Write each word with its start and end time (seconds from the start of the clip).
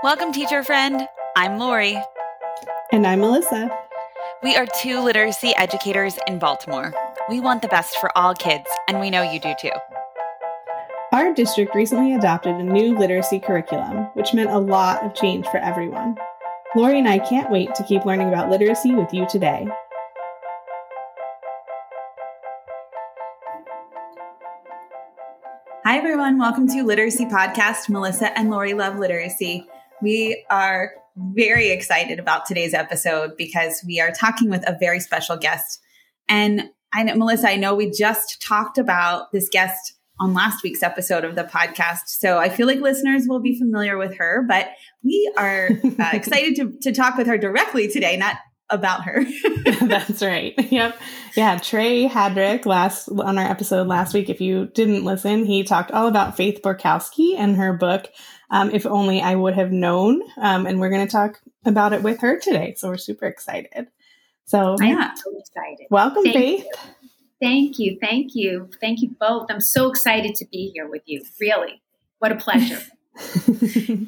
Welcome, 0.00 0.30
teacher 0.30 0.62
friend. 0.62 1.08
I'm 1.34 1.58
Lori. 1.58 2.00
And 2.92 3.04
I'm 3.04 3.18
Melissa. 3.18 3.68
We 4.44 4.54
are 4.54 4.64
two 4.64 5.00
literacy 5.00 5.56
educators 5.56 6.16
in 6.28 6.38
Baltimore. 6.38 6.94
We 7.28 7.40
want 7.40 7.62
the 7.62 7.68
best 7.68 7.96
for 7.96 8.16
all 8.16 8.32
kids, 8.32 8.66
and 8.86 9.00
we 9.00 9.10
know 9.10 9.28
you 9.28 9.40
do 9.40 9.54
too. 9.60 9.72
Our 11.10 11.34
district 11.34 11.74
recently 11.74 12.14
adopted 12.14 12.54
a 12.54 12.62
new 12.62 12.96
literacy 12.96 13.40
curriculum, 13.40 14.04
which 14.14 14.32
meant 14.32 14.50
a 14.50 14.58
lot 14.58 15.04
of 15.04 15.16
change 15.16 15.48
for 15.48 15.56
everyone. 15.56 16.16
Lori 16.76 17.00
and 17.00 17.08
I 17.08 17.18
can't 17.18 17.50
wait 17.50 17.74
to 17.74 17.82
keep 17.82 18.04
learning 18.04 18.28
about 18.28 18.50
literacy 18.50 18.94
with 18.94 19.12
you 19.12 19.26
today. 19.28 19.66
Hi, 25.84 25.98
everyone. 25.98 26.38
Welcome 26.38 26.68
to 26.68 26.84
Literacy 26.84 27.24
Podcast. 27.24 27.88
Melissa 27.88 28.38
and 28.38 28.48
Lori 28.48 28.74
love 28.74 28.96
literacy. 28.98 29.66
We 30.02 30.44
are 30.50 30.92
very 31.16 31.70
excited 31.70 32.18
about 32.18 32.46
today's 32.46 32.74
episode 32.74 33.36
because 33.36 33.82
we 33.86 34.00
are 34.00 34.12
talking 34.12 34.50
with 34.50 34.62
a 34.68 34.76
very 34.78 35.00
special 35.00 35.36
guest. 35.36 35.80
And 36.28 36.70
I 36.94 37.02
know, 37.02 37.16
Melissa, 37.16 37.48
I 37.48 37.56
know 37.56 37.74
we 37.74 37.90
just 37.90 38.40
talked 38.40 38.78
about 38.78 39.32
this 39.32 39.48
guest 39.48 39.94
on 40.20 40.34
last 40.34 40.62
week's 40.62 40.82
episode 40.82 41.24
of 41.24 41.36
the 41.36 41.44
podcast. 41.44 42.02
So 42.06 42.38
I 42.38 42.48
feel 42.48 42.66
like 42.66 42.80
listeners 42.80 43.26
will 43.28 43.40
be 43.40 43.58
familiar 43.58 43.96
with 43.98 44.16
her, 44.16 44.44
but 44.48 44.70
we 45.04 45.32
are 45.36 45.70
uh, 45.98 46.10
excited 46.12 46.56
to, 46.56 46.72
to 46.82 46.92
talk 46.92 47.16
with 47.16 47.26
her 47.26 47.38
directly 47.38 47.88
today, 47.88 48.16
not 48.16 48.36
about 48.70 49.04
her. 49.04 49.24
That's 49.82 50.22
right. 50.22 50.54
Yep. 50.70 51.00
Yeah. 51.36 51.58
Trey 51.58 52.04
Hadrick 52.04 52.66
last 52.66 53.08
on 53.08 53.38
our 53.38 53.44
episode 53.44 53.86
last 53.86 54.14
week. 54.14 54.28
If 54.28 54.40
you 54.40 54.66
didn't 54.66 55.04
listen, 55.04 55.44
he 55.44 55.64
talked 55.64 55.90
all 55.90 56.08
about 56.08 56.36
Faith 56.36 56.60
Borkowski 56.62 57.36
and 57.36 57.56
her 57.56 57.72
book, 57.72 58.08
um, 58.50 58.70
If 58.70 58.86
Only 58.86 59.20
I 59.20 59.34
Would 59.34 59.54
Have 59.54 59.72
Known. 59.72 60.22
Um, 60.36 60.66
and 60.66 60.80
we're 60.80 60.90
going 60.90 61.06
to 61.06 61.10
talk 61.12 61.40
about 61.64 61.92
it 61.92 62.02
with 62.02 62.20
her 62.20 62.38
today. 62.38 62.74
So 62.76 62.88
we're 62.88 62.98
super 62.98 63.26
excited. 63.26 63.88
So 64.44 64.76
I'm 64.80 64.88
yeah. 64.88 65.14
so 65.14 65.38
excited. 65.38 65.86
Welcome, 65.90 66.24
Thank 66.24 66.36
Faith. 66.36 66.64
You. 66.64 66.72
Thank 67.40 67.78
you. 67.78 67.98
Thank 68.00 68.34
you. 68.34 68.70
Thank 68.80 69.00
you 69.00 69.14
both. 69.20 69.46
I'm 69.50 69.60
so 69.60 69.90
excited 69.90 70.34
to 70.36 70.46
be 70.50 70.70
here 70.74 70.88
with 70.88 71.02
you. 71.06 71.22
Really. 71.40 71.82
What 72.18 72.32
a 72.32 72.36
pleasure. 72.36 72.80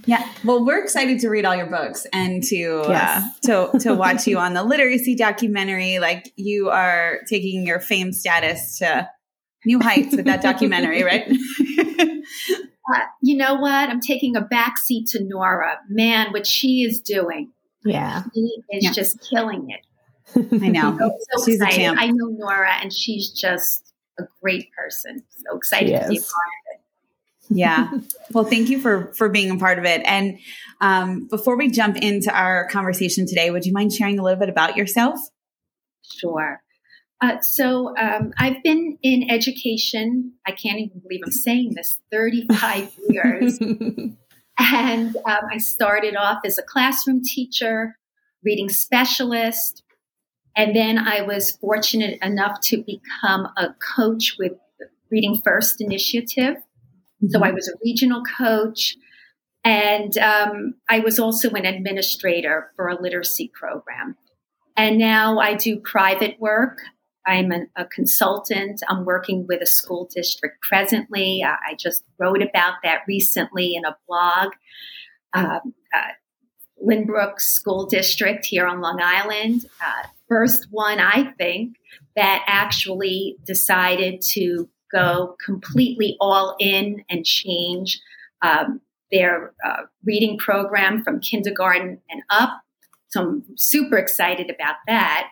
Yeah. 0.07 0.29
Well, 0.45 0.65
we're 0.65 0.83
excited 0.83 1.19
to 1.21 1.29
read 1.29 1.45
all 1.45 1.57
your 1.57 1.67
books 1.67 2.07
and 2.13 2.43
to 2.45 2.57
yes. 2.57 3.23
uh, 3.23 3.71
to 3.71 3.79
to 3.81 3.95
watch 3.95 4.27
you 4.27 4.39
on 4.39 4.55
the 4.55 4.63
literacy 4.63 5.17
documentary. 5.17 5.99
Like 5.99 6.33
you 6.37 6.71
are 6.71 7.21
taking 7.29 7.67
your 7.67 7.81
fame 7.81 8.13
status 8.13 8.79
to 8.79 9.09
new 9.65 9.81
heights 9.81 10.15
with 10.15 10.27
that 10.27 10.43
documentary, 10.43 11.03
right? 11.03 11.29
uh, 11.29 13.01
you 13.23 13.37
know 13.37 13.55
what? 13.55 13.91
I'm 13.91 14.01
taking 14.01 14.37
a 14.37 14.43
backseat 14.43 15.11
to 15.13 15.25
Nora. 15.25 15.79
Man, 15.89 16.33
what 16.33 16.47
she 16.47 16.83
is 16.83 17.01
doing. 17.01 17.51
Yeah. 17.85 18.25
She 18.35 18.41
is 18.71 18.85
yeah. 18.85 18.93
just 18.93 19.19
killing 19.29 19.69
it. 19.71 19.87
I 20.63 20.69
know. 20.69 20.97
So, 20.99 21.19
so 21.33 21.45
she's 21.45 21.61
excited. 21.61 21.99
I 21.99 22.07
know 22.07 22.27
Nora, 22.27 22.75
and 22.81 22.93
she's 22.93 23.31
just 23.31 23.93
a 24.19 24.25
great 24.41 24.71
person. 24.73 25.25
So 25.31 25.57
excited 25.57 25.89
to 25.89 26.09
be 26.09 26.19
a 26.19 26.21
part 26.21 26.21
of 26.21 26.21
it. 26.21 26.60
Yeah. 27.51 27.91
well, 28.33 28.45
thank 28.45 28.69
you 28.69 28.81
for 28.81 29.13
for 29.15 29.29
being 29.29 29.51
a 29.51 29.57
part 29.57 29.79
of 29.79 29.85
it. 29.85 30.03
And 30.05 30.39
um, 30.81 31.27
before 31.29 31.57
we 31.57 31.69
jump 31.71 31.97
into 31.97 32.33
our 32.33 32.69
conversation 32.69 33.27
today, 33.27 33.51
would 33.51 33.67
you 33.67 33.73
mind 33.73 33.93
sharing 33.93 34.19
a 34.19 34.23
little 34.23 34.39
bit 34.39 34.49
about 34.49 34.77
yourself? 34.77 35.19
Sure. 36.03 36.63
Uh, 37.21 37.39
so 37.43 37.95
um, 37.99 38.33
I've 38.39 38.63
been 38.63 38.97
in 39.03 39.31
education. 39.31 40.33
I 40.47 40.53
can't 40.53 40.79
even 40.79 41.01
believe 41.01 41.21
I'm 41.25 41.33
saying 41.33 41.75
this. 41.75 42.01
Thirty-five 42.11 42.93
years, 43.11 43.59
and 44.59 45.17
um, 45.17 45.41
I 45.53 45.59
started 45.59 46.17
off 46.17 46.39
as 46.47 46.57
a 46.57 46.63
classroom 46.63 47.23
teacher, 47.23 47.99
reading 48.43 48.71
specialist, 48.71 49.83
and 50.57 50.75
then 50.75 50.99
I 50.99 51.23
was 51.23 51.51
fortunate 51.51 52.19
enough 52.23 52.61
to 52.63 52.79
become 52.79 53.49
a 53.57 53.75
coach 53.97 54.37
with 54.39 54.53
Reading 55.11 55.43
First 55.45 55.81
Initiative. 55.81 56.57
Mm-hmm. 57.23 57.29
So 57.29 57.43
I 57.43 57.51
was 57.51 57.69
a 57.69 57.79
regional 57.85 58.23
coach. 58.25 58.97
And 59.63 60.17
um, 60.19 60.75
I 60.89 61.01
was 61.01 61.19
also 61.19 61.51
an 61.51 61.67
administrator 61.67 62.73
for 62.77 62.89
a 62.89 63.01
literacy 63.01 63.51
program. 63.53 64.17
And 64.77 64.97
now 64.97 65.39
I 65.39 65.55
do 65.55 65.79
private 65.79 66.41
work. 66.41 66.79
I'm 67.27 67.53
an, 67.53 67.69
a 67.77 67.85
consultant. 67.85 68.83
I'm 68.89 69.05
working 69.05 69.47
with 69.47 69.61
a 69.61 69.67
school 69.67 70.09
district 70.15 70.63
presently. 70.63 71.45
I 71.45 71.75
just 71.79 72.03
wrote 72.19 72.43
about 72.43 72.77
that 72.83 73.01
recently 73.07 73.75
in 73.75 73.85
a 73.85 73.97
blog. 74.09 74.53
Um, 75.35 75.75
uh, 75.95 76.13
Lynbrook 76.83 77.41
School 77.41 77.87
District 77.87 78.45
here 78.47 78.67
on 78.67 78.81
Long 78.81 79.01
Island. 79.03 79.67
Uh, 79.81 80.09
first 80.29 80.69
one, 80.71 80.99
I 80.99 81.33
think, 81.37 81.77
that 82.17 82.43
actually 82.47 83.37
decided 83.45 84.23
to 84.33 84.69
go 84.93 85.37
completely 85.45 86.17
all 86.21 86.57
in 86.59 87.05
and 87.09 87.25
change 87.25 88.01
um, 88.43 88.81
their 89.13 89.53
uh, 89.65 89.83
reading 90.05 90.39
program 90.39 91.03
from 91.03 91.21
kindergarten 91.21 92.01
and 92.11 92.23
up. 92.31 92.61
So 93.09 93.21
I'm 93.23 93.45
super 93.57 93.97
excited 93.97 94.51
about 94.51 94.77
that. 94.87 95.29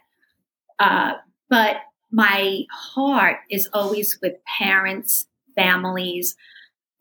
Uh, 0.78 1.12
but 1.48 1.76
my 2.10 2.62
heart 2.72 3.38
is 3.50 3.68
always 3.72 4.18
with 4.22 4.34
parents, 4.58 5.26
families, 5.54 6.36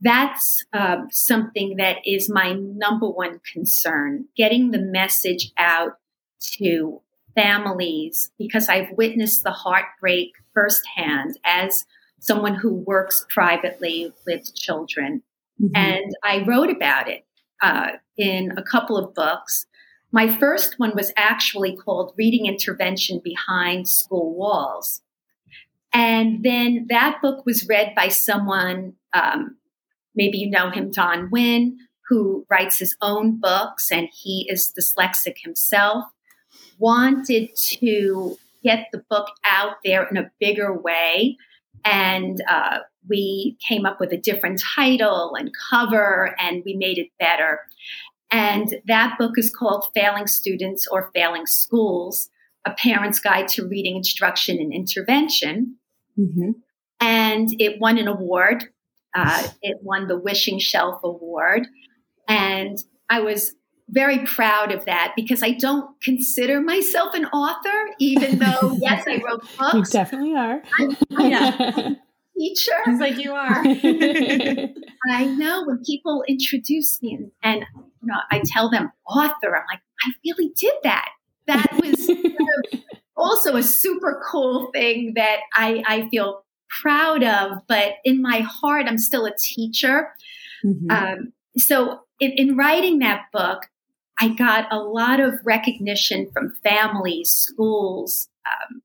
that's 0.02 0.64
um, 0.74 1.08
something 1.12 1.78
that 1.78 1.98
is 2.06 2.30
my 2.30 2.54
number 2.54 3.10
one 3.10 3.40
concern 3.52 4.26
getting 4.36 4.72
the 4.72 4.80
message 4.80 5.52
out 5.58 5.94
to 6.40 7.02
families 7.36 8.32
because 8.38 8.70
I've 8.70 8.92
witnessed 8.92 9.44
the 9.44 9.52
heartbreak 9.52 10.34
firsthand 10.54 11.40
as 11.44 11.86
someone 12.20 12.56
who 12.56 12.74
works 12.74 13.26
privately 13.34 14.14
with 14.26 14.54
children. 14.56 15.24
Mm-hmm. 15.62 15.76
And 15.76 16.16
I 16.24 16.44
wrote 16.46 16.70
about 16.70 17.10
it 17.10 17.26
uh, 17.62 17.92
in 18.18 18.54
a 18.58 18.64
couple 18.64 18.98
of 18.98 19.14
books. 19.14 19.66
My 20.12 20.28
first 20.38 20.80
one 20.80 20.94
was 20.96 21.12
actually 21.18 21.76
called 21.76 22.14
Reading 22.18 22.46
Intervention 22.46 23.22
Behind 23.24 23.88
School 23.88 24.36
Walls. 24.36 25.02
And 25.94 26.44
then 26.44 26.88
that 26.90 27.22
book 27.22 27.46
was 27.46 27.68
read 27.68 27.94
by 27.96 28.08
someone 28.10 28.94
um, 29.14 29.58
Maybe 30.18 30.40
you 30.40 30.50
know 30.50 30.72
him, 30.72 30.92
Don 30.92 31.30
Winn, 31.30 31.78
who 32.10 32.46
writes 32.50 32.80
his 32.80 32.98
own 33.02 33.40
books 33.40 33.92
and 33.92 34.10
he 34.12 34.48
is 34.50 34.74
dyslexic 34.78 35.36
himself, 35.38 36.06
wanted 36.80 37.56
to 37.56 38.38
get 38.64 38.88
the 38.92 39.04
book 39.10 39.28
out 39.46 39.76
there 39.86 40.08
in 40.08 40.18
a 40.18 40.32
bigger 40.40 40.74
way. 40.76 41.38
And 41.86 42.44
uh, 42.50 42.80
we 43.10 43.58
came 43.68 43.86
up 43.86 44.00
with 44.00 44.12
a 44.12 44.18
different 44.18 44.62
title 44.76 45.36
and 45.36 45.52
cover 45.70 46.36
and 46.40 46.64
we 46.66 46.76
made 46.76 46.98
it 46.98 47.10
better. 47.20 47.60
And 48.30 48.76
that 48.88 49.18
book 49.18 49.38
is 49.38 49.54
called 49.54 49.88
Failing 49.96 50.28
Students 50.28 50.88
or 50.92 51.12
Failing 51.14 51.46
Schools 51.46 52.30
A 52.66 52.72
Parent's 52.72 53.20
Guide 53.20 53.48
to 53.50 53.68
Reading 53.68 53.96
Instruction 53.96 54.58
and 54.60 54.74
Intervention. 54.74 55.78
Mm-hmm. 56.20 56.52
And 57.00 57.50
it 57.60 57.80
won 57.80 57.98
an 57.98 58.08
award 58.08 58.66
uh, 59.18 59.48
it 59.64 59.78
won 59.82 60.08
the 60.08 60.18
Wishing 60.18 60.60
Shelf 60.60 61.02
Award. 61.04 61.68
And 62.28 62.78
I 63.10 63.22
was 63.22 63.56
very 63.90 64.20
proud 64.20 64.72
of 64.72 64.86
that 64.86 65.14
because 65.16 65.42
I 65.42 65.52
don't 65.52 66.00
consider 66.02 66.62
myself 66.62 67.14
an 67.14 67.26
author, 67.26 67.90
even 68.00 68.40
though, 68.40 68.78
yes, 68.82 69.06
I 69.08 69.22
wrote 69.26 69.44
books. 69.58 69.74
You 69.74 69.84
definitely 69.86 70.36
are. 70.36 70.62
I'm, 70.78 70.98
I'm 71.18 71.34
a 71.34 71.98
teacher. 72.38 72.72
It's 72.86 73.00
like 73.00 73.18
you 73.18 73.34
are. 73.34 73.64
I 75.10 75.26
know 75.26 75.64
when 75.66 75.82
people 75.86 76.24
introduce 76.28 77.02
me 77.02 77.14
and, 77.14 77.32
and 77.44 77.66
you 78.02 78.08
know, 78.08 78.20
I 78.30 78.42
tell 78.46 78.70
them 78.70 78.92
author, 79.08 79.56
I'm 79.56 79.66
like, 79.72 79.82
I 80.06 80.12
really 80.26 80.52
did 80.60 80.74
that. 80.84 81.10
That 81.48 81.72
was 81.82 82.12
also 83.18 83.56
a 83.56 83.64
super 83.64 84.22
cool 84.30 84.70
thing 84.74 85.14
that 85.16 85.38
I, 85.54 85.82
I 85.88 86.10
feel 86.10 86.44
proud 86.82 87.24
of, 87.24 87.60
but 87.68 87.94
in 88.04 88.22
my 88.22 88.40
heart, 88.42 88.86
I'm 88.88 88.98
still 88.98 89.26
a 89.26 89.32
teacher. 89.40 90.12
Mm-hmm. 90.66 90.92
Um, 90.92 91.34
so 91.58 92.02
in, 92.20 92.32
in 92.32 92.58
writing 92.58 93.00
that 93.00 93.26
book, 93.32 93.68
I 94.20 94.30
got 94.30 94.72
a 94.72 94.80
lot 94.80 95.20
of 95.20 95.36
recognition 95.44 96.30
from 96.32 96.56
families, 96.64 97.30
schools, 97.30 98.30
um, 98.46 98.82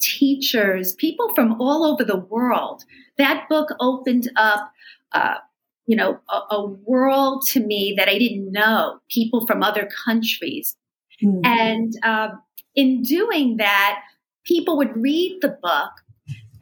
teachers, 0.00 0.94
people 0.94 1.32
from 1.34 1.60
all 1.60 1.84
over 1.84 2.04
the 2.04 2.18
world. 2.18 2.84
That 3.18 3.48
book 3.48 3.68
opened 3.78 4.30
up, 4.36 4.72
uh, 5.12 5.36
you 5.86 5.96
know, 5.96 6.20
a, 6.28 6.54
a, 6.54 6.66
world 6.66 7.46
to 7.48 7.60
me 7.60 7.94
that 7.96 8.08
I 8.08 8.18
didn't 8.18 8.50
know. 8.50 8.98
People 9.10 9.46
from 9.46 9.62
other 9.62 9.88
countries, 10.04 10.76
mm-hmm. 11.22 11.40
and 11.44 11.92
uh, 12.02 12.30
in 12.74 13.02
doing 13.02 13.58
that, 13.58 14.00
people 14.44 14.76
would 14.78 14.96
read 14.96 15.38
the 15.42 15.56
book 15.62 15.90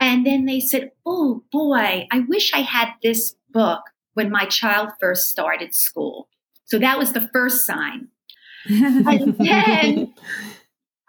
and 0.01 0.27
then 0.27 0.45
they 0.45 0.61
said, 0.61 0.93
Oh 1.05 1.45
boy, 1.51 2.07
I 2.11 2.21
wish 2.29 2.53
I 2.53 2.61
had 2.61 2.91
this 3.03 3.35
book 3.51 3.83
when 4.15 4.31
my 4.31 4.45
child 4.45 4.91
first 5.01 5.29
started 5.29 5.75
school. 5.75 6.29
So 6.69 6.79
that 6.79 6.99
was 6.99 7.13
the 7.13 7.29
first 7.33 7.67
sign. 7.67 8.09
and 8.69 9.37
then 9.39 10.15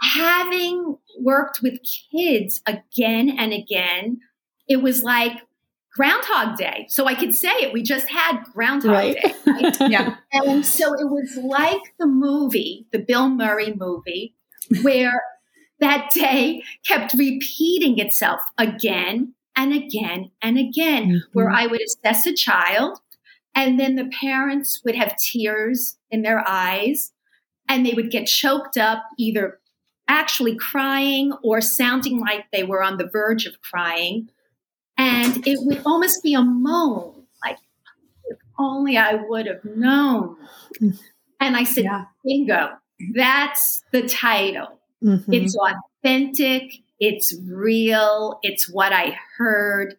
having 0.01 0.97
worked 1.19 1.61
with 1.61 1.79
kids 2.11 2.61
again 2.65 3.29
and 3.29 3.53
again, 3.53 4.19
it 4.67 4.77
was 4.77 5.03
like 5.03 5.33
Groundhog 5.94 6.57
Day. 6.57 6.85
So 6.89 7.07
I 7.07 7.15
could 7.15 7.33
say 7.33 7.50
it. 7.50 7.73
We 7.73 7.83
just 7.83 8.07
had 8.09 8.44
Groundhog 8.53 8.91
right. 8.91 9.15
Day. 9.21 9.33
Right? 9.45 9.77
yeah. 9.89 10.15
And 10.31 10.65
so 10.65 10.94
it 10.94 11.09
was 11.09 11.38
like 11.44 11.81
the 12.00 12.07
movie, 12.07 12.88
the 12.94 13.00
Bill 13.00 13.27
Murray 13.27 13.73
movie, 13.75 14.35
where 14.81 15.21
that 15.79 16.09
day 16.13 16.63
kept 16.88 17.13
repeating 17.13 18.00
itself 18.00 18.39
again 18.57 19.33
and 19.57 19.73
again 19.73 20.31
and 20.41 20.57
again, 20.57 21.07
mm-hmm. 21.07 21.17
where 21.33 21.50
I 21.50 21.67
would 21.67 21.81
assess 21.81 22.25
a 22.25 22.33
child 22.33 23.00
and 23.59 23.77
then 23.77 23.95
the 23.95 24.09
parents 24.21 24.81
would 24.85 24.95
have 24.95 25.17
tears 25.17 25.97
in 26.09 26.21
their 26.21 26.41
eyes 26.47 27.11
and 27.67 27.85
they 27.85 27.91
would 27.91 28.09
get 28.09 28.25
choked 28.25 28.77
up, 28.77 29.03
either 29.17 29.59
actually 30.07 30.56
crying 30.56 31.33
or 31.44 31.59
sounding 31.59 32.21
like 32.21 32.45
they 32.53 32.63
were 32.63 32.81
on 32.81 32.97
the 32.97 33.09
verge 33.11 33.45
of 33.45 33.61
crying. 33.61 34.29
And 34.97 35.45
it 35.45 35.59
would 35.63 35.81
almost 35.85 36.23
be 36.23 36.33
a 36.35 36.41
moan, 36.41 37.25
like, 37.44 37.57
if 38.29 38.38
only 38.57 38.95
I 38.97 39.15
would 39.15 39.45
have 39.45 39.65
known. 39.65 40.38
Mm. 40.81 40.97
And 41.41 41.57
I 41.57 41.65
said, 41.65 41.83
yeah. 41.83 42.05
bingo, 42.23 42.69
that's 43.13 43.83
the 43.91 44.07
title. 44.07 44.79
Mm-hmm. 45.03 45.33
It's 45.33 45.57
authentic, 45.57 46.75
it's 47.01 47.38
real, 47.45 48.39
it's 48.41 48.71
what 48.71 48.94
I 48.94 49.17
heard. 49.38 49.97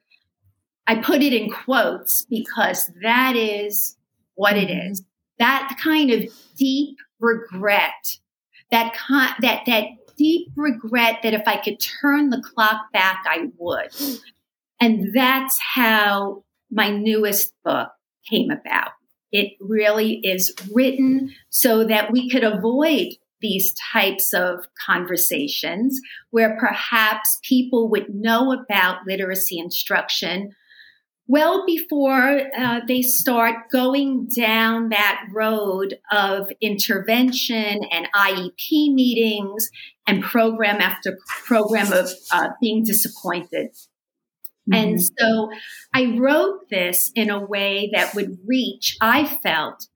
I 0.86 0.96
put 0.96 1.22
it 1.22 1.32
in 1.32 1.50
quotes 1.50 2.24
because 2.24 2.90
that 3.02 3.36
is 3.36 3.96
what 4.34 4.56
it 4.56 4.68
mm-hmm. 4.68 4.92
That 5.38 5.78
kind 5.82 6.10
of 6.10 6.24
deep 6.56 6.98
regret, 7.18 8.18
that 8.70 8.94
con- 8.94 9.34
that 9.40 9.62
that 9.66 9.84
deep 10.16 10.48
regret 10.56 11.20
that 11.22 11.32
if 11.32 11.42
I 11.46 11.56
could 11.56 11.80
turn 11.80 12.30
the 12.30 12.42
clock 12.42 12.92
back, 12.92 13.24
I 13.26 13.48
would. 13.56 13.90
And 14.80 15.14
that's 15.14 15.58
how 15.74 16.44
my 16.70 16.90
newest 16.90 17.54
book 17.64 17.88
came 18.28 18.50
about. 18.50 18.92
It 19.32 19.52
really 19.60 20.20
is 20.24 20.52
written 20.72 21.30
so 21.50 21.84
that 21.84 22.10
we 22.10 22.28
could 22.28 22.44
avoid 22.44 23.14
these 23.40 23.74
types 23.92 24.32
of 24.34 24.66
conversations 24.86 25.98
where 26.30 26.58
perhaps 26.58 27.38
people 27.42 27.88
would 27.90 28.14
know 28.14 28.52
about 28.52 29.06
literacy 29.06 29.58
instruction 29.58 30.50
well 31.30 31.64
before 31.66 32.40
uh, 32.58 32.80
they 32.88 33.02
start 33.02 33.70
going 33.70 34.26
down 34.36 34.88
that 34.88 35.22
road 35.32 35.98
of 36.10 36.50
intervention 36.60 37.80
and 37.90 38.08
IEP 38.14 38.92
meetings 38.92 39.70
and 40.06 40.22
program 40.22 40.80
after 40.80 41.18
program 41.46 41.92
of 41.92 42.10
uh, 42.32 42.48
being 42.60 42.82
disappointed. 42.82 43.70
Mm-hmm. 44.68 44.74
And 44.74 45.02
so 45.02 45.50
I 45.94 46.16
wrote 46.18 46.68
this 46.68 47.12
in 47.14 47.30
a 47.30 47.44
way 47.44 47.90
that 47.94 48.14
would 48.14 48.38
reach, 48.46 48.96
I 49.00 49.24
felt, 49.24 49.86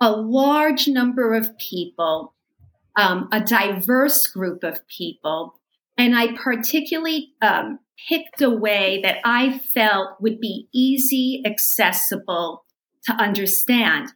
a 0.00 0.10
large 0.12 0.86
number 0.86 1.34
of 1.34 1.56
people 1.58 2.34
um, 2.96 3.28
a 3.30 3.40
diverse 3.40 4.26
group 4.26 4.64
of 4.64 4.86
people. 4.88 5.60
And 5.98 6.16
I 6.16 6.36
particularly 6.36 7.32
um, 7.42 7.78
picked 8.08 8.42
a 8.42 8.50
way 8.50 9.00
that 9.02 9.18
I 9.24 9.58
felt 9.58 10.20
would 10.20 10.40
be 10.40 10.68
easy, 10.72 11.42
accessible 11.44 12.64
to 13.04 13.12
understand. 13.12 14.12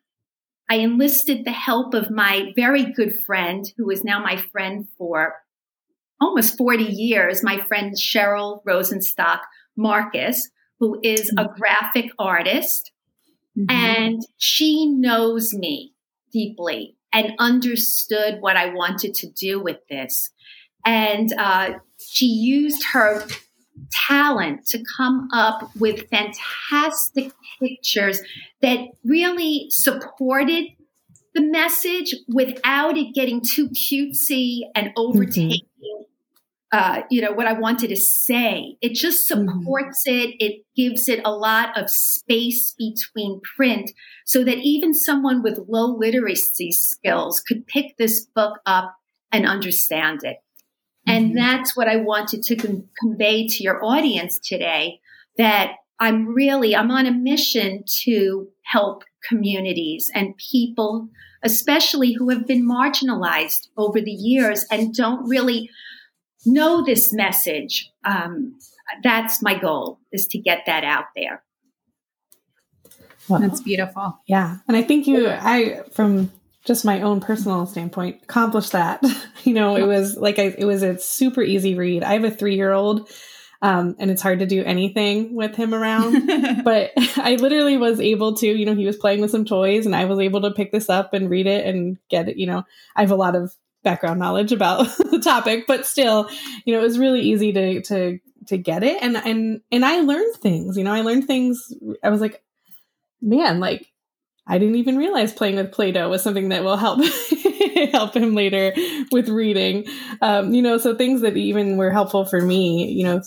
I 0.68 0.76
enlisted 0.76 1.44
the 1.44 1.52
help 1.52 1.94
of 1.94 2.10
my 2.10 2.52
very 2.54 2.84
good 2.84 3.18
friend, 3.24 3.64
who 3.76 3.90
is 3.90 4.04
now 4.04 4.22
my 4.22 4.36
friend 4.36 4.86
for 4.96 5.34
almost 6.20 6.56
40 6.56 6.84
years, 6.84 7.42
my 7.42 7.60
friend 7.66 7.96
Cheryl 7.96 8.62
Rosenstock 8.64 9.40
Marcus, 9.76 10.48
who 10.78 11.00
is 11.02 11.30
a 11.30 11.44
mm-hmm. 11.44 11.54
graphic 11.58 12.10
artist. 12.18 12.92
Mm-hmm. 13.58 13.70
And 13.70 14.22
she 14.38 14.86
knows 14.86 15.52
me 15.52 15.94
deeply 16.32 16.96
and 17.12 17.32
understood 17.38 18.38
what 18.40 18.56
I 18.56 18.72
wanted 18.72 19.14
to 19.14 19.28
do 19.28 19.60
with 19.60 19.78
this. 19.88 20.30
And 20.86 21.32
uh, 21.36 21.72
she 21.98 22.26
used 22.26 22.84
her 22.92 23.26
talent 23.90 24.66
to 24.66 24.82
come 24.96 25.28
up 25.32 25.70
with 25.78 26.08
fantastic 26.08 27.32
pictures 27.58 28.20
that 28.62 28.80
really 29.04 29.66
supported 29.70 30.66
the 31.34 31.42
message 31.42 32.14
without 32.28 32.96
it 32.96 33.14
getting 33.14 33.40
too 33.40 33.68
cutesy 33.68 34.62
and 34.74 34.90
overtaking 34.96 35.60
mm-hmm 35.60 35.70
uh, 36.72 37.02
you 37.10 37.20
know, 37.20 37.32
what 37.32 37.46
I 37.46 37.52
wanted 37.52 37.88
to 37.88 37.96
say. 37.96 38.76
It 38.80 38.94
just 38.94 39.28
mm-hmm. 39.28 39.48
supports 39.48 40.04
mm-hmm. 40.06 40.30
it. 40.30 40.36
It 40.38 40.64
gives 40.76 41.08
it 41.08 41.20
a 41.24 41.32
lot 41.32 41.76
of 41.76 41.90
space 41.90 42.74
between 42.78 43.40
print 43.56 43.90
so 44.24 44.44
that 44.44 44.58
even 44.58 44.94
someone 44.94 45.42
with 45.42 45.58
low 45.68 45.96
literacy 45.96 46.72
skills 46.72 47.40
could 47.40 47.66
pick 47.66 47.96
this 47.96 48.26
book 48.34 48.60
up 48.66 48.94
and 49.32 49.46
understand 49.46 50.20
it. 50.22 50.36
Mm-hmm. 51.10 51.24
And 51.24 51.36
that's 51.36 51.76
what 51.76 51.88
I 51.88 51.96
wanted 51.96 52.42
to 52.44 52.56
con- 52.56 52.88
convey 52.98 53.46
to 53.48 53.62
your 53.62 53.84
audience 53.84 54.38
today 54.38 55.00
that 55.36 55.76
I'm 55.98 56.34
really, 56.34 56.74
I'm 56.74 56.90
on 56.90 57.06
a 57.06 57.12
mission 57.12 57.84
to 58.04 58.48
help 58.62 59.04
communities 59.28 60.10
and 60.14 60.36
people, 60.36 61.08
especially 61.42 62.12
who 62.12 62.30
have 62.30 62.46
been 62.46 62.66
marginalized 62.66 63.68
over 63.76 64.00
the 64.00 64.10
years 64.10 64.64
and 64.70 64.94
don't 64.94 65.28
really 65.28 65.70
know 66.46 66.84
this 66.84 67.12
message. 67.12 67.90
Um, 68.04 68.58
that's 69.02 69.42
my 69.42 69.58
goal 69.58 70.00
is 70.10 70.26
to 70.28 70.38
get 70.38 70.62
that 70.66 70.84
out 70.84 71.06
there. 71.14 71.42
Well, 73.28 73.40
that's 73.40 73.60
beautiful. 73.60 74.18
Yeah. 74.26 74.56
And 74.66 74.76
I 74.76 74.82
think 74.82 75.06
you, 75.06 75.28
I, 75.28 75.82
from 75.92 76.32
just 76.64 76.84
my 76.84 77.00
own 77.00 77.20
personal 77.20 77.66
standpoint, 77.66 78.22
accomplished 78.22 78.72
that. 78.72 79.02
you 79.44 79.54
know, 79.54 79.76
it 79.76 79.86
was 79.86 80.16
like, 80.16 80.38
I, 80.38 80.54
it 80.56 80.64
was 80.64 80.82
a 80.82 80.98
super 80.98 81.42
easy 81.42 81.74
read. 81.74 82.02
I 82.02 82.14
have 82.14 82.24
a 82.24 82.30
three 82.30 82.56
year 82.56 82.72
old. 82.72 83.10
Um, 83.62 83.96
and 83.98 84.10
it's 84.10 84.22
hard 84.22 84.38
to 84.38 84.46
do 84.46 84.64
anything 84.64 85.34
with 85.34 85.54
him 85.54 85.74
around. 85.74 86.26
but 86.64 86.92
I 87.16 87.36
literally 87.38 87.76
was 87.76 88.00
able 88.00 88.36
to, 88.36 88.46
you 88.46 88.64
know, 88.64 88.74
he 88.74 88.86
was 88.86 88.96
playing 88.96 89.20
with 89.20 89.30
some 89.30 89.44
toys 89.44 89.84
and 89.84 89.94
I 89.94 90.06
was 90.06 90.18
able 90.18 90.42
to 90.42 90.50
pick 90.50 90.72
this 90.72 90.88
up 90.88 91.12
and 91.12 91.28
read 91.28 91.46
it 91.46 91.66
and 91.66 91.98
get 92.08 92.28
it. 92.28 92.36
You 92.36 92.46
know, 92.46 92.64
I 92.96 93.02
have 93.02 93.10
a 93.10 93.16
lot 93.16 93.36
of 93.36 93.54
background 93.82 94.18
knowledge 94.18 94.52
about 94.52 94.86
the 95.10 95.20
topic, 95.22 95.64
but 95.66 95.86
still, 95.86 96.30
you 96.64 96.72
know, 96.72 96.80
it 96.80 96.84
was 96.84 96.98
really 96.98 97.20
easy 97.20 97.52
to 97.52 97.82
to 97.82 98.18
to 98.46 98.56
get 98.56 98.82
it. 98.82 99.02
And 99.02 99.16
and 99.16 99.60
and 99.70 99.84
I 99.84 100.00
learned 100.00 100.36
things. 100.36 100.78
You 100.78 100.84
know, 100.84 100.92
I 100.92 101.02
learned 101.02 101.26
things. 101.26 101.72
I 102.02 102.08
was 102.08 102.20
like, 102.20 102.42
man, 103.20 103.60
like 103.60 103.86
I 104.50 104.58
didn't 104.58 104.74
even 104.74 104.96
realize 104.96 105.32
playing 105.32 105.56
with 105.56 105.70
Play-Doh 105.70 106.08
was 106.08 106.24
something 106.24 106.48
that 106.48 106.64
will 106.64 106.76
help 106.76 107.04
help 107.92 108.16
him 108.16 108.34
later 108.34 108.74
with 109.12 109.28
reading. 109.28 109.86
Um, 110.20 110.52
you 110.52 110.60
know, 110.60 110.76
so 110.76 110.96
things 110.96 111.20
that 111.20 111.36
even 111.36 111.76
were 111.76 111.92
helpful 111.92 112.24
for 112.24 112.40
me. 112.40 112.90
You 112.90 113.04
know, 113.04 113.22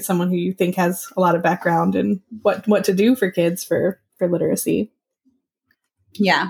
someone 0.00 0.28
who 0.28 0.36
you 0.36 0.52
think 0.52 0.74
has 0.74 1.08
a 1.16 1.20
lot 1.20 1.34
of 1.34 1.42
background 1.42 1.94
and 1.94 2.20
what 2.42 2.68
what 2.68 2.84
to 2.84 2.94
do 2.94 3.16
for 3.16 3.30
kids 3.30 3.64
for 3.64 4.00
for 4.18 4.28
literacy. 4.28 4.92
Yeah, 6.12 6.46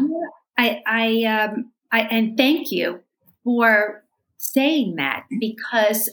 I 0.59 0.83
I 0.85 1.25
um 1.25 1.71
I 1.93 2.01
and 2.01 2.37
thank 2.37 2.73
you 2.73 3.03
for 3.45 4.03
saying 4.39 4.97
that 4.97 5.27
because 5.39 6.13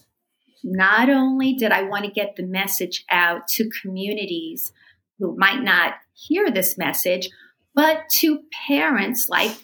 not 0.64 1.10
only 1.10 1.54
did 1.54 1.72
I 1.72 1.82
want 1.82 2.06
to 2.06 2.12
get 2.12 2.36
the 2.36 2.44
message 2.44 3.06
out 3.10 3.48
to 3.50 3.72
communities 3.82 4.72
who 5.18 5.36
might 5.36 5.64
not 5.64 5.96
hear 6.14 6.52
this 6.52 6.78
message, 6.78 7.30
but 7.76 8.08
to 8.10 8.40
parents 8.68 9.30
like 9.30 9.56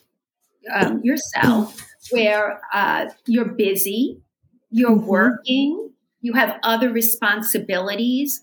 um, 0.73 1.01
yourself, 1.03 1.85
where 2.11 2.59
uh, 2.73 3.07
you're 3.25 3.53
busy, 3.53 4.21
you're 4.71 4.91
mm-hmm. 4.91 5.05
working, 5.05 5.91
you 6.21 6.33
have 6.33 6.59
other 6.63 6.91
responsibilities, 6.91 8.41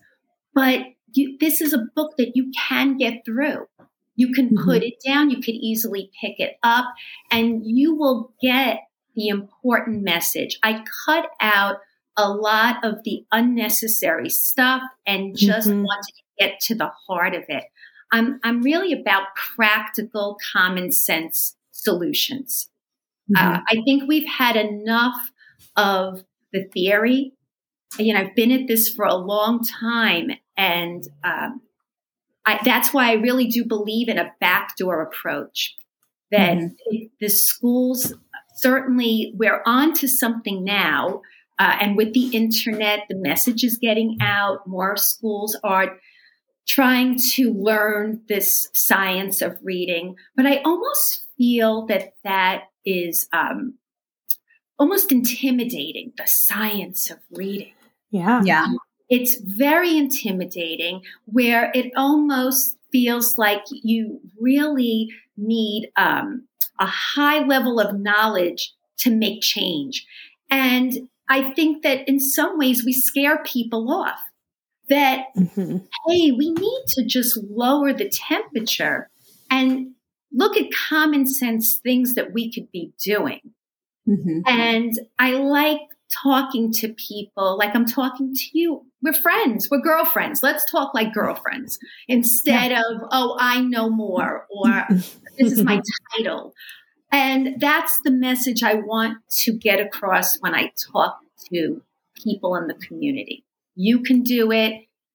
but 0.53 0.81
you, 1.13 1.37
this 1.39 1.61
is 1.61 1.73
a 1.73 1.87
book 1.95 2.17
that 2.17 2.35
you 2.35 2.51
can 2.67 2.97
get 2.97 3.23
through. 3.25 3.67
You 4.15 4.33
can 4.33 4.47
mm-hmm. 4.47 4.63
put 4.63 4.83
it 4.83 4.95
down, 5.05 5.29
you 5.29 5.41
can 5.41 5.55
easily 5.55 6.11
pick 6.19 6.39
it 6.39 6.57
up, 6.63 6.85
and 7.31 7.61
you 7.63 7.95
will 7.95 8.33
get 8.41 8.79
the 9.15 9.27
important 9.27 10.03
message. 10.03 10.59
I 10.63 10.83
cut 11.05 11.29
out 11.39 11.77
a 12.17 12.29
lot 12.29 12.83
of 12.83 13.03
the 13.03 13.25
unnecessary 13.31 14.29
stuff 14.29 14.81
and 15.05 15.37
just 15.37 15.67
mm-hmm. 15.67 15.83
wanted 15.83 16.13
to 16.15 16.23
get 16.39 16.59
to 16.61 16.75
the 16.75 16.91
heart 17.07 17.35
of 17.35 17.43
it. 17.47 17.65
I'm, 18.11 18.39
I'm 18.43 18.61
really 18.61 18.93
about 18.93 19.35
practical, 19.55 20.37
common 20.53 20.91
sense 20.91 21.55
solutions. 21.71 22.69
Uh, 23.35 23.39
mm-hmm. 23.41 23.55
Uh, 23.55 23.59
I 23.67 23.81
think 23.85 24.03
we've 24.07 24.27
had 24.27 24.55
enough 24.55 25.31
of 25.75 26.23
the 26.53 26.63
theory. 26.63 27.33
You 27.99 28.13
know, 28.13 28.21
I've 28.21 28.35
been 28.35 28.51
at 28.51 28.67
this 28.67 28.89
for 28.89 29.05
a 29.05 29.15
long 29.15 29.63
time, 29.63 30.31
and 30.55 31.07
um, 31.23 31.61
I, 32.45 32.59
that's 32.63 32.93
why 32.93 33.09
I 33.09 33.13
really 33.13 33.47
do 33.47 33.65
believe 33.65 34.09
in 34.09 34.17
a 34.17 34.31
backdoor 34.39 35.01
approach. 35.01 35.75
that 36.31 36.57
mm-hmm. 36.57 37.05
the 37.19 37.29
schools 37.29 38.13
certainly 38.57 39.33
we're 39.35 39.61
on 39.65 39.93
to 39.93 40.07
something 40.07 40.63
now. 40.63 41.21
Uh, 41.59 41.75
and 41.81 41.97
with 41.97 42.13
the 42.13 42.27
internet, 42.35 43.05
the 43.09 43.15
message 43.15 43.63
is 43.63 43.77
getting 43.77 44.17
out. 44.21 44.67
More 44.67 44.95
schools 44.95 45.57
are 45.63 45.97
trying 46.67 47.17
to 47.17 47.53
learn 47.53 48.21
this 48.27 48.69
science 48.73 49.41
of 49.41 49.57
reading. 49.63 50.15
But 50.35 50.45
I 50.45 50.57
almost 50.57 51.27
feel 51.37 51.85
that 51.87 52.13
that 52.23 52.65
is 52.85 53.27
um, 53.33 53.75
almost 54.77 55.11
intimidating, 55.11 56.13
the 56.17 56.27
science 56.27 57.09
of 57.09 57.19
reading. 57.31 57.73
Yeah. 58.11 58.41
Yeah. 58.43 58.67
It's 59.09 59.39
very 59.39 59.97
intimidating 59.97 61.01
where 61.25 61.71
it 61.73 61.91
almost 61.95 62.75
feels 62.91 63.37
like 63.37 63.63
you 63.69 64.19
really 64.39 65.09
need 65.37 65.89
um, 65.95 66.47
a 66.79 66.85
high 66.85 67.45
level 67.45 67.79
of 67.79 67.97
knowledge 67.99 68.73
to 68.99 69.09
make 69.09 69.41
change. 69.41 70.05
And 70.49 71.09
I 71.29 71.51
think 71.53 71.83
that 71.83 72.07
in 72.07 72.19
some 72.19 72.57
ways 72.57 72.83
we 72.83 72.93
scare 72.93 73.43
people 73.43 73.91
off 73.91 74.19
that, 74.89 75.27
mm-hmm. 75.35 75.77
hey, 76.07 76.31
we 76.31 76.51
need 76.51 76.83
to 76.89 77.05
just 77.05 77.37
lower 77.49 77.93
the 77.93 78.09
temperature 78.09 79.09
and 79.49 79.91
look 80.33 80.57
at 80.57 80.71
common 80.89 81.25
sense 81.25 81.77
things 81.77 82.15
that 82.15 82.33
we 82.33 82.51
could 82.51 82.71
be 82.71 82.93
doing. 83.03 83.41
Mm-hmm. 84.07 84.39
And 84.45 84.99
I 85.19 85.31
like 85.31 85.81
talking 86.23 86.71
to 86.71 86.93
people 86.93 87.57
like 87.57 87.75
I'm 87.75 87.85
talking 87.85 88.33
to 88.33 88.45
you. 88.53 88.85
We're 89.01 89.13
friends, 89.13 89.69
we're 89.69 89.81
girlfriends. 89.81 90.41
Let's 90.41 90.69
talk 90.69 90.93
like 90.93 91.13
girlfriends 91.13 91.77
instead 92.07 92.71
yeah. 92.71 92.81
of, 92.81 93.01
oh, 93.11 93.37
I 93.39 93.61
know 93.61 93.89
more 93.89 94.47
or 94.49 94.85
this 94.89 95.51
is 95.51 95.63
my 95.63 95.81
title. 96.15 96.53
And 97.11 97.59
that's 97.59 97.97
the 98.03 98.11
message 98.11 98.63
I 98.63 98.75
want 98.75 99.17
to 99.43 99.53
get 99.53 99.79
across 99.79 100.37
when 100.39 100.53
I 100.53 100.71
talk 100.91 101.19
to 101.53 101.81
people 102.15 102.55
in 102.55 102.67
the 102.67 102.73
community. 102.73 103.45
You 103.77 104.01
can 104.01 104.23
do 104.23 104.51
it. 104.51 104.73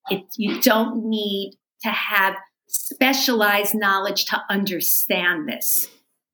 it 0.09 0.25
you 0.37 0.61
don't 0.61 1.09
need 1.09 1.59
to 1.83 1.91
have 1.91 2.37
specialized 2.69 3.75
knowledge 3.75 4.25
to 4.27 4.41
understand 4.49 5.49
this. 5.49 5.89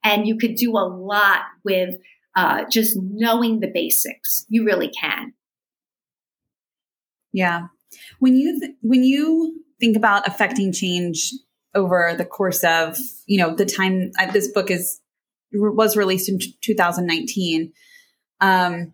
And 0.05 0.27
you 0.27 0.37
could 0.37 0.55
do 0.55 0.73
a 0.73 0.87
lot 0.87 1.43
with 1.65 1.97
uh, 2.37 2.65
just 2.71 2.97
knowing 3.01 3.61
the 3.61 3.71
basics. 3.73 4.45
You 4.49 4.65
really 4.65 4.91
can. 4.91 5.33
Yeah. 7.33 7.69
When 8.19 8.37
you 8.37 8.61
th- 8.61 8.77
when 8.83 9.03
you 9.03 9.65
think 9.81 9.97
about 9.97 10.29
affecting 10.29 10.73
change 10.73 11.33
over 11.75 12.15
the 12.17 12.25
course 12.25 12.63
of 12.63 12.99
you 13.27 13.39
know 13.39 13.55
the 13.55 13.65
time 13.65 14.11
uh, 14.19 14.31
this 14.31 14.51
book 14.53 14.71
is 14.71 15.01
was 15.53 15.97
released 15.97 16.29
in 16.29 16.39
2019 16.63 17.73
um, 18.41 18.93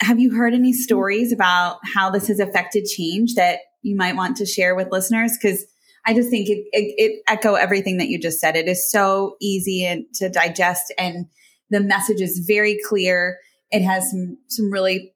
have 0.00 0.18
you 0.18 0.34
heard 0.34 0.54
any 0.54 0.72
stories 0.72 1.32
about 1.32 1.78
how 1.94 2.10
this 2.10 2.28
has 2.28 2.38
affected 2.38 2.84
change 2.84 3.34
that 3.34 3.60
you 3.82 3.96
might 3.96 4.16
want 4.16 4.36
to 4.36 4.46
share 4.46 4.74
with 4.74 4.92
listeners 4.92 5.36
because 5.36 5.64
i 6.06 6.14
just 6.14 6.30
think 6.30 6.48
it, 6.48 6.64
it, 6.72 6.94
it 6.96 7.22
echo 7.26 7.54
everything 7.54 7.96
that 7.96 8.08
you 8.08 8.18
just 8.18 8.38
said 8.38 8.56
it 8.56 8.68
is 8.68 8.90
so 8.90 9.36
easy 9.40 9.84
and 9.84 10.04
to 10.14 10.28
digest 10.28 10.92
and 10.98 11.26
the 11.70 11.80
message 11.80 12.20
is 12.20 12.44
very 12.46 12.78
clear. 12.88 13.38
It 13.70 13.82
has 13.82 14.10
some, 14.10 14.38
some 14.48 14.70
really 14.70 15.12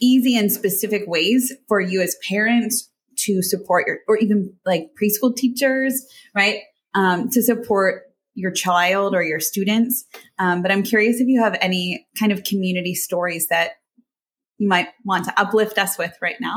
easy 0.00 0.36
and 0.36 0.50
specific 0.50 1.02
ways 1.06 1.52
for 1.68 1.80
you 1.80 2.00
as 2.00 2.16
parents 2.28 2.90
to 3.18 3.42
support 3.42 3.86
your, 3.86 3.98
or 4.08 4.16
even 4.16 4.54
like 4.64 4.90
preschool 5.00 5.36
teachers, 5.36 6.06
right? 6.34 6.60
Um, 6.94 7.28
to 7.30 7.42
support 7.42 8.04
your 8.40 8.50
child 8.50 9.14
or 9.14 9.22
your 9.22 9.40
students. 9.40 10.04
Um, 10.38 10.62
but 10.62 10.72
I'm 10.72 10.82
curious 10.82 11.20
if 11.20 11.28
you 11.28 11.42
have 11.42 11.56
any 11.60 12.06
kind 12.18 12.32
of 12.32 12.42
community 12.44 12.94
stories 12.94 13.48
that 13.48 13.72
you 14.58 14.68
might 14.68 14.88
want 15.04 15.24
to 15.26 15.40
uplift 15.40 15.78
us 15.78 15.98
with 15.98 16.16
right 16.20 16.36
now. 16.40 16.56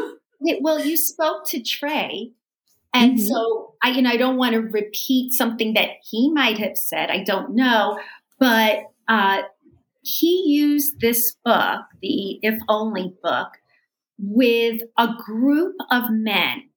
well, 0.60 0.84
you 0.84 0.96
spoke 0.96 1.46
to 1.48 1.62
Trey. 1.62 2.32
And 2.94 3.18
mm-hmm. 3.18 3.26
so 3.26 3.74
I, 3.82 3.90
you 3.90 4.02
know, 4.02 4.10
I 4.10 4.16
don't 4.16 4.36
want 4.36 4.52
to 4.52 4.60
repeat 4.60 5.32
something 5.32 5.74
that 5.74 5.88
he 6.08 6.32
might 6.32 6.58
have 6.58 6.76
said. 6.76 7.10
I 7.10 7.24
don't 7.24 7.54
know, 7.54 7.98
but 8.38 8.80
uh, 9.08 9.42
he 10.02 10.44
used 10.46 11.00
this 11.00 11.36
book, 11.44 11.80
the 12.00 12.38
If 12.42 12.58
Only 12.68 13.14
book, 13.22 13.48
with 14.18 14.82
a 14.98 15.08
group 15.24 15.74
of 15.90 16.04
men. 16.10 16.68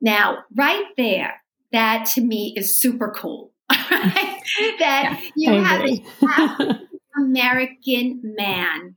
Now, 0.00 0.44
right 0.54 0.84
there, 0.96 1.42
that 1.72 2.06
to 2.14 2.20
me 2.20 2.54
is 2.56 2.78
super 2.78 3.12
cool. 3.14 3.52
Right? 3.70 4.42
that 4.78 5.20
yeah, 5.36 5.52
you 5.52 5.62
have 5.62 5.84
an 5.84 6.06
African 6.22 6.88
American 7.16 8.20
man 8.36 8.96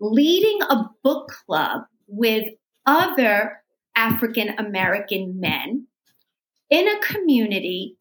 leading 0.00 0.60
a 0.62 0.84
book 1.02 1.32
club 1.46 1.82
with 2.06 2.48
other 2.86 3.62
African 3.96 4.50
American 4.58 5.40
men 5.40 5.86
in 6.70 6.88
a 6.88 7.00
community 7.00 7.96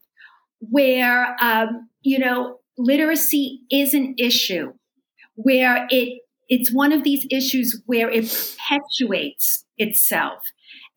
where, 0.60 1.36
um, 1.42 1.90
you 2.02 2.20
know, 2.20 2.60
literacy 2.78 3.62
is 3.72 3.94
an 3.94 4.16
issue 4.18 4.74
where 5.36 5.88
it 5.90 6.20
it's 6.50 6.74
one 6.74 6.94
of 6.94 7.04
these 7.04 7.26
issues 7.30 7.82
where 7.88 8.10
it 8.10 8.26
perpetuates 8.26 9.66
itself. 9.78 10.44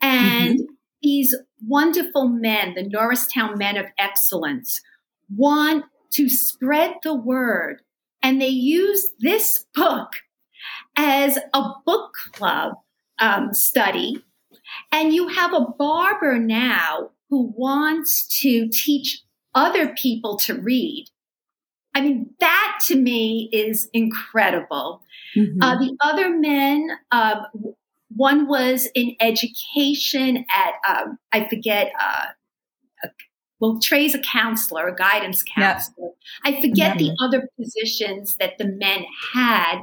And 0.00 0.60
mm-hmm. 0.60 0.74
these 1.02 1.36
wonderful 1.66 2.28
men, 2.28 2.74
the 2.74 2.82
Norristown 2.82 3.58
men 3.58 3.76
of 3.76 3.86
excellence, 3.98 4.80
want 5.34 5.84
to 6.12 6.28
spread 6.28 6.94
the 7.02 7.14
word. 7.14 7.82
And 8.22 8.40
they 8.40 8.48
use 8.48 9.08
this 9.20 9.64
book 9.74 10.12
as 10.96 11.38
a 11.54 11.70
book 11.86 12.14
club 12.32 12.74
um, 13.18 13.52
study. 13.52 14.22
And 14.92 15.12
you 15.12 15.28
have 15.28 15.52
a 15.52 15.66
barber 15.78 16.38
now 16.38 17.10
who 17.28 17.52
wants 17.56 18.40
to 18.40 18.68
teach 18.68 19.22
other 19.54 19.94
people 19.94 20.36
to 20.38 20.54
read. 20.54 21.06
I 21.94 22.02
mean, 22.02 22.30
that 22.38 22.80
to 22.86 22.96
me 22.96 23.48
is 23.52 23.88
incredible. 23.92 25.02
Mm-hmm. 25.36 25.62
Uh, 25.62 25.78
the 25.78 25.96
other 26.02 26.30
men, 26.30 26.88
uh, 27.10 27.42
one 28.14 28.48
was 28.48 28.88
in 28.94 29.14
education 29.20 30.44
at, 30.54 30.74
um, 30.88 31.18
I 31.32 31.48
forget, 31.48 31.92
uh, 32.00 32.26
a, 33.04 33.08
well, 33.60 33.78
Trey's 33.80 34.14
a 34.14 34.20
counselor, 34.20 34.88
a 34.88 34.94
guidance 34.94 35.42
counselor. 35.42 36.08
Yep. 36.44 36.56
I 36.56 36.60
forget 36.60 36.98
the 36.98 37.14
other 37.22 37.48
positions 37.58 38.36
that 38.38 38.58
the 38.58 38.66
men 38.66 39.04
had, 39.34 39.82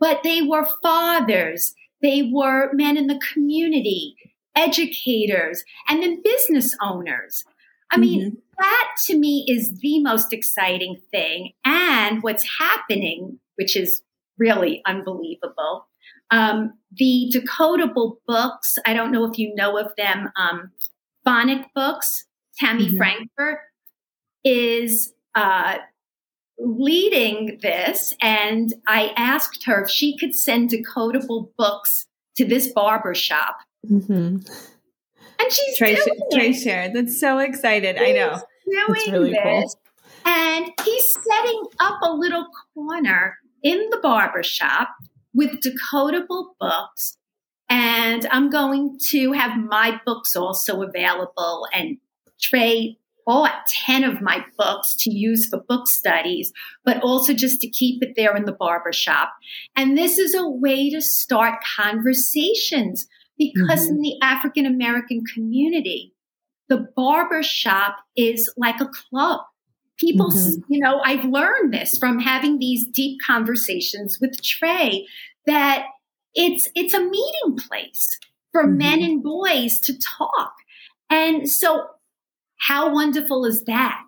but 0.00 0.22
they 0.22 0.42
were 0.42 0.66
fathers, 0.82 1.74
they 2.02 2.30
were 2.32 2.72
men 2.72 2.96
in 2.96 3.06
the 3.06 3.20
community, 3.32 4.16
educators, 4.56 5.62
and 5.88 6.02
then 6.02 6.22
business 6.22 6.76
owners. 6.80 7.44
I 7.90 7.96
mean, 7.96 8.20
mm-hmm 8.20 8.34
that 8.58 8.88
to 9.06 9.16
me 9.16 9.44
is 9.48 9.78
the 9.80 10.02
most 10.02 10.32
exciting 10.32 11.00
thing. 11.10 11.52
And 11.64 12.22
what's 12.22 12.46
happening, 12.58 13.38
which 13.56 13.76
is 13.76 14.02
really 14.38 14.82
unbelievable. 14.86 15.86
Um, 16.30 16.74
the 16.92 17.32
decodable 17.34 18.16
books, 18.26 18.76
I 18.84 18.94
don't 18.94 19.12
know 19.12 19.24
if 19.24 19.38
you 19.38 19.54
know 19.54 19.78
of 19.78 19.92
them, 19.96 20.30
um, 20.36 20.70
phonic 21.24 21.66
books, 21.74 22.24
Tammy 22.58 22.86
mm-hmm. 22.86 22.96
Frankfort 22.96 23.60
is 24.44 25.12
uh, 25.34 25.78
leading 26.58 27.58
this. 27.62 28.14
And 28.20 28.74
I 28.86 29.12
asked 29.16 29.64
her 29.64 29.84
if 29.84 29.90
she 29.90 30.16
could 30.16 30.34
send 30.34 30.70
decodable 30.70 31.50
books 31.56 32.06
to 32.36 32.44
this 32.44 32.72
barber 32.72 33.14
shop. 33.14 33.58
Mm-hmm. 33.86 34.38
And 35.40 35.52
she's 35.52 35.78
Trey, 35.78 35.94
doing 35.94 36.20
Trey 36.32 36.52
shared. 36.52 36.94
That's 36.94 37.20
so 37.20 37.38
excited. 37.38 37.96
He's 37.96 38.08
I 38.08 38.12
know. 38.12 38.40
Doing 38.66 39.12
really 39.12 39.32
this. 39.32 39.42
Cool. 39.44 40.32
And 40.32 40.72
he's 40.84 41.14
setting 41.14 41.64
up 41.80 42.00
a 42.02 42.12
little 42.12 42.46
corner 42.74 43.38
in 43.62 43.88
the 43.90 43.98
barber 43.98 44.42
shop 44.42 44.88
with 45.38 45.60
decodable 45.60 46.48
books. 46.60 47.16
And 47.70 48.26
I'm 48.32 48.50
going 48.50 48.98
to 49.10 49.32
have 49.32 49.56
my 49.56 50.00
books 50.04 50.34
also 50.34 50.82
available. 50.82 51.68
And 51.72 51.98
Trey 52.40 52.98
bought 53.24 53.66
10 53.84 54.04
of 54.04 54.20
my 54.20 54.44
books 54.56 54.96
to 54.96 55.10
use 55.10 55.48
for 55.48 55.60
book 55.60 55.86
studies, 55.86 56.52
but 56.84 57.00
also 57.02 57.34
just 57.34 57.60
to 57.60 57.68
keep 57.68 58.02
it 58.02 58.14
there 58.16 58.34
in 58.34 58.46
the 58.46 58.52
barber 58.52 58.92
shop. 58.92 59.32
And 59.76 59.96
this 59.96 60.18
is 60.18 60.34
a 60.34 60.48
way 60.48 60.90
to 60.90 61.00
start 61.00 61.62
conversations 61.76 63.06
because 63.36 63.82
mm-hmm. 63.82 63.96
in 63.96 64.00
the 64.00 64.14
African 64.22 64.66
American 64.66 65.22
community, 65.32 66.14
the 66.68 66.88
barber 66.96 67.42
shop 67.44 67.98
is 68.16 68.52
like 68.56 68.80
a 68.80 68.88
club. 68.88 69.40
People, 69.98 70.30
mm-hmm. 70.30 70.72
you 70.72 70.80
know, 70.80 71.00
I've 71.04 71.24
learned 71.24 71.74
this 71.74 71.98
from 71.98 72.20
having 72.20 72.58
these 72.58 72.86
deep 72.86 73.20
conversations 73.26 74.18
with 74.20 74.42
Trey 74.42 75.06
that 75.48 75.86
it's 76.34 76.68
it's 76.74 76.94
a 76.94 77.00
meeting 77.00 77.56
place 77.56 78.18
for 78.52 78.64
mm-hmm. 78.64 78.78
men 78.78 79.02
and 79.02 79.22
boys 79.22 79.78
to 79.80 79.98
talk. 79.98 80.54
And 81.10 81.50
so 81.50 81.86
how 82.58 82.92
wonderful 82.92 83.44
is 83.44 83.64
that? 83.64 84.04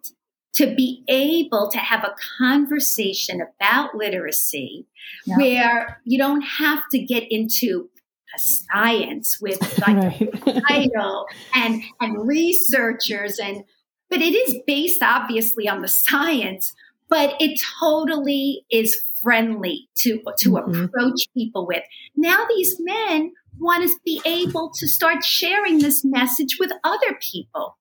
to 0.52 0.74
be 0.74 1.04
able 1.08 1.70
to 1.70 1.78
have 1.78 2.04
a 2.04 2.14
conversation 2.38 3.40
about 3.40 3.94
literacy 3.94 4.86
yeah. 5.24 5.36
where 5.36 6.00
you 6.04 6.18
don't 6.18 6.42
have 6.42 6.82
to 6.90 6.98
get 6.98 7.24
into 7.30 7.88
a 8.34 8.38
science 8.38 9.38
with 9.40 9.60
like 9.86 9.96
right. 10.44 10.62
title 10.68 11.26
and 11.54 11.82
and 12.00 12.26
researchers 12.26 13.38
and 13.38 13.64
but 14.08 14.20
it 14.20 14.34
is 14.34 14.56
based 14.66 15.02
obviously 15.02 15.68
on 15.68 15.82
the 15.82 15.88
science 15.88 16.74
but 17.08 17.34
it 17.40 17.58
totally 17.80 18.64
is 18.70 19.02
friendly 19.22 19.88
to 19.96 20.20
to 20.38 20.50
mm-hmm. 20.50 20.84
approach 20.84 21.28
people 21.34 21.66
with 21.66 21.82
now 22.16 22.44
these 22.48 22.76
men 22.80 23.32
want 23.58 23.88
to 23.88 23.94
be 24.04 24.20
able 24.24 24.70
to 24.74 24.86
start 24.86 25.24
sharing 25.24 25.78
this 25.78 26.04
message 26.04 26.58
with 26.58 26.70
other 26.84 27.18
people 27.20 27.76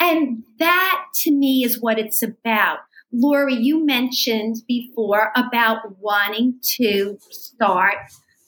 and 0.00 0.42
that 0.58 1.04
to 1.14 1.30
me 1.30 1.64
is 1.64 1.80
what 1.80 1.98
it's 1.98 2.22
about 2.22 2.78
Lori, 3.14 3.54
you 3.54 3.84
mentioned 3.84 4.62
before 4.66 5.32
about 5.36 5.98
wanting 6.00 6.54
to 6.78 7.18
start 7.30 7.96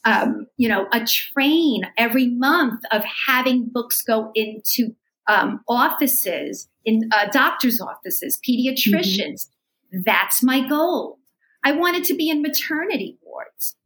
um, 0.04 0.46
you 0.56 0.68
know, 0.68 0.86
a 0.92 1.04
train 1.04 1.82
every 1.96 2.28
month 2.28 2.82
of 2.90 3.02
having 3.26 3.70
books 3.72 4.02
go 4.02 4.30
into 4.34 4.94
um, 5.26 5.60
offices, 5.68 6.68
in 6.84 7.08
uh, 7.12 7.26
doctors' 7.32 7.80
offices, 7.80 8.38
pediatricians. 8.46 9.46
Mm-hmm. 9.46 10.00
That's 10.04 10.42
my 10.42 10.66
goal. 10.66 11.18
I 11.64 11.72
wanted 11.72 12.04
to 12.04 12.14
be 12.14 12.28
in 12.28 12.42
maternity 12.42 13.18
wards. 13.22 13.76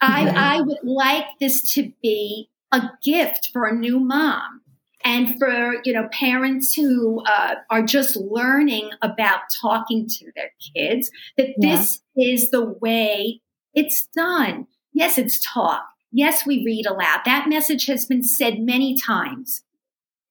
I, 0.00 0.28
I 0.28 0.60
would 0.60 0.84
like 0.84 1.24
this 1.40 1.72
to 1.74 1.90
be 2.02 2.50
a 2.72 2.90
gift 3.02 3.50
for 3.52 3.66
a 3.66 3.74
new 3.74 3.98
mom 3.98 4.60
and 5.02 5.38
for 5.38 5.76
you 5.84 5.92
know 5.92 6.08
parents 6.12 6.74
who 6.74 7.22
uh, 7.24 7.56
are 7.70 7.82
just 7.82 8.16
learning 8.16 8.90
about 9.02 9.40
talking 9.60 10.06
to 10.08 10.30
their 10.36 10.50
kids 10.74 11.10
that 11.36 11.50
yeah. 11.58 11.76
this 11.76 12.02
is 12.16 12.50
the 12.50 12.64
way 12.64 13.40
it's 13.74 14.06
done 14.14 14.66
Yes, 14.94 15.18
it's 15.18 15.40
talk. 15.40 15.84
Yes, 16.12 16.46
we 16.46 16.64
read 16.64 16.86
aloud. 16.86 17.22
That 17.24 17.48
message 17.48 17.86
has 17.86 18.06
been 18.06 18.22
said 18.22 18.60
many 18.60 18.96
times. 18.96 19.62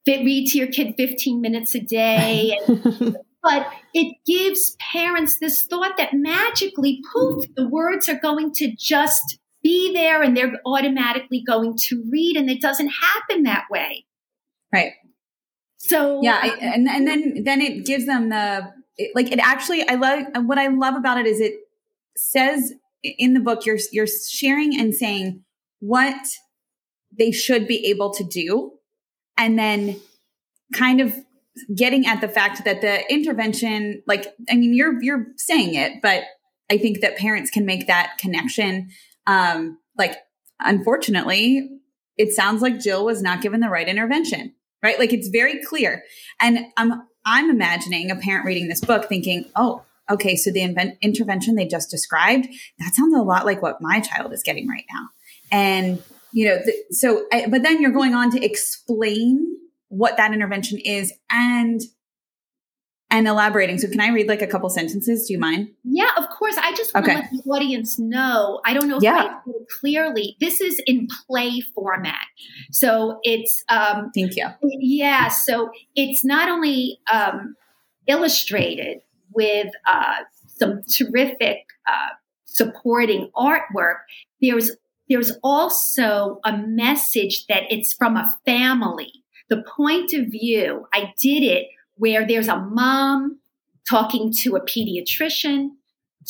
That 0.05 0.23
read 0.23 0.49
to 0.51 0.57
your 0.57 0.67
kid 0.67 0.95
15 0.95 1.41
minutes 1.41 1.75
a 1.75 1.81
day. 1.81 2.57
but 3.43 3.67
it 3.93 4.15
gives 4.25 4.77
parents 4.79 5.37
this 5.39 5.65
thought 5.69 5.97
that 5.97 6.13
magically, 6.13 7.01
poof, 7.13 7.45
the 7.55 7.67
words 7.67 8.07
are 8.07 8.19
going 8.19 8.53
to 8.53 8.73
just 8.79 9.37
be 9.61 9.93
there 9.93 10.21
and 10.21 10.35
they're 10.35 10.53
automatically 10.65 11.43
going 11.45 11.75
to 11.77 12.03
read. 12.09 12.37
And 12.37 12.49
it 12.49 12.61
doesn't 12.61 12.87
happen 12.89 13.43
that 13.43 13.65
way. 13.69 14.05
Right. 14.73 14.93
So 15.77 16.21
yeah, 16.23 16.39
I, 16.41 16.49
um, 16.49 16.57
and 16.61 16.87
and 16.87 17.07
then 17.07 17.43
then 17.43 17.61
it 17.61 17.85
gives 17.85 18.05
them 18.05 18.29
the 18.29 18.71
it, 18.97 19.11
like 19.13 19.31
it 19.31 19.39
actually. 19.39 19.87
I 19.87 19.95
love 19.95 20.23
what 20.45 20.57
I 20.57 20.67
love 20.67 20.95
about 20.95 21.17
it 21.17 21.27
is 21.27 21.41
it 21.41 21.55
says 22.15 22.73
in 23.03 23.33
the 23.33 23.41
book 23.41 23.65
you're 23.65 23.77
you're 23.91 24.07
sharing 24.07 24.79
and 24.79 24.95
saying 24.95 25.43
what 25.79 26.25
they 27.17 27.31
should 27.31 27.67
be 27.67 27.85
able 27.87 28.13
to 28.13 28.23
do 28.23 28.71
and 29.37 29.59
then 29.59 29.99
kind 30.73 31.01
of 31.01 31.13
getting 31.75 32.05
at 32.05 32.21
the 32.21 32.27
fact 32.27 32.65
that 32.65 32.81
the 32.81 33.11
intervention 33.11 34.01
like 34.07 34.33
i 34.49 34.55
mean 34.55 34.73
you're 34.73 35.01
you're 35.03 35.27
saying 35.37 35.75
it 35.75 36.01
but 36.01 36.23
i 36.71 36.77
think 36.77 37.01
that 37.01 37.17
parents 37.17 37.49
can 37.49 37.65
make 37.65 37.87
that 37.87 38.17
connection. 38.19 38.89
Um 39.27 39.77
like 39.97 40.17
unfortunately 40.59 41.69
it 42.17 42.31
sounds 42.33 42.61
like 42.61 42.79
jill 42.79 43.05
was 43.05 43.21
not 43.21 43.41
given 43.41 43.59
the 43.59 43.69
right 43.69 43.87
intervention 43.87 44.53
right? 44.81 44.99
Like 44.99 45.13
it's 45.13 45.29
very 45.29 45.63
clear. 45.63 46.03
And 46.39 46.59
i'm 46.77 47.03
i'm 47.25 47.49
imagining 47.49 48.11
a 48.11 48.15
parent 48.15 48.45
reading 48.45 48.67
this 48.67 48.81
book 48.81 49.07
thinking 49.07 49.45
oh 49.55 49.83
okay, 50.09 50.35
so 50.35 50.51
the 50.51 50.95
intervention 51.01 51.55
they 51.55 51.67
just 51.67 51.89
described, 51.89 52.47
that 52.79 52.93
sounds 52.93 53.15
a 53.15 53.21
lot 53.21 53.45
like 53.45 53.61
what 53.61 53.81
my 53.81 53.99
child 53.99 54.33
is 54.33 54.43
getting 54.43 54.67
right 54.67 54.85
now. 54.91 55.07
And, 55.51 56.03
you 56.31 56.47
know, 56.47 56.57
th- 56.63 56.75
so, 56.91 57.25
I, 57.31 57.47
but 57.47 57.63
then 57.63 57.81
you're 57.81 57.91
going 57.91 58.13
on 58.13 58.31
to 58.31 58.43
explain 58.43 59.52
what 59.93 60.17
that 60.17 60.33
intervention 60.33 60.79
is 60.79 61.13
and 61.31 61.81
and 63.09 63.27
elaborating. 63.27 63.77
So 63.77 63.87
can 63.87 64.01
I 64.01 64.09
read 64.09 64.27
like 64.27 64.41
a 64.41 64.47
couple 64.47 64.69
sentences? 64.69 65.27
Do 65.27 65.33
you 65.33 65.39
mind? 65.39 65.69
Yeah, 65.83 66.09
of 66.17 66.29
course. 66.31 66.57
I 66.57 66.73
just 66.73 66.93
want 66.95 67.07
okay. 67.07 67.15
to 67.15 67.21
let 67.21 67.31
the 67.31 67.49
audience 67.51 67.99
know. 67.99 68.59
I 68.65 68.73
don't 68.73 68.87
know 68.87 68.97
if 68.97 69.03
yeah. 69.03 69.39
I 69.45 69.51
clearly. 69.79 70.35
This 70.39 70.61
is 70.61 70.81
in 70.87 71.07
play 71.27 71.61
format. 71.75 72.25
So 72.71 73.19
it's 73.23 73.63
um 73.69 74.11
Thank 74.15 74.35
you. 74.35 74.47
Yeah. 74.63 75.27
So 75.27 75.69
it's 75.95 76.25
not 76.25 76.49
only 76.49 76.99
um 77.11 77.55
illustrated, 78.07 79.01
with 79.33 79.69
uh, 79.87 80.15
some 80.47 80.81
terrific 80.83 81.65
uh, 81.87 82.09
supporting 82.45 83.29
artwork, 83.35 83.97
there's 84.41 84.71
there's 85.09 85.33
also 85.43 86.39
a 86.45 86.57
message 86.57 87.45
that 87.47 87.63
it's 87.69 87.93
from 87.93 88.15
a 88.15 88.33
family. 88.45 89.11
The 89.53 89.61
point 89.61 90.13
of 90.13 90.31
view, 90.31 90.87
I 90.95 91.13
did 91.21 91.43
it 91.43 91.67
where 91.97 92.25
there's 92.25 92.47
a 92.47 92.57
mom 92.57 93.39
talking 93.87 94.33
to 94.39 94.55
a 94.55 94.65
pediatrician, 94.65 95.69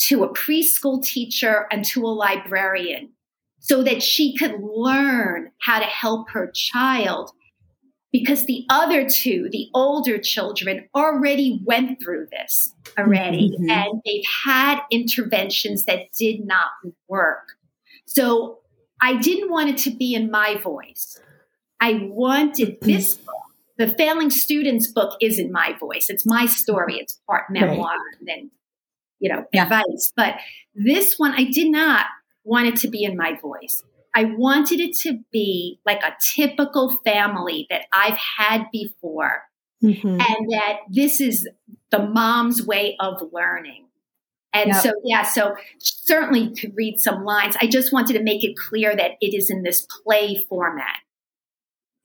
to 0.08 0.24
a 0.24 0.34
preschool 0.34 1.02
teacher, 1.02 1.66
and 1.70 1.86
to 1.86 2.04
a 2.04 2.08
librarian 2.08 3.12
so 3.60 3.82
that 3.82 4.02
she 4.02 4.36
could 4.36 4.60
learn 4.60 5.52
how 5.58 5.78
to 5.78 5.86
help 5.86 6.28
her 6.32 6.52
child 6.54 7.30
because 8.12 8.44
the 8.44 8.66
other 8.68 9.08
two, 9.08 9.48
the 9.50 9.68
older 9.72 10.18
children, 10.18 10.86
already 10.94 11.62
went 11.64 12.02
through 12.02 12.26
this 12.30 12.74
already 12.98 13.52
mm-hmm. 13.52 13.70
and 13.70 14.02
they've 14.04 14.22
had 14.44 14.80
interventions 14.90 15.86
that 15.86 16.12
did 16.12 16.44
not 16.44 16.68
work. 17.08 17.56
So 18.04 18.58
I 19.00 19.16
didn't 19.16 19.50
want 19.50 19.70
it 19.70 19.78
to 19.78 19.96
be 19.96 20.14
in 20.14 20.30
my 20.30 20.58
voice. 20.62 21.18
I 21.84 22.08
wanted 22.10 22.80
mm-hmm. 22.80 22.86
this 22.86 23.16
book. 23.16 23.34
The 23.76 23.88
failing 23.88 24.30
students 24.30 24.90
book 24.90 25.18
is 25.20 25.38
in 25.38 25.52
my 25.52 25.76
voice. 25.78 26.06
It's 26.08 26.24
my 26.24 26.46
story. 26.46 26.96
It's 26.96 27.20
part 27.28 27.50
memoir 27.50 27.88
right. 27.88 27.98
and 28.18 28.26
then, 28.26 28.50
you 29.20 29.30
know, 29.30 29.44
yeah. 29.52 29.64
advice. 29.64 30.10
But 30.16 30.36
this 30.74 31.16
one, 31.18 31.32
I 31.32 31.44
did 31.44 31.70
not 31.70 32.06
want 32.42 32.68
it 32.68 32.76
to 32.76 32.88
be 32.88 33.04
in 33.04 33.18
my 33.18 33.38
voice. 33.38 33.82
I 34.14 34.24
wanted 34.24 34.80
it 34.80 34.96
to 35.00 35.18
be 35.30 35.80
like 35.84 36.02
a 36.02 36.14
typical 36.34 37.00
family 37.04 37.66
that 37.68 37.82
I've 37.92 38.16
had 38.38 38.66
before. 38.72 39.42
Mm-hmm. 39.82 40.08
And 40.08 40.52
that 40.52 40.76
this 40.88 41.20
is 41.20 41.46
the 41.90 41.98
mom's 41.98 42.64
way 42.64 42.96
of 42.98 43.22
learning. 43.30 43.88
And 44.54 44.68
yep. 44.68 44.82
so, 44.82 44.92
yeah, 45.04 45.24
so 45.24 45.56
certainly 45.78 46.54
could 46.54 46.72
read 46.76 46.98
some 46.98 47.24
lines. 47.24 47.56
I 47.60 47.66
just 47.66 47.92
wanted 47.92 48.14
to 48.14 48.22
make 48.22 48.42
it 48.42 48.56
clear 48.56 48.96
that 48.96 49.12
it 49.20 49.34
is 49.34 49.50
in 49.50 49.64
this 49.64 49.86
play 50.02 50.46
format. 50.48 50.96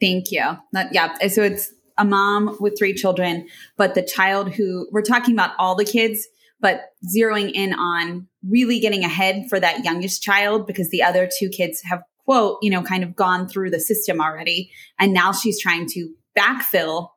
Thank 0.01 0.31
you. 0.31 0.43
That, 0.73 0.93
yeah. 0.93 1.27
So 1.27 1.43
it's 1.43 1.71
a 1.97 2.05
mom 2.05 2.57
with 2.59 2.77
three 2.77 2.93
children, 2.93 3.47
but 3.77 3.95
the 3.95 4.03
child 4.03 4.53
who 4.53 4.87
we're 4.91 5.01
talking 5.01 5.33
about 5.33 5.51
all 5.59 5.75
the 5.75 5.85
kids, 5.85 6.27
but 6.61 6.81
zeroing 7.13 7.51
in 7.53 7.73
on 7.73 8.27
really 8.47 8.79
getting 8.79 9.03
ahead 9.03 9.45
for 9.49 9.59
that 9.59 9.83
youngest 9.83 10.23
child 10.23 10.65
because 10.65 10.89
the 10.89 11.03
other 11.03 11.29
two 11.37 11.49
kids 11.49 11.81
have 11.83 12.01
quote, 12.29 12.59
you 12.61 12.69
know, 12.69 12.83
kind 12.83 13.03
of 13.03 13.15
gone 13.15 13.47
through 13.49 13.71
the 13.71 13.79
system 13.79 14.21
already. 14.21 14.71
And 14.99 15.13
now 15.13 15.31
she's 15.31 15.59
trying 15.59 15.87
to 15.93 16.13
backfill 16.37 17.09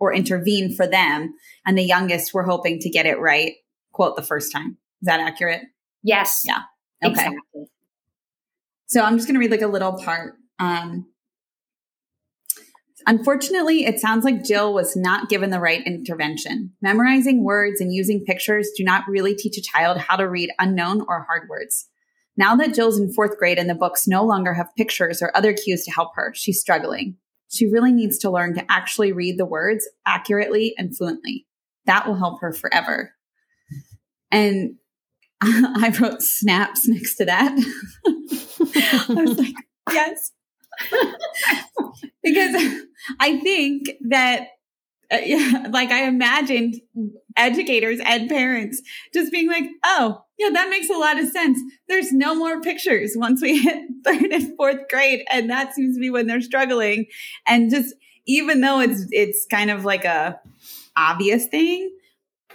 or 0.00 0.12
intervene 0.12 0.74
for 0.74 0.84
them. 0.84 1.32
And 1.64 1.78
the 1.78 1.84
youngest, 1.84 2.34
we're 2.34 2.42
hoping 2.42 2.80
to 2.80 2.90
get 2.90 3.06
it 3.06 3.20
right, 3.20 3.52
quote, 3.92 4.16
the 4.16 4.22
first 4.22 4.50
time. 4.50 4.78
Is 5.00 5.06
that 5.06 5.20
accurate? 5.20 5.62
Yes. 6.02 6.42
Yeah. 6.44 6.62
Okay. 7.04 7.12
Exactly. 7.12 7.66
So 8.86 9.02
I'm 9.02 9.16
just 9.16 9.28
going 9.28 9.34
to 9.34 9.40
read 9.40 9.52
like 9.52 9.62
a 9.62 9.68
little 9.68 9.92
part. 9.92 10.34
Um, 10.58 11.06
Unfortunately, 13.06 13.84
it 13.84 13.98
sounds 13.98 14.24
like 14.24 14.44
Jill 14.44 14.72
was 14.72 14.96
not 14.96 15.28
given 15.28 15.50
the 15.50 15.60
right 15.60 15.86
intervention. 15.86 16.72
Memorizing 16.80 17.44
words 17.44 17.80
and 17.80 17.92
using 17.92 18.24
pictures 18.24 18.70
do 18.76 18.84
not 18.84 19.04
really 19.08 19.34
teach 19.34 19.56
a 19.56 19.62
child 19.62 19.98
how 19.98 20.16
to 20.16 20.28
read 20.28 20.50
unknown 20.58 21.02
or 21.08 21.24
hard 21.24 21.48
words. 21.48 21.88
Now 22.36 22.56
that 22.56 22.74
Jill's 22.74 22.98
in 22.98 23.12
fourth 23.12 23.38
grade 23.38 23.58
and 23.58 23.68
the 23.68 23.74
books 23.74 24.08
no 24.08 24.24
longer 24.24 24.54
have 24.54 24.74
pictures 24.76 25.20
or 25.20 25.36
other 25.36 25.52
cues 25.52 25.84
to 25.84 25.90
help 25.90 26.12
her, 26.14 26.32
she's 26.34 26.60
struggling. 26.60 27.16
She 27.48 27.66
really 27.66 27.92
needs 27.92 28.18
to 28.18 28.30
learn 28.30 28.54
to 28.54 28.64
actually 28.70 29.12
read 29.12 29.38
the 29.38 29.44
words 29.44 29.86
accurately 30.06 30.74
and 30.78 30.96
fluently. 30.96 31.46
That 31.84 32.06
will 32.06 32.16
help 32.16 32.40
her 32.40 32.52
forever. 32.52 33.12
And 34.30 34.76
I 35.42 35.94
wrote 36.00 36.22
snaps 36.22 36.88
next 36.88 37.16
to 37.16 37.26
that. 37.26 37.52
I 38.06 39.22
was 39.22 39.38
like, 39.38 39.54
yes. 39.90 40.32
because 42.22 42.82
I 43.20 43.40
think 43.40 43.90
that, 44.08 44.48
uh, 45.10 45.68
like 45.70 45.90
I 45.90 46.04
imagined 46.04 46.80
educators 47.36 48.00
and 48.04 48.28
parents 48.28 48.82
just 49.14 49.32
being 49.32 49.48
like, 49.48 49.64
oh, 49.84 50.24
yeah, 50.38 50.50
that 50.50 50.70
makes 50.70 50.90
a 50.90 50.98
lot 50.98 51.18
of 51.18 51.28
sense. 51.28 51.58
There's 51.88 52.12
no 52.12 52.34
more 52.34 52.60
pictures 52.60 53.12
once 53.16 53.42
we 53.42 53.58
hit 53.62 53.84
third 54.04 54.32
and 54.32 54.56
fourth 54.56 54.88
grade. 54.90 55.24
And 55.30 55.50
that 55.50 55.74
seems 55.74 55.96
to 55.96 56.00
be 56.00 56.10
when 56.10 56.26
they're 56.26 56.40
struggling. 56.40 57.06
And 57.46 57.70
just 57.70 57.94
even 58.26 58.60
though 58.60 58.80
it's, 58.80 59.06
it's 59.10 59.46
kind 59.50 59.70
of 59.70 59.84
like 59.84 60.04
a 60.04 60.40
obvious 60.96 61.46
thing, 61.46 61.90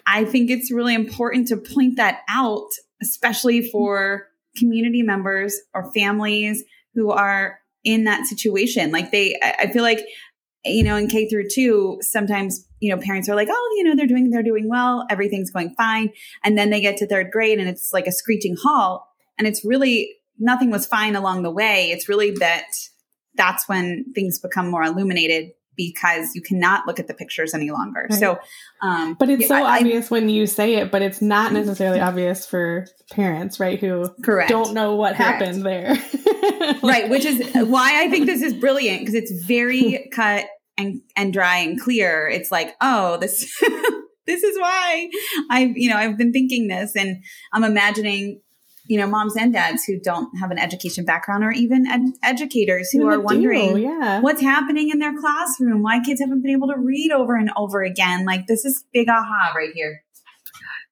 I 0.05 0.23
think 0.23 0.49
it's 0.49 0.71
really 0.71 0.95
important 0.95 1.47
to 1.49 1.57
point 1.57 1.97
that 1.97 2.21
out, 2.29 2.69
especially 3.01 3.69
for 3.69 4.27
community 4.55 5.03
members 5.03 5.59
or 5.73 5.91
families 5.91 6.63
who 6.95 7.11
are 7.11 7.59
in 7.87 8.03
that 8.03 8.25
situation. 8.25 8.91
Like 8.91 9.11
they, 9.11 9.39
I 9.41 9.71
feel 9.71 9.81
like, 9.81 10.05
you 10.65 10.83
know, 10.83 10.97
in 10.97 11.07
K 11.07 11.29
through 11.29 11.47
two, 11.49 11.97
sometimes, 12.01 12.67
you 12.81 12.93
know, 12.93 13.01
parents 13.01 13.29
are 13.29 13.35
like, 13.35 13.47
oh, 13.49 13.75
you 13.77 13.85
know, 13.85 13.95
they're 13.95 14.05
doing, 14.05 14.29
they're 14.29 14.43
doing 14.43 14.67
well. 14.69 15.07
Everything's 15.09 15.51
going 15.51 15.73
fine. 15.75 16.11
And 16.43 16.57
then 16.57 16.69
they 16.69 16.81
get 16.81 16.97
to 16.97 17.07
third 17.07 17.31
grade 17.31 17.59
and 17.59 17.69
it's 17.69 17.93
like 17.93 18.05
a 18.05 18.11
screeching 18.11 18.57
halt. 18.61 19.03
And 19.37 19.47
it's 19.47 19.63
really 19.63 20.17
nothing 20.37 20.69
was 20.69 20.85
fine 20.85 21.15
along 21.15 21.43
the 21.43 21.51
way. 21.51 21.91
It's 21.91 22.09
really 22.09 22.31
that 22.31 22.65
that's 23.35 23.69
when 23.69 24.11
things 24.13 24.37
become 24.37 24.69
more 24.69 24.83
illuminated 24.83 25.51
because 25.77 26.35
you 26.35 26.41
cannot 26.41 26.85
look 26.87 26.99
at 26.99 27.07
the 27.07 27.13
pictures 27.13 27.53
any 27.53 27.71
longer. 27.71 28.07
Right. 28.09 28.19
So, 28.19 28.39
um, 28.81 29.13
but 29.13 29.29
it's 29.29 29.47
so 29.47 29.55
I, 29.55 29.77
obvious 29.77 30.11
I, 30.11 30.15
when 30.15 30.29
you 30.29 30.47
say 30.47 30.75
it, 30.75 30.91
but 30.91 31.01
it's 31.01 31.21
not 31.21 31.53
necessarily 31.53 31.99
obvious 31.99 32.45
for 32.45 32.87
parents, 33.11 33.59
right? 33.59 33.79
Who 33.79 34.09
correct. 34.23 34.49
don't 34.49 34.73
know 34.73 34.95
what 34.95 35.15
correct. 35.15 35.41
happened 35.41 35.63
there. 35.63 35.95
right. 36.83 37.09
Which 37.09 37.25
is 37.25 37.53
why 37.53 38.03
I 38.03 38.09
think 38.09 38.25
this 38.25 38.41
is 38.41 38.53
brilliant 38.53 39.01
because 39.01 39.13
it's 39.13 39.31
very 39.45 40.09
cut 40.13 40.45
and, 40.77 41.01
and 41.15 41.31
dry 41.31 41.57
and 41.59 41.79
clear. 41.79 42.27
It's 42.27 42.51
like, 42.51 42.75
oh, 42.81 43.17
this, 43.17 43.39
this 44.25 44.43
is 44.43 44.59
why 44.59 45.09
I've, 45.49 45.77
you 45.77 45.89
know, 45.89 45.97
I've 45.97 46.17
been 46.17 46.33
thinking 46.33 46.67
this 46.67 46.95
and 46.95 47.23
I'm 47.53 47.63
imagining 47.63 48.41
you 48.87 48.97
know, 48.97 49.07
moms 49.07 49.35
and 49.35 49.53
dads 49.53 49.83
who 49.83 49.99
don't 49.99 50.35
have 50.37 50.51
an 50.51 50.57
education 50.57 51.05
background 51.05 51.43
or 51.43 51.51
even 51.51 51.85
ed- 51.87 52.13
educators 52.23 52.89
who 52.91 53.07
are 53.07 53.19
wondering 53.19 53.75
do, 53.75 53.81
yeah. 53.81 54.21
what's 54.21 54.41
happening 54.41 54.89
in 54.89 54.99
their 54.99 55.17
classroom, 55.19 55.83
why 55.83 55.99
kids 55.99 56.21
haven't 56.21 56.41
been 56.41 56.51
able 56.51 56.67
to 56.67 56.77
read 56.77 57.11
over 57.11 57.35
and 57.35 57.49
over 57.57 57.83
again. 57.83 58.25
Like 58.25 58.47
this 58.47 58.65
is 58.65 58.85
big 58.93 59.09
aha 59.09 59.53
right 59.55 59.71
here. 59.73 60.03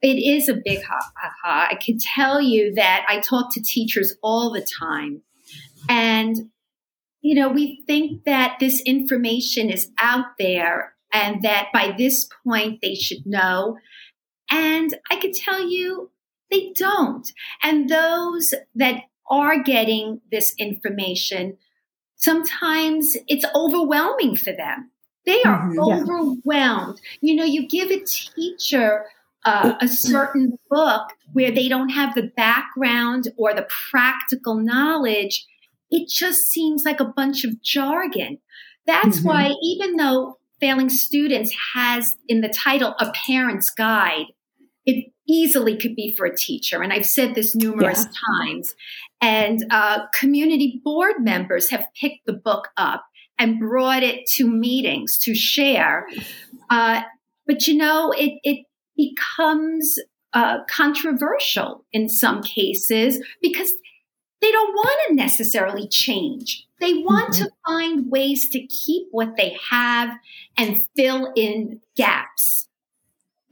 It 0.01 0.17
is 0.17 0.49
a 0.49 0.55
big 0.63 0.79
aha. 0.79 1.67
I 1.71 1.75
can 1.75 1.97
tell 1.97 2.41
you 2.41 2.73
that 2.75 3.05
I 3.07 3.19
talk 3.19 3.53
to 3.53 3.61
teachers 3.61 4.15
all 4.21 4.51
the 4.51 4.65
time. 4.79 5.21
And, 5.87 6.49
you 7.21 7.35
know, 7.35 7.49
we 7.49 7.81
think 7.87 8.25
that 8.25 8.57
this 8.59 8.81
information 8.81 9.69
is 9.69 9.89
out 9.97 10.25
there 10.37 10.95
and 11.13 11.41
that 11.43 11.69
by 11.73 11.95
this 11.97 12.29
point 12.43 12.79
they 12.81 12.93
should 12.93 13.25
know. 13.25 13.77
And 14.51 14.95
I 15.09 15.15
could 15.15 15.33
tell 15.33 15.67
you, 15.67 16.11
they 16.51 16.71
don't. 16.75 17.31
And 17.63 17.89
those 17.89 18.53
that 18.75 19.03
are 19.29 19.61
getting 19.63 20.21
this 20.31 20.53
information, 20.57 21.57
sometimes 22.15 23.17
it's 23.27 23.45
overwhelming 23.55 24.35
for 24.35 24.53
them. 24.53 24.91
They 25.25 25.41
are 25.43 25.67
mm-hmm, 25.67 25.79
overwhelmed. 25.79 26.99
Yeah. 27.21 27.29
You 27.29 27.35
know, 27.35 27.43
you 27.43 27.67
give 27.67 27.89
a 27.89 28.03
teacher 28.05 29.05
uh, 29.45 29.75
a 29.79 29.87
certain 29.87 30.57
book 30.69 31.09
where 31.33 31.51
they 31.51 31.69
don't 31.69 31.89
have 31.89 32.15
the 32.15 32.31
background 32.35 33.27
or 33.37 33.53
the 33.53 33.67
practical 33.91 34.55
knowledge, 34.55 35.45
it 35.91 36.09
just 36.09 36.51
seems 36.51 36.83
like 36.83 36.99
a 36.99 37.05
bunch 37.05 37.45
of 37.45 37.61
jargon. 37.61 38.39
That's 38.87 39.19
mm-hmm. 39.19 39.27
why, 39.27 39.53
even 39.61 39.97
though 39.97 40.39
Failing 40.59 40.89
Students 40.89 41.55
has 41.75 42.13
in 42.27 42.41
the 42.41 42.49
title 42.49 42.95
a 42.99 43.11
parent's 43.11 43.69
guide, 43.69 44.25
it 44.85 45.11
easily 45.27 45.77
could 45.77 45.95
be 45.95 46.15
for 46.15 46.25
a 46.25 46.35
teacher. 46.35 46.81
And 46.81 46.93
I've 46.93 47.05
said 47.05 47.35
this 47.35 47.55
numerous 47.55 48.05
yeah. 48.05 48.45
times. 48.45 48.75
And 49.21 49.65
uh, 49.71 50.05
community 50.13 50.81
board 50.83 51.15
members 51.19 51.69
have 51.69 51.85
picked 51.99 52.25
the 52.25 52.33
book 52.33 52.69
up 52.77 53.05
and 53.37 53.59
brought 53.59 54.03
it 54.03 54.27
to 54.35 54.47
meetings 54.47 55.17
to 55.19 55.33
share. 55.33 56.07
Uh, 56.69 57.01
but 57.47 57.67
you 57.67 57.75
know, 57.75 58.11
it, 58.11 58.39
it 58.43 58.65
becomes 58.95 59.99
uh, 60.33 60.63
controversial 60.69 61.85
in 61.91 62.09
some 62.09 62.43
cases 62.43 63.23
because 63.41 63.71
they 64.41 64.51
don't 64.51 64.73
want 64.73 64.99
to 65.07 65.15
necessarily 65.15 65.87
change. 65.87 66.67
They 66.79 66.93
want 66.93 67.33
mm-hmm. 67.33 67.45
to 67.45 67.51
find 67.65 68.11
ways 68.11 68.49
to 68.49 68.65
keep 68.67 69.07
what 69.11 69.37
they 69.37 69.57
have 69.71 70.09
and 70.57 70.83
fill 70.95 71.31
in 71.35 71.81
gaps. 71.95 72.67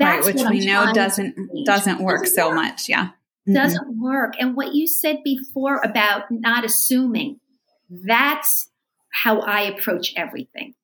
That's 0.04 0.26
right, 0.26 0.36
which 0.36 0.44
we 0.50 0.66
know 0.66 0.94
doesn't 0.94 1.66
doesn't 1.66 2.00
work 2.00 2.22
doesn't 2.22 2.36
so 2.36 2.50
work. 2.50 2.56
much. 2.56 2.90
Yeah. 2.90 3.06
Mm-hmm. 3.48 3.54
Doesn't 3.54 4.02
work. 4.02 4.34
And 4.40 4.56
what 4.56 4.74
you 4.74 4.88
said 4.88 5.20
before 5.24 5.82
about 5.84 6.32
not 6.32 6.64
assuming, 6.64 7.40
that's 7.90 8.70
how 9.12 9.42
I 9.42 9.62
approach 9.62 10.14
everything. 10.16 10.76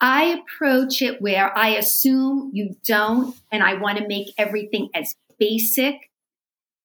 I 0.00 0.42
approach 0.42 1.02
it 1.02 1.20
where 1.20 1.56
I 1.56 1.70
assume 1.70 2.50
you 2.52 2.76
don't, 2.84 3.36
and 3.50 3.62
I 3.62 3.74
want 3.74 3.98
to 3.98 4.06
make 4.06 4.28
everything 4.38 4.90
as 4.94 5.14
basic, 5.38 6.10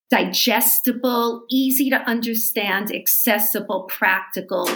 digestible, 0.10 1.46
easy 1.50 1.90
to 1.90 1.98
understand, 1.98 2.92
accessible, 2.92 3.84
practical 3.84 4.68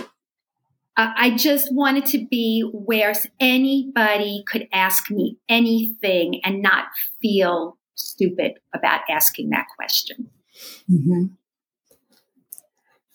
I 1.00 1.36
just 1.38 1.72
wanted 1.72 2.08
to 2.08 2.26
be 2.26 2.68
where 2.74 3.14
anybody 3.40 4.44
could 4.48 4.68
ask 4.74 5.12
me 5.12 5.38
anything 5.48 6.42
and 6.44 6.64
not 6.64 6.86
feel 7.22 7.78
stupid 7.94 8.54
about 8.74 9.02
asking 9.08 9.50
that 9.52 9.68
question. 9.76 10.30
Mm-hmm. 10.92 11.26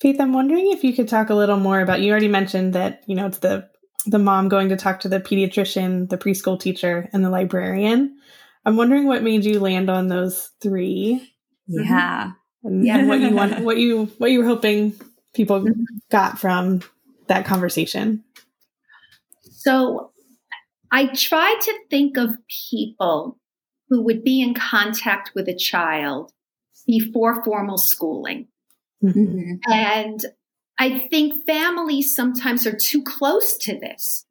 Faith, 0.01 0.21
I'm 0.21 0.33
wondering 0.33 0.71
if 0.71 0.85
you 0.85 0.93
could 0.93 1.09
talk 1.09 1.31
a 1.31 1.35
little 1.35 1.59
more 1.59 1.81
about. 1.81 2.01
You 2.01 2.13
already 2.13 2.29
mentioned 2.29 2.73
that 2.75 3.03
you 3.07 3.17
know 3.17 3.27
it's 3.27 3.39
the 3.39 3.69
the 4.07 4.19
mom 4.19 4.49
going 4.49 4.69
to 4.69 4.77
talk 4.77 5.01
to 5.01 5.09
the 5.09 5.21
pediatrician, 5.21 6.09
the 6.09 6.19
preschool 6.19 6.59
teacher, 6.59 7.09
and 7.13 7.25
the 7.25 7.31
librarian. 7.31 8.17
I'm 8.65 8.77
wondering 8.77 9.07
what 9.07 9.23
made 9.23 9.45
you 9.45 9.59
land 9.59 9.91
on 9.91 10.09
those 10.09 10.51
three. 10.61 11.33
Yeah, 11.67 12.33
and, 12.63 12.87
yeah. 12.87 12.99
and 12.99 13.09
what 13.09 13.21
you 13.21 13.31
want, 13.31 13.61
what 13.65 13.77
you 13.77 14.07
what 14.19 14.31
you 14.31 14.41
were 14.41 14.47
hoping 14.47 14.95
people 15.35 15.61
mm-hmm. 15.61 15.83
got 16.11 16.39
from 16.39 16.83
that 17.29 17.47
conversation? 17.47 18.25
So 19.43 20.13
I 20.91 21.07
try 21.07 21.55
to 21.63 21.75
think 21.89 22.17
of 22.17 22.37
people 22.71 23.39
who 23.89 24.03
would 24.03 24.25
be 24.25 24.41
in 24.41 24.55
contact 24.55 25.33
with 25.35 25.49
a 25.49 25.55
child 25.55 26.33
before 26.87 27.45
formal 27.45 27.79
schooling. 27.79 28.49
Mm-hmm. 29.03 29.55
And 29.71 30.25
I 30.79 31.07
think 31.11 31.47
families 31.47 32.15
sometimes 32.15 32.67
are 32.67 32.77
too 32.77 33.03
close 33.03 33.57
to 33.59 33.79
this. 33.79 34.27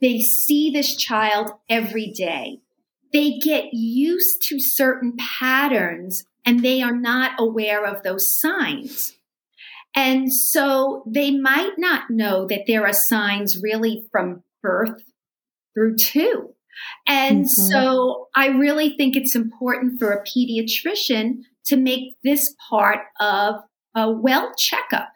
They 0.00 0.20
see 0.20 0.70
this 0.70 0.94
child 0.94 1.52
every 1.68 2.08
day. 2.08 2.60
They 3.12 3.38
get 3.38 3.72
used 3.72 4.42
to 4.48 4.60
certain 4.60 5.16
patterns 5.16 6.24
and 6.44 6.62
they 6.62 6.82
are 6.82 6.94
not 6.94 7.32
aware 7.38 7.84
of 7.86 8.02
those 8.02 8.38
signs. 8.38 9.14
And 9.96 10.32
so 10.32 11.02
they 11.06 11.30
might 11.30 11.72
not 11.78 12.10
know 12.10 12.46
that 12.46 12.64
there 12.66 12.86
are 12.86 12.92
signs 12.92 13.60
really 13.60 14.06
from 14.12 14.44
birth 14.62 15.02
through 15.74 15.96
two. 15.96 16.50
And 17.08 17.46
mm-hmm. 17.46 17.72
so 17.72 18.28
I 18.36 18.48
really 18.48 18.96
think 18.96 19.16
it's 19.16 19.34
important 19.34 19.98
for 19.98 20.12
a 20.12 20.22
pediatrician 20.22 21.38
to 21.66 21.76
make 21.76 22.16
this 22.22 22.54
part 22.68 23.00
of 23.18 23.56
a 23.94 24.12
well 24.12 24.52
checkup, 24.58 25.08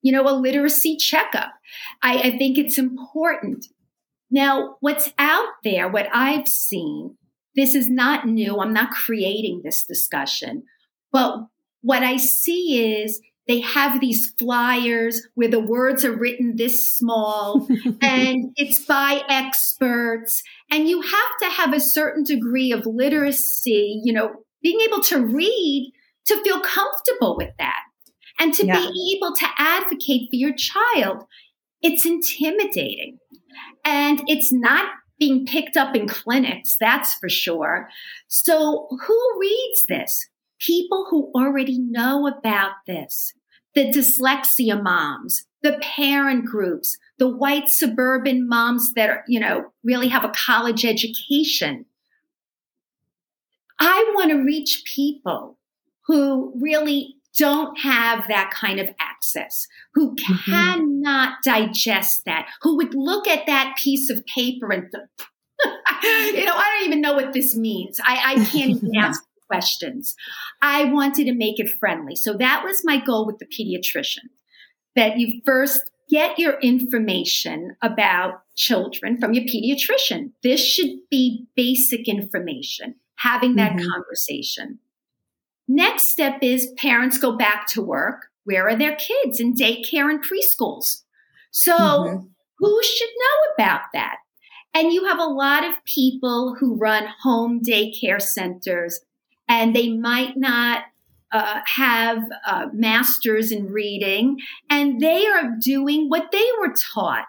you 0.00 0.12
know, 0.12 0.26
a 0.26 0.32
literacy 0.32 0.96
checkup. 0.96 1.52
I, 2.02 2.18
I 2.18 2.38
think 2.38 2.56
it's 2.56 2.78
important. 2.78 3.66
Now, 4.30 4.76
what's 4.80 5.12
out 5.18 5.48
there, 5.62 5.88
what 5.88 6.08
I've 6.12 6.48
seen, 6.48 7.18
this 7.54 7.74
is 7.74 7.90
not 7.90 8.26
new. 8.26 8.58
I'm 8.58 8.72
not 8.72 8.92
creating 8.92 9.60
this 9.62 9.82
discussion, 9.82 10.62
but 11.12 11.36
what 11.82 12.02
I 12.02 12.16
see 12.16 13.02
is 13.02 13.20
they 13.48 13.60
have 13.60 14.00
these 14.00 14.32
flyers 14.38 15.26
where 15.34 15.48
the 15.48 15.60
words 15.60 16.04
are 16.04 16.16
written 16.16 16.56
this 16.56 16.90
small 16.90 17.66
and 18.00 18.52
it's 18.56 18.84
by 18.84 19.22
experts. 19.28 20.42
And 20.70 20.88
you 20.88 21.02
have 21.02 21.38
to 21.42 21.48
have 21.50 21.74
a 21.74 21.80
certain 21.80 22.24
degree 22.24 22.72
of 22.72 22.86
literacy 22.86 24.00
you 24.04 24.12
know 24.12 24.44
being 24.62 24.80
able 24.80 25.02
to 25.02 25.24
read 25.24 25.92
to 26.26 26.42
feel 26.42 26.60
comfortable 26.60 27.36
with 27.36 27.50
that. 27.58 27.80
And 28.38 28.54
to 28.54 28.66
yeah. 28.66 28.78
be 28.78 29.16
able 29.16 29.34
to 29.36 29.46
advocate 29.58 30.30
for 30.30 30.36
your 30.36 30.54
child 30.54 31.24
it's 31.82 32.06
intimidating. 32.06 33.18
And 33.84 34.22
it's 34.28 34.52
not 34.52 34.88
being 35.18 35.44
picked 35.46 35.76
up 35.76 35.94
in 35.94 36.08
clinics 36.08 36.76
that's 36.80 37.14
for 37.14 37.28
sure. 37.28 37.88
So 38.28 38.88
who 38.90 39.38
reads 39.38 39.84
this 39.88 40.28
people 40.66 41.06
who 41.10 41.30
already 41.34 41.78
know 41.78 42.26
about 42.26 42.72
this, 42.86 43.32
the 43.74 43.86
dyslexia 43.86 44.80
moms, 44.82 45.44
the 45.62 45.78
parent 45.80 46.44
groups, 46.44 46.96
the 47.18 47.28
white 47.28 47.68
suburban 47.68 48.48
moms 48.48 48.92
that 48.94 49.10
are, 49.10 49.24
you 49.26 49.40
know, 49.40 49.72
really 49.84 50.08
have 50.08 50.24
a 50.24 50.32
college 50.34 50.84
education. 50.84 51.86
I 53.78 54.12
want 54.14 54.30
to 54.30 54.36
reach 54.36 54.84
people 54.84 55.58
who 56.06 56.52
really 56.60 57.16
don't 57.38 57.78
have 57.78 58.28
that 58.28 58.50
kind 58.50 58.78
of 58.78 58.90
access, 59.00 59.66
who 59.94 60.14
mm-hmm. 60.14 60.50
cannot 60.50 61.42
digest 61.42 62.24
that, 62.26 62.48
who 62.60 62.76
would 62.76 62.94
look 62.94 63.26
at 63.26 63.46
that 63.46 63.76
piece 63.78 64.10
of 64.10 64.24
paper 64.26 64.70
and 64.70 64.90
th- 64.92 65.04
you 66.34 66.44
know, 66.44 66.54
I 66.54 66.76
don't 66.76 66.88
even 66.88 67.00
know 67.00 67.14
what 67.14 67.32
this 67.32 67.56
means. 67.56 68.00
I, 68.04 68.34
I 68.34 68.44
can't 68.46 68.70
even 68.70 68.94
ask 68.98 69.22
questions. 69.52 70.14
I 70.62 70.84
wanted 70.84 71.26
to 71.26 71.34
make 71.34 71.60
it 71.60 71.68
friendly. 71.78 72.16
So 72.16 72.32
that 72.38 72.64
was 72.64 72.84
my 72.84 72.98
goal 72.98 73.26
with 73.26 73.38
the 73.38 73.46
pediatrician 73.46 74.30
that 74.96 75.18
you 75.18 75.42
first 75.44 75.90
get 76.08 76.38
your 76.38 76.58
information 76.60 77.76
about 77.82 78.42
children 78.56 79.18
from 79.18 79.34
your 79.34 79.44
pediatrician. 79.44 80.30
This 80.42 80.64
should 80.64 80.90
be 81.10 81.46
basic 81.54 82.08
information, 82.08 82.94
having 83.16 83.56
that 83.56 83.72
mm-hmm. 83.72 83.88
conversation. 83.90 84.78
Next 85.68 86.08
step 86.08 86.38
is 86.42 86.72
parents 86.78 87.18
go 87.18 87.36
back 87.36 87.66
to 87.68 87.82
work. 87.82 88.26
Where 88.44 88.68
are 88.68 88.76
their 88.76 88.96
kids 88.96 89.38
in 89.38 89.54
daycare 89.54 90.10
and 90.10 90.24
preschools? 90.24 91.02
So 91.50 91.76
mm-hmm. 91.76 92.26
who 92.58 92.82
should 92.82 93.10
know 93.16 93.54
about 93.64 93.82
that? 93.92 94.16
And 94.74 94.92
you 94.92 95.04
have 95.04 95.18
a 95.18 95.24
lot 95.24 95.64
of 95.64 95.84
people 95.84 96.56
who 96.58 96.76
run 96.76 97.06
home 97.22 97.60
daycare 97.60 98.20
centers 98.20 99.00
and 99.52 99.76
they 99.76 99.90
might 99.90 100.34
not 100.34 100.84
uh, 101.30 101.60
have 101.66 102.22
uh, 102.46 102.68
masters 102.72 103.52
in 103.52 103.66
reading 103.66 104.38
and 104.70 104.98
they 104.98 105.26
are 105.26 105.50
doing 105.60 106.08
what 106.08 106.32
they 106.32 106.48
were 106.58 106.74
taught 106.94 107.26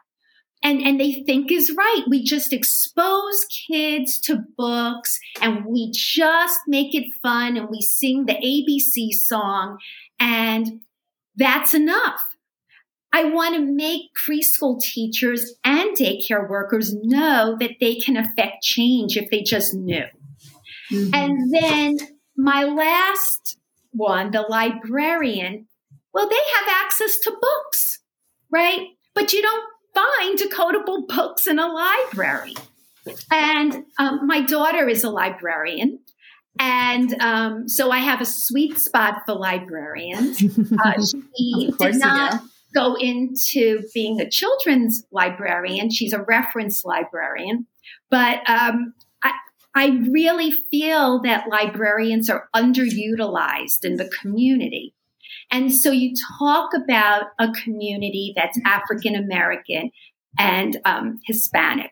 and, 0.63 0.81
and 0.81 1.01
they 1.01 1.11
think 1.25 1.51
is 1.51 1.75
right. 1.77 2.03
We 2.07 2.23
just 2.23 2.53
expose 2.53 3.45
kids 3.67 4.19
to 4.21 4.41
books 4.57 5.19
and 5.41 5.65
we 5.65 5.91
just 5.91 6.61
make 6.65 6.95
it 6.95 7.13
fun 7.21 7.57
and 7.57 7.67
we 7.69 7.81
sing 7.81 8.25
the 8.25 8.35
ABC 8.35 9.11
song 9.11 9.77
and 10.17 10.79
that's 11.35 11.73
enough. 11.73 12.21
I 13.11 13.25
want 13.25 13.55
to 13.55 13.61
make 13.61 14.03
preschool 14.25 14.81
teachers 14.81 15.55
and 15.65 15.95
daycare 15.97 16.49
workers 16.49 16.95
know 16.95 17.57
that 17.59 17.75
they 17.81 17.95
can 17.95 18.15
affect 18.15 18.63
change 18.63 19.17
if 19.17 19.29
they 19.29 19.41
just 19.41 19.73
knew. 19.73 20.05
Mm-hmm. 20.91 21.13
And 21.13 21.53
then 21.53 22.12
my 22.35 22.63
last 22.63 23.57
one, 23.91 24.31
the 24.31 24.41
librarian, 24.41 25.67
well, 26.13 26.27
they 26.27 26.35
have 26.35 26.83
access 26.83 27.17
to 27.19 27.31
books, 27.31 27.99
right? 28.51 28.87
But 29.13 29.33
you 29.33 29.41
don't 29.41 29.63
find 29.93 30.37
decodable 30.37 31.07
books 31.07 31.47
in 31.47 31.59
a 31.59 31.67
library. 31.67 32.55
And 33.31 33.85
um, 33.99 34.25
my 34.25 34.41
daughter 34.41 34.87
is 34.87 35.03
a 35.03 35.09
librarian. 35.09 35.99
And 36.59 37.19
um, 37.21 37.67
so 37.67 37.91
I 37.91 37.99
have 37.99 38.21
a 38.21 38.25
sweet 38.25 38.77
spot 38.77 39.21
for 39.25 39.35
librarians. 39.35 40.41
Uh, 40.83 41.01
she 41.37 41.71
did 41.79 41.95
not 41.95 42.41
go 42.73 42.95
into 42.95 43.83
being 43.93 44.19
a 44.19 44.29
children's 44.29 45.03
librarian. 45.11 45.89
She's 45.89 46.13
a 46.13 46.21
reference 46.21 46.83
librarian. 46.83 47.67
But 48.09 48.47
um, 48.49 48.93
I, 49.75 49.87
really 50.11 50.51
feel 50.71 51.21
that 51.21 51.49
librarians 51.49 52.29
are 52.29 52.47
underutilized 52.55 53.83
in 53.83 53.95
the 53.95 54.09
community. 54.21 54.93
And 55.51 55.73
so 55.73 55.91
you 55.91 56.13
talk 56.39 56.71
about 56.73 57.25
a 57.39 57.51
community 57.51 58.33
that's 58.35 58.59
African 58.65 59.15
American 59.15 59.91
and 60.37 60.79
um, 60.85 61.19
Hispanic. 61.25 61.91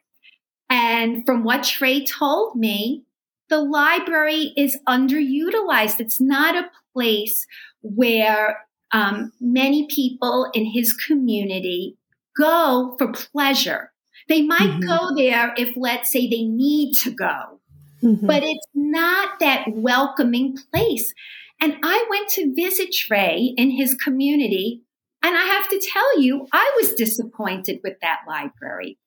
And 0.70 1.26
from 1.26 1.44
what 1.44 1.64
Trey 1.64 2.06
told 2.06 2.56
me, 2.56 3.04
the 3.50 3.60
library 3.60 4.54
is 4.56 4.80
underutilized. 4.88 6.00
It's 6.00 6.22
not 6.22 6.56
a 6.56 6.70
place 6.94 7.46
where 7.82 8.66
um, 8.94 9.32
many 9.40 9.88
people 9.88 10.50
in 10.54 10.66
his 10.66 10.94
community 10.94 11.98
go 12.38 12.96
for 12.98 13.12
pleasure. 13.12 13.92
They 14.28 14.42
might 14.42 14.60
mm-hmm. 14.60 14.88
go 14.88 15.16
there 15.16 15.54
if, 15.58 15.76
let's 15.76 16.12
say, 16.12 16.30
they 16.30 16.44
need 16.44 16.94
to 17.04 17.12
go, 17.12 17.60
mm-hmm. 18.04 18.26
but 18.26 18.44
it's 18.44 18.68
not 18.74 19.40
that 19.40 19.66
welcoming 19.70 20.58
place. 20.74 21.14
And 21.60 21.76
I 21.84 22.06
went 22.10 22.30
to 22.30 22.54
visit 22.56 22.92
Trey 22.92 23.54
in 23.56 23.70
his 23.72 23.94
community. 23.96 24.82
And 25.24 25.38
I 25.38 25.44
have 25.44 25.70
to 25.70 25.80
tell 25.80 26.20
you, 26.20 26.48
I 26.52 26.72
was 26.82 26.96
disappointed 26.96 27.80
with 27.84 27.98
that 28.02 28.22
library. 28.28 28.98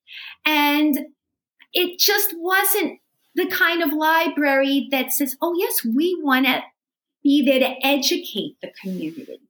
And 0.46 1.06
it 1.72 1.98
just 1.98 2.34
wasn't 2.36 3.00
the 3.34 3.46
kind 3.46 3.82
of 3.82 3.92
library 3.92 4.86
that 4.92 5.12
says, 5.12 5.36
oh, 5.42 5.54
yes, 5.58 5.84
we 5.84 6.16
want 6.22 6.46
to 6.46 6.62
be 7.24 7.44
there 7.44 7.58
to 7.58 7.74
educate 7.84 8.56
the 8.62 8.70
community. 8.80 9.40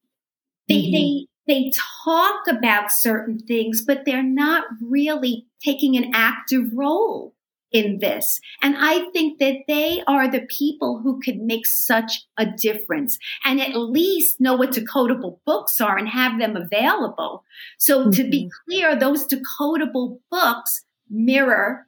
They, 0.69 0.75
mm-hmm. 0.75 0.93
they, 0.93 1.27
they 1.47 1.73
talk 2.05 2.47
about 2.49 2.91
certain 2.91 3.39
things, 3.41 3.83
but 3.87 4.07
they're 4.07 4.23
not 4.23 4.65
really 4.81 5.47
taking 5.63 5.99
an 5.99 6.13
active 6.15 6.73
role 6.73 7.34
in 7.75 7.99
this. 7.99 8.41
And 8.63 8.77
I 8.79 9.11
think 9.11 9.41
that 9.41 9.57
they 9.69 10.03
are 10.07 10.31
the 10.31 10.47
people 10.49 11.01
who 11.03 11.21
could 11.21 11.39
make 11.39 11.67
such 11.67 12.25
a 12.39 12.47
difference 12.47 13.19
and 13.45 13.61
at 13.61 13.77
least 13.77 14.41
know 14.41 14.55
what 14.55 14.71
decodable 14.71 15.41
books 15.45 15.81
are 15.81 15.99
and 15.99 16.09
have 16.09 16.39
them 16.39 16.57
available. 16.57 17.45
So 17.77 18.03
mm-hmm. 18.03 18.11
to 18.13 18.31
be 18.31 18.45
mm-hmm. 18.45 18.71
clear, 18.71 18.97
those 18.97 19.27
decodable 19.27 20.21
books 20.31 20.85
mirror 21.11 21.87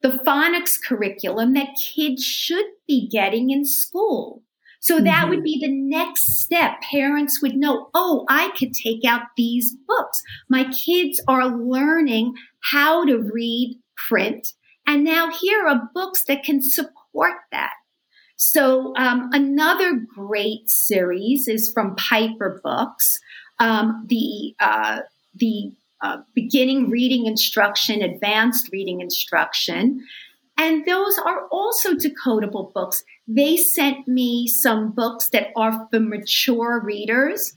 the 0.00 0.20
phonics 0.26 0.76
curriculum 0.80 1.54
that 1.54 1.76
kids 1.76 2.24
should 2.24 2.66
be 2.86 3.08
getting 3.08 3.50
in 3.50 3.64
school. 3.64 4.42
So 4.80 5.00
that 5.00 5.22
mm-hmm. 5.22 5.30
would 5.30 5.42
be 5.42 5.58
the 5.60 5.72
next 5.72 6.40
step. 6.40 6.80
Parents 6.82 7.42
would 7.42 7.56
know, 7.56 7.88
oh, 7.94 8.24
I 8.28 8.52
could 8.56 8.72
take 8.72 9.04
out 9.04 9.22
these 9.36 9.74
books. 9.88 10.22
My 10.48 10.70
kids 10.70 11.20
are 11.26 11.48
learning 11.48 12.34
how 12.60 13.04
to 13.04 13.18
read 13.18 13.80
print 13.96 14.52
and 14.88 15.04
now 15.04 15.30
here 15.30 15.68
are 15.68 15.90
books 15.92 16.24
that 16.24 16.42
can 16.42 16.62
support 16.62 17.34
that. 17.52 17.74
So 18.36 18.96
um, 18.96 19.28
another 19.34 19.94
great 19.94 20.70
series 20.70 21.46
is 21.46 21.70
from 21.70 21.94
Piper 21.96 22.60
Books, 22.64 23.20
um, 23.60 24.06
the 24.08 24.54
uh, 24.58 25.00
the 25.34 25.72
uh, 26.00 26.18
beginning 26.34 26.88
reading 26.88 27.26
instruction, 27.26 28.00
advanced 28.00 28.70
reading 28.72 29.02
instruction, 29.02 30.06
and 30.56 30.86
those 30.86 31.18
are 31.18 31.46
also 31.48 31.92
decodable 31.92 32.72
books. 32.72 33.04
They 33.26 33.58
sent 33.58 34.08
me 34.08 34.46
some 34.46 34.92
books 34.92 35.28
that 35.30 35.48
are 35.54 35.86
for 35.90 36.00
mature 36.00 36.80
readers, 36.80 37.54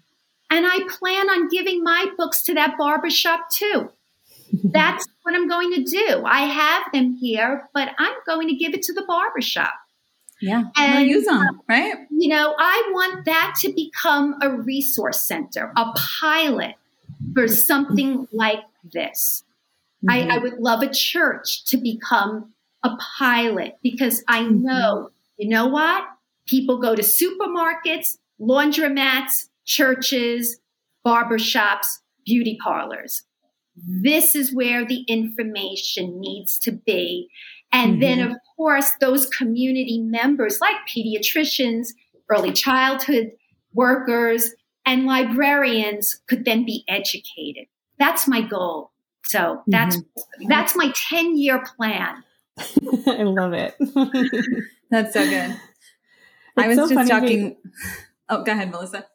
and 0.49 0.65
I 0.67 0.79
plan 0.89 1.29
on 1.29 1.47
giving 1.47 1.81
my 1.81 2.07
books 2.17 2.41
to 2.43 2.53
that 2.55 2.77
barbershop 2.77 3.49
too. 3.51 3.89
That's 4.63 5.07
what 5.23 5.35
I'm 5.35 5.47
going 5.47 5.73
to 5.75 5.83
do. 5.83 6.23
I 6.25 6.41
have 6.41 6.91
them 6.93 7.13
here, 7.13 7.69
but 7.73 7.89
I'm 7.97 8.13
going 8.25 8.47
to 8.49 8.55
give 8.55 8.73
it 8.73 8.83
to 8.83 8.93
the 8.93 9.03
barbershop. 9.03 9.73
Yeah, 10.41 10.63
and 10.75 11.07
use 11.07 11.25
them, 11.25 11.61
right? 11.69 11.93
You 12.09 12.29
know, 12.29 12.55
I 12.57 12.89
want 12.91 13.25
that 13.25 13.55
to 13.59 13.71
become 13.71 14.35
a 14.41 14.49
resource 14.49 15.27
center, 15.27 15.71
a 15.77 15.93
pilot 15.93 16.75
for 17.35 17.47
something 17.47 18.27
like 18.31 18.61
this. 18.83 19.43
Mm-hmm. 20.03 20.31
I, 20.31 20.35
I, 20.35 20.37
would 20.39 20.57
love 20.57 20.81
a 20.81 20.89
church 20.89 21.65
to 21.65 21.77
become 21.77 22.53
a 22.83 22.97
pilot 23.19 23.77
because 23.83 24.23
I 24.27 24.41
mm-hmm. 24.41 24.63
know, 24.63 25.11
you 25.37 25.47
know 25.47 25.67
what? 25.67 26.05
People 26.47 26.79
go 26.79 26.95
to 26.95 27.03
supermarkets, 27.03 28.17
laundromats, 28.39 29.49
churches, 29.63 30.59
barbershops, 31.05 31.99
beauty 32.25 32.57
parlors. 32.63 33.23
This 33.75 34.35
is 34.35 34.53
where 34.53 34.85
the 34.85 35.01
information 35.07 36.19
needs 36.19 36.57
to 36.59 36.71
be. 36.71 37.29
And 37.71 37.93
mm-hmm. 37.93 38.01
then, 38.01 38.19
of 38.19 38.37
course, 38.57 38.91
those 38.99 39.27
community 39.27 39.99
members 39.99 40.59
like 40.59 40.75
pediatricians, 40.87 41.89
early 42.29 42.51
childhood 42.51 43.31
workers, 43.73 44.53
and 44.85 45.05
librarians 45.05 46.21
could 46.27 46.45
then 46.45 46.65
be 46.65 46.83
educated. 46.87 47.67
That's 47.97 48.27
my 48.27 48.41
goal. 48.41 48.91
So 49.23 49.61
that's 49.67 49.97
mm-hmm. 49.97 50.47
that's 50.49 50.75
my 50.75 50.91
10 51.09 51.37
year 51.37 51.63
plan. 51.77 52.23
I 53.07 53.23
love 53.23 53.53
it. 53.53 53.75
that's 54.89 55.13
so 55.13 55.23
good. 55.23 55.51
It's 55.51 55.59
I 56.57 56.67
was 56.67 56.77
so 56.77 56.89
just 56.89 57.09
talking. 57.09 57.55
Oh, 58.27 58.43
go 58.43 58.51
ahead, 58.51 58.71
Melissa. 58.71 59.05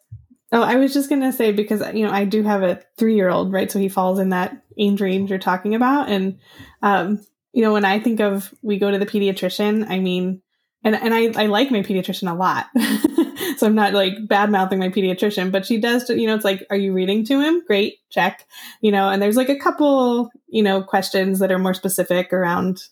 Oh, 0.52 0.62
I 0.62 0.76
was 0.76 0.94
just 0.94 1.08
gonna 1.08 1.32
say 1.32 1.52
because 1.52 1.82
you 1.92 2.04
know 2.06 2.12
I 2.12 2.24
do 2.24 2.42
have 2.44 2.62
a 2.62 2.80
three 2.96 3.16
year 3.16 3.28
old, 3.28 3.52
right? 3.52 3.70
So 3.70 3.78
he 3.78 3.88
falls 3.88 4.18
in 4.18 4.30
that 4.30 4.62
age 4.78 5.00
range 5.00 5.30
you're 5.30 5.38
talking 5.38 5.74
about, 5.74 6.08
and 6.08 6.38
um, 6.82 7.20
you 7.52 7.62
know 7.62 7.72
when 7.72 7.84
I 7.84 7.98
think 7.98 8.20
of 8.20 8.54
we 8.62 8.78
go 8.78 8.90
to 8.90 8.98
the 8.98 9.06
pediatrician, 9.06 9.90
I 9.90 9.98
mean, 9.98 10.42
and 10.84 10.94
and 10.94 11.12
I 11.12 11.32
I 11.42 11.46
like 11.46 11.72
my 11.72 11.82
pediatrician 11.82 12.30
a 12.30 12.34
lot, 12.34 12.66
so 13.56 13.66
I'm 13.66 13.74
not 13.74 13.92
like 13.92 14.14
bad 14.28 14.50
mouthing 14.50 14.78
my 14.78 14.88
pediatrician, 14.88 15.50
but 15.50 15.66
she 15.66 15.78
does, 15.78 16.08
you 16.10 16.28
know, 16.28 16.36
it's 16.36 16.44
like, 16.44 16.64
are 16.70 16.76
you 16.76 16.92
reading 16.92 17.24
to 17.26 17.40
him? 17.40 17.64
Great, 17.66 17.96
check, 18.10 18.46
you 18.80 18.92
know, 18.92 19.08
and 19.08 19.20
there's 19.20 19.36
like 19.36 19.48
a 19.48 19.58
couple, 19.58 20.30
you 20.46 20.62
know, 20.62 20.80
questions 20.80 21.40
that 21.40 21.50
are 21.50 21.58
more 21.58 21.74
specific 21.74 22.32
around. 22.32 22.84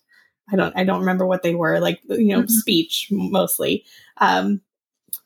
I 0.53 0.57
don't 0.57 0.77
I 0.77 0.83
don't 0.83 1.01
remember 1.01 1.25
what 1.25 1.45
they 1.45 1.55
were 1.55 1.79
like, 1.79 2.01
you 2.09 2.35
know, 2.35 2.41
mm-hmm. 2.41 2.49
speech 2.49 3.09
mostly, 3.13 3.85
um, 4.19 4.61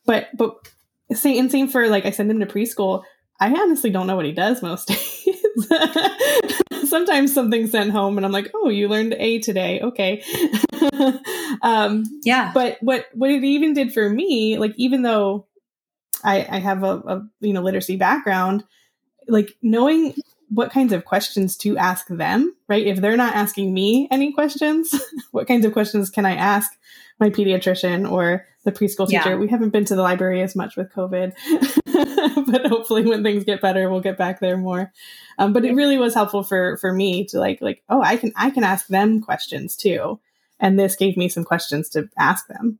but 0.04 0.28
but 0.36 0.68
same 1.12 1.38
and 1.38 1.50
same 1.50 1.68
for 1.68 1.88
like 1.88 2.06
I 2.06 2.10
send 2.10 2.30
him 2.30 2.40
to 2.40 2.46
preschool. 2.46 3.02
I 3.40 3.52
honestly 3.52 3.90
don't 3.90 4.06
know 4.06 4.16
what 4.16 4.24
he 4.24 4.32
does 4.32 4.62
most 4.62 4.88
days. 4.88 5.38
sometimes 6.88 7.32
something's 7.32 7.70
sent 7.70 7.90
home 7.90 8.16
and 8.16 8.26
I'm 8.26 8.32
like, 8.32 8.50
oh, 8.54 8.68
you 8.68 8.88
learned 8.88 9.14
A 9.14 9.38
today. 9.40 9.80
Okay. 9.80 10.22
um, 11.62 12.04
yeah. 12.24 12.50
But 12.52 12.78
what, 12.80 13.06
what 13.12 13.30
it 13.30 13.44
even 13.44 13.74
did 13.74 13.92
for 13.92 14.08
me, 14.08 14.58
like, 14.58 14.74
even 14.76 15.02
though 15.02 15.46
I, 16.24 16.46
I 16.48 16.58
have 16.58 16.82
a, 16.82 16.96
a, 17.06 17.28
you 17.40 17.52
know, 17.52 17.62
literacy 17.62 17.96
background, 17.96 18.64
like 19.28 19.56
knowing 19.62 20.14
what 20.48 20.72
kinds 20.72 20.92
of 20.92 21.04
questions 21.04 21.56
to 21.58 21.76
ask 21.76 22.06
them, 22.08 22.54
right? 22.68 22.86
If 22.86 23.00
they're 23.00 23.16
not 23.16 23.34
asking 23.34 23.72
me 23.74 24.08
any 24.10 24.32
questions, 24.32 24.94
what 25.30 25.46
kinds 25.46 25.66
of 25.66 25.72
questions 25.72 26.10
can 26.10 26.24
I 26.24 26.34
ask 26.34 26.72
my 27.20 27.30
pediatrician 27.30 28.10
or 28.10 28.46
the 28.64 28.72
preschool 28.72 29.08
teacher? 29.08 29.30
Yeah. 29.30 29.36
We 29.36 29.48
haven't 29.48 29.70
been 29.70 29.84
to 29.86 29.96
the 29.96 30.02
library 30.02 30.42
as 30.42 30.54
much 30.54 30.76
with 30.76 30.92
COVID, 30.92 31.32
but 32.50 32.66
hopefully 32.66 33.04
when 33.04 33.22
things 33.22 33.44
get 33.44 33.60
better, 33.60 33.90
we'll 33.90 34.00
get 34.00 34.18
back 34.18 34.40
there 34.40 34.56
more. 34.56 34.92
Um, 35.38 35.52
but 35.52 35.64
it 35.64 35.74
really 35.74 35.98
was 35.98 36.14
helpful 36.14 36.42
for 36.42 36.76
for 36.78 36.92
me 36.92 37.24
to 37.26 37.38
like 37.38 37.60
like 37.60 37.82
oh 37.88 38.02
I 38.02 38.16
can 38.16 38.32
I 38.36 38.50
can 38.50 38.64
ask 38.64 38.86
them 38.88 39.20
questions 39.20 39.76
too, 39.76 40.20
and 40.60 40.78
this 40.78 40.96
gave 40.96 41.16
me 41.16 41.28
some 41.28 41.44
questions 41.44 41.88
to 41.90 42.08
ask 42.18 42.46
them. 42.48 42.78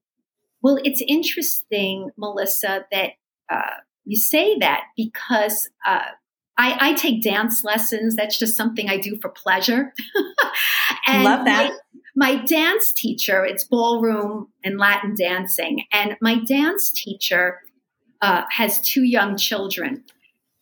Well, 0.61 0.79
it's 0.83 1.03
interesting, 1.07 2.11
Melissa, 2.17 2.85
that 2.91 3.11
uh, 3.51 3.77
you 4.05 4.17
say 4.17 4.59
that 4.59 4.83
because 4.97 5.69
uh, 5.87 6.01
I, 6.59 6.91
I, 6.91 6.95
take 6.95 7.23
dance 7.23 7.63
lessons. 7.63 8.17
That's 8.17 8.37
just 8.37 8.57
something 8.57 8.91
I 8.91 8.99
do 8.99 9.19
for 9.21 9.29
pleasure. 9.29 9.95
and 11.07 11.25
Love 11.25 11.45
that. 11.45 11.73
My, 12.15 12.35
my 12.37 12.45
dance 12.45 12.93
teacher, 12.93 13.45
it's 13.45 13.63
ballroom 13.63 14.49
and 14.65 14.77
Latin 14.77 15.15
dancing. 15.15 15.85
And 15.93 16.17
my 16.21 16.41
dance 16.45 16.91
teacher 16.91 17.61
uh, 18.21 18.43
has 18.51 18.81
two 18.81 19.05
young 19.05 19.37
children. 19.37 20.05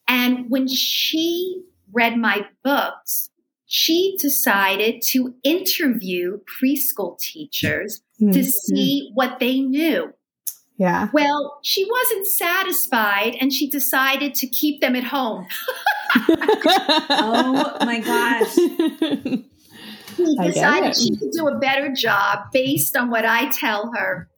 And 0.06 0.50
when 0.50 0.68
she 0.68 1.62
read 1.92 2.18
my 2.18 2.46
books, 2.62 3.30
she 3.64 4.16
decided 4.20 5.02
to 5.02 5.34
interview 5.42 6.38
preschool 6.60 7.18
teachers 7.18 8.02
mm-hmm. 8.20 8.32
to 8.32 8.44
see 8.44 9.10
what 9.14 9.38
they 9.40 9.60
knew. 9.60 10.12
Yeah. 10.78 11.08
Well, 11.12 11.58
she 11.62 11.88
wasn't 11.90 12.26
satisfied 12.26 13.36
and 13.40 13.52
she 13.52 13.68
decided 13.68 14.34
to 14.36 14.46
keep 14.46 14.80
them 14.80 14.94
at 14.94 15.04
home. 15.04 15.46
oh 16.16 17.76
my 17.80 18.00
gosh. 18.00 18.54
She 20.16 20.36
decided 20.36 20.96
she 20.96 21.16
could 21.16 21.30
do 21.32 21.48
a 21.48 21.58
better 21.58 21.92
job 21.92 22.50
based 22.52 22.96
on 22.96 23.10
what 23.10 23.24
I 23.24 23.50
tell 23.50 23.92
her. 23.94 24.28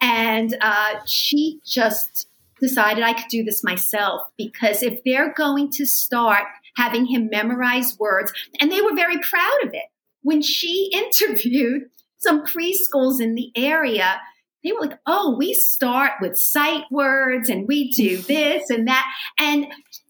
And 0.00 0.56
uh, 0.60 0.96
she 1.06 1.60
just 1.64 2.28
decided 2.60 3.02
I 3.02 3.14
could 3.14 3.28
do 3.28 3.44
this 3.44 3.64
myself 3.64 4.22
because 4.36 4.82
if 4.82 5.02
they're 5.04 5.32
going 5.32 5.70
to 5.72 5.86
start 5.86 6.44
having 6.76 7.06
him 7.06 7.28
memorize 7.30 7.96
words, 7.98 8.32
and 8.60 8.70
they 8.70 8.80
were 8.80 8.94
very 8.94 9.18
proud 9.18 9.64
of 9.64 9.72
it. 9.72 9.84
When 10.22 10.42
she 10.42 10.90
interviewed 10.92 11.84
some 12.18 12.44
preschools 12.44 13.20
in 13.20 13.34
the 13.34 13.52
area, 13.56 14.20
they 14.64 14.72
were 14.72 14.80
like, 14.80 14.98
oh, 15.06 15.36
we 15.36 15.54
start 15.54 16.12
with 16.20 16.36
sight 16.36 16.84
words 16.90 17.48
and 17.48 17.68
we 17.68 17.90
do 17.92 18.16
this 18.22 18.70
and 18.70 18.88
that. 18.88 19.06
And 19.38 19.66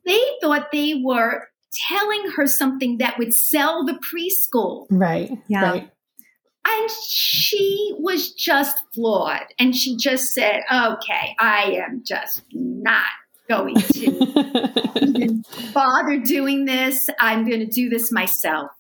they 0.07 0.23
thought 0.41 0.73
they 0.73 1.03
were 1.05 1.49
telling 1.89 2.31
her 2.37 2.47
something 2.47 2.99
that 2.99 3.19
would 3.19 3.35
sell 3.35 3.85
the 3.85 3.95
preschool. 3.95 4.87
Right. 4.91 5.31
Yeah. 5.49 5.63
Right. 5.63 5.91
And 6.67 6.91
she 6.91 7.95
was 7.99 8.33
just 8.33 8.77
flawed. 8.95 9.53
And 9.59 9.77
she 9.77 9.97
just 9.97 10.33
said, 10.33 10.63
okay, 10.73 11.37
I 11.39 11.83
am 11.87 12.03
just 12.05 12.43
not 12.53 13.05
going 13.51 13.77
to 13.77 15.43
bother 15.75 16.19
doing 16.19 16.65
this. 16.65 17.11
I'm 17.21 17.47
going 17.47 17.61
to 17.61 17.67
do 17.67 17.91
this 17.91 18.11
myself. 18.11 18.71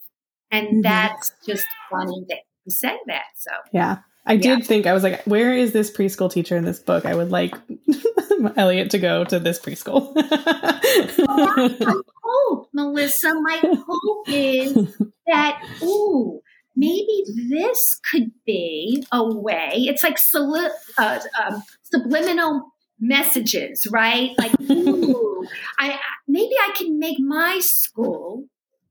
And 0.50 0.66
mm-hmm. 0.68 0.80
that's 0.80 1.32
just 1.46 1.66
funny 1.90 2.24
that 2.30 2.38
you 2.64 2.72
say 2.72 2.96
that. 3.06 3.24
So, 3.36 3.50
yeah. 3.72 3.98
I 4.26 4.34
yeah. 4.34 4.56
did 4.56 4.66
think 4.66 4.86
I 4.86 4.92
was 4.94 5.02
like, 5.02 5.22
where 5.24 5.54
is 5.54 5.72
this 5.72 5.90
preschool 5.90 6.32
teacher 6.32 6.56
in 6.56 6.64
this 6.64 6.78
book? 6.78 7.04
I 7.04 7.14
would 7.14 7.30
like 7.30 7.54
Elliot 8.56 8.90
to 8.90 8.98
go 8.98 9.24
to 9.24 9.38
this 9.38 9.58
preschool. 9.58 10.12
oh, 11.28 11.76
my 11.80 12.00
hope, 12.22 12.68
Melissa, 12.72 13.34
my 13.34 13.60
hope 13.86 14.28
is 14.28 14.96
that 15.26 15.62
ooh, 15.82 16.40
maybe 16.74 17.24
this 17.50 18.00
could 18.10 18.30
be 18.46 19.06
a 19.12 19.24
way. 19.34 19.72
It's 19.74 20.02
like 20.02 20.18
soli- 20.18 20.70
uh, 20.96 21.20
um, 21.44 21.62
subliminal 21.82 22.72
messages, 23.00 23.86
right? 23.90 24.30
Like, 24.38 24.52
ooh, 24.70 25.46
I 25.78 25.98
maybe 26.26 26.54
I 26.60 26.72
can 26.74 26.98
make 26.98 27.18
my 27.18 27.60
school 27.60 28.44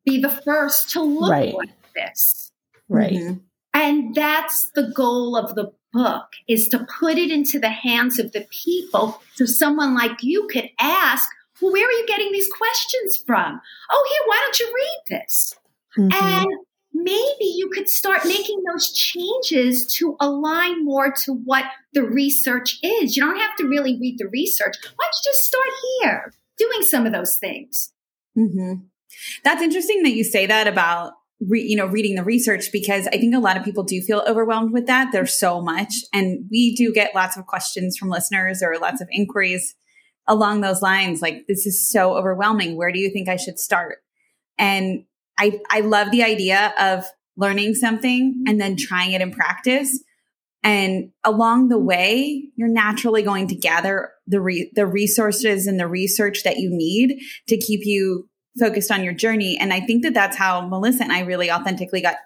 be 0.05 0.21
the 0.21 0.29
first 0.29 0.91
to 0.91 1.01
look 1.01 1.31
right. 1.31 1.53
like 1.53 1.69
this, 1.95 2.51
right? 2.87 3.13
Mm-hmm. 3.13 3.37
And 3.73 4.13
that's 4.13 4.69
the 4.71 4.91
goal 4.95 5.35
of 5.35 5.55
the 5.55 5.71
book 5.91 6.25
is 6.47 6.67
to 6.69 6.85
put 6.99 7.17
it 7.17 7.31
into 7.31 7.59
the 7.59 7.69
hands 7.69 8.19
of 8.19 8.31
the 8.31 8.47
people 8.49 9.21
so 9.35 9.45
someone 9.45 9.95
like 9.95 10.23
you 10.23 10.47
could 10.51 10.69
ask, 10.79 11.27
well, 11.61 11.71
where 11.71 11.87
are 11.87 11.91
you 11.91 12.05
getting 12.07 12.31
these 12.31 12.49
questions 12.51 13.17
from? 13.25 13.61
Oh, 13.91 14.09
here, 14.09 14.27
why 14.27 14.39
don't 14.41 14.59
you 14.59 14.73
read 14.75 15.19
this? 15.19 15.55
Mm-hmm. 15.97 16.25
And 16.25 16.47
maybe 16.93 17.45
you 17.45 17.69
could 17.73 17.89
start 17.89 18.25
making 18.25 18.61
those 18.71 18.91
changes 18.91 19.85
to 19.95 20.15
align 20.19 20.83
more 20.83 21.11
to 21.11 21.33
what 21.33 21.65
the 21.93 22.03
research 22.03 22.79
is. 22.83 23.15
You 23.15 23.23
don't 23.23 23.39
have 23.39 23.55
to 23.57 23.67
really 23.67 23.97
read 23.99 24.17
the 24.17 24.27
research. 24.27 24.75
Why 24.83 25.05
don't 25.05 25.15
you 25.23 25.31
just 25.31 25.43
start 25.43 25.69
here 26.01 26.33
doing 26.57 26.81
some 26.81 27.05
of 27.05 27.13
those 27.13 27.37
things? 27.37 27.91
Mm-hmm. 28.37 28.85
That's 29.43 29.61
interesting 29.61 30.03
that 30.03 30.13
you 30.13 30.23
say 30.23 30.45
that 30.47 30.67
about 30.67 31.13
re, 31.47 31.61
you 31.61 31.75
know, 31.75 31.85
reading 31.85 32.15
the 32.15 32.23
research 32.23 32.71
because 32.71 33.07
I 33.07 33.17
think 33.17 33.35
a 33.35 33.39
lot 33.39 33.57
of 33.57 33.63
people 33.63 33.83
do 33.83 34.01
feel 34.01 34.23
overwhelmed 34.27 34.73
with 34.73 34.87
that. 34.87 35.11
There's 35.11 35.37
so 35.37 35.61
much. 35.61 35.93
And 36.13 36.45
we 36.51 36.75
do 36.75 36.93
get 36.93 37.15
lots 37.15 37.37
of 37.37 37.45
questions 37.45 37.97
from 37.97 38.09
listeners 38.09 38.61
or 38.61 38.77
lots 38.79 39.01
of 39.01 39.07
inquiries 39.11 39.75
along 40.27 40.61
those 40.61 40.81
lines. 40.81 41.21
Like, 41.21 41.45
this 41.47 41.65
is 41.65 41.91
so 41.91 42.15
overwhelming. 42.15 42.77
Where 42.77 42.91
do 42.91 42.99
you 42.99 43.09
think 43.11 43.29
I 43.29 43.35
should 43.35 43.59
start? 43.59 43.97
And 44.57 45.05
I, 45.37 45.59
I 45.69 45.81
love 45.81 46.11
the 46.11 46.23
idea 46.23 46.73
of 46.79 47.05
learning 47.35 47.75
something 47.75 48.43
and 48.47 48.61
then 48.61 48.75
trying 48.77 49.13
it 49.13 49.21
in 49.21 49.31
practice. 49.31 50.03
And 50.63 51.11
along 51.23 51.69
the 51.69 51.79
way, 51.79 52.49
you're 52.55 52.69
naturally 52.69 53.21
going 53.21 53.47
to 53.49 53.55
gather 53.55 54.11
the 54.27 54.39
re- 54.39 54.71
the 54.75 54.87
resources 54.87 55.67
and 55.67 55.77
the 55.77 55.87
research 55.87 56.43
that 56.43 56.57
you 56.57 56.69
need 56.71 57.19
to 57.49 57.57
keep 57.57 57.81
you 57.83 58.29
focused 58.59 58.91
on 58.91 59.03
your 59.03 59.13
journey. 59.13 59.57
And 59.59 59.73
I 59.73 59.79
think 59.79 60.03
that 60.03 60.13
that's 60.13 60.37
how 60.37 60.61
Melissa 60.67 61.03
and 61.03 61.11
I 61.11 61.21
really 61.21 61.51
authentically 61.51 62.01
got 62.01 62.17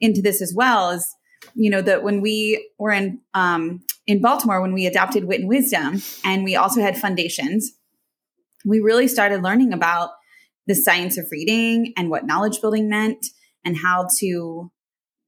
into 0.00 0.22
this 0.22 0.42
as 0.42 0.52
well 0.54 0.90
is, 0.90 1.14
you 1.54 1.70
know, 1.70 1.82
that 1.82 2.02
when 2.02 2.20
we 2.20 2.70
were 2.78 2.92
in, 2.92 3.20
um, 3.34 3.80
in 4.06 4.20
Baltimore, 4.20 4.60
when 4.60 4.72
we 4.72 4.86
adopted 4.86 5.24
Wit 5.24 5.40
and 5.40 5.48
Wisdom 5.48 6.02
and 6.24 6.44
we 6.44 6.56
also 6.56 6.80
had 6.80 6.98
foundations, 6.98 7.72
we 8.64 8.80
really 8.80 9.08
started 9.08 9.42
learning 9.42 9.72
about 9.72 10.10
the 10.66 10.74
science 10.74 11.16
of 11.16 11.26
reading 11.30 11.92
and 11.96 12.10
what 12.10 12.26
knowledge 12.26 12.60
building 12.60 12.88
meant 12.88 13.24
and 13.64 13.76
how 13.76 14.06
to 14.18 14.70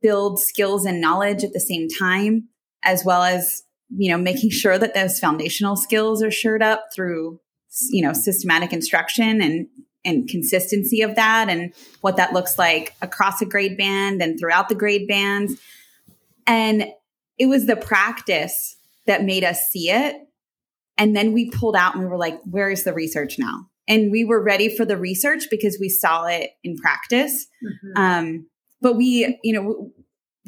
build 0.03 0.41
skills 0.41 0.85
and 0.85 1.01
knowledge 1.01 1.45
at 1.45 1.53
the 1.53 1.61
same 1.61 1.89
time, 1.99 2.49
as 2.85 3.05
well 3.05 3.23
as, 3.23 3.63
you 3.91 4.11
know, 4.11 4.19
making 4.19 4.51
sure 4.51 4.79
that 4.79 4.95
those 4.95 5.19
foundational 5.19 5.77
skills 5.77 6.23
are 6.23 6.31
shored 6.31 6.63
up 6.63 6.85
through, 6.95 7.39
you 7.91 8.03
know, 8.03 8.13
systematic 8.13 8.73
instruction 8.73 9.41
and 9.41 9.67
and 10.05 10.29
consistency 10.29 11.03
of 11.03 11.17
that 11.17 11.49
and 11.49 11.75
what 12.01 12.17
that 12.17 12.33
looks 12.33 12.59
like 12.59 12.95
across 13.03 13.43
a 13.43 13.47
grade 13.47 13.77
band 13.77 14.23
and 14.23 14.39
throughout 14.39 14.69
the 14.69 14.75
grade 14.75 15.07
bands. 15.07 15.61
And 16.47 16.87
it 17.39 17.47
was 17.47 17.67
the 17.67 17.77
practice 17.77 18.77
that 19.07 19.25
made 19.25 19.45
us 19.45 19.69
see 19.69 19.91
it. 19.91 20.17
And 20.97 21.17
then 21.17 21.33
we 21.33 21.51
pulled 21.51 21.77
out 21.77 21.95
and 21.95 22.03
we 22.03 22.09
were 22.09 22.19
like, 22.19 22.41
where 22.45 22.71
is 22.71 22.85
the 22.85 22.93
research 22.93 23.39
now? 23.39 23.67
And 23.89 24.11
we 24.11 24.25
were 24.25 24.43
ready 24.43 24.75
for 24.75 24.85
the 24.85 24.97
research 24.97 25.45
because 25.51 25.79
we 25.81 25.89
saw 25.89 26.27
it 26.27 26.51
in 26.63 26.77
practice. 26.77 27.47
Mm-hmm. 27.65 28.03
Um, 28.03 28.47
but 28.81 28.97
we, 28.97 29.39
you 29.43 29.53
know, 29.53 29.91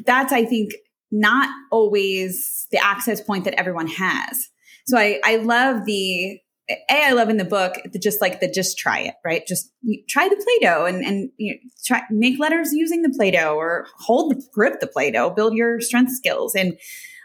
that's, 0.05 0.31
I 0.31 0.45
think, 0.45 0.73
not 1.11 1.49
always 1.71 2.67
the 2.71 2.83
access 2.83 3.21
point 3.21 3.45
that 3.45 3.59
everyone 3.59 3.87
has. 3.87 4.49
So 4.87 4.97
I, 4.97 5.19
I 5.23 5.37
love 5.37 5.85
the 5.85 6.39
a 6.69 6.77
I 6.89 7.11
love 7.11 7.29
in 7.29 7.37
the 7.37 7.45
book 7.45 7.75
just 8.01 8.21
like 8.21 8.39
the 8.39 8.47
just 8.47 8.77
try 8.77 8.99
it 8.99 9.15
right? 9.25 9.45
Just 9.45 9.71
try 10.07 10.29
the 10.29 10.35
play-doh 10.35 10.85
and 10.85 11.03
and 11.03 11.29
you 11.37 11.53
know, 11.53 11.59
try 11.85 12.01
make 12.09 12.39
letters 12.39 12.71
using 12.73 13.01
the 13.01 13.09
play-doh 13.09 13.55
or 13.55 13.87
hold 13.97 14.31
the 14.31 14.43
grip 14.53 14.79
the 14.79 14.87
play-doh 14.87 15.31
build 15.31 15.53
your 15.53 15.81
strength 15.81 16.11
skills. 16.11 16.55
And 16.55 16.77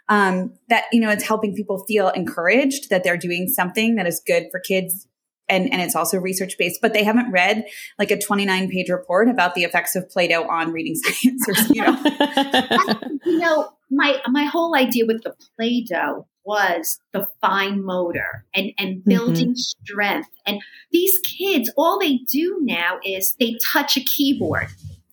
um, 0.08 0.54
that 0.68 0.84
you 0.92 1.00
know 1.00 1.10
it's 1.10 1.24
helping 1.24 1.54
people 1.54 1.84
feel 1.86 2.08
encouraged 2.10 2.90
that 2.90 3.04
they're 3.04 3.18
doing 3.18 3.48
something 3.48 3.96
that 3.96 4.06
is 4.06 4.22
good 4.26 4.46
for 4.50 4.60
kids. 4.60 5.06
And 5.50 5.72
and 5.72 5.80
it's 5.80 5.96
also 5.96 6.18
research 6.18 6.58
based 6.58 6.80
but 6.82 6.92
they 6.92 7.04
haven't 7.04 7.30
read 7.30 7.64
like 7.98 8.10
a 8.10 8.20
29 8.20 8.68
page 8.68 8.90
report 8.90 9.30
about 9.30 9.54
the 9.54 9.64
effects 9.64 9.96
of 9.96 10.10
play-doh 10.10 10.46
on 10.46 10.72
reading 10.72 10.94
science 10.96 11.48
or 11.48 11.74
you 11.74 11.82
know. 11.82 12.94
You 13.24 13.38
know 13.38 13.68
my 13.90 14.20
my 14.28 14.44
whole 14.44 14.76
idea 14.76 15.04
with 15.06 15.22
the 15.22 15.34
play-doh 15.56 16.26
was 16.44 16.98
the 17.12 17.26
fine 17.40 17.84
motor 17.84 18.44
and, 18.54 18.72
and 18.78 19.04
building 19.04 19.50
mm-hmm. 19.50 19.84
strength. 19.84 20.30
And 20.46 20.60
these 20.92 21.18
kids, 21.18 21.70
all 21.76 21.98
they 21.98 22.18
do 22.30 22.58
now 22.62 22.98
is 23.04 23.34
they 23.38 23.56
touch 23.72 23.96
a 23.96 24.00
keyboard. 24.00 24.68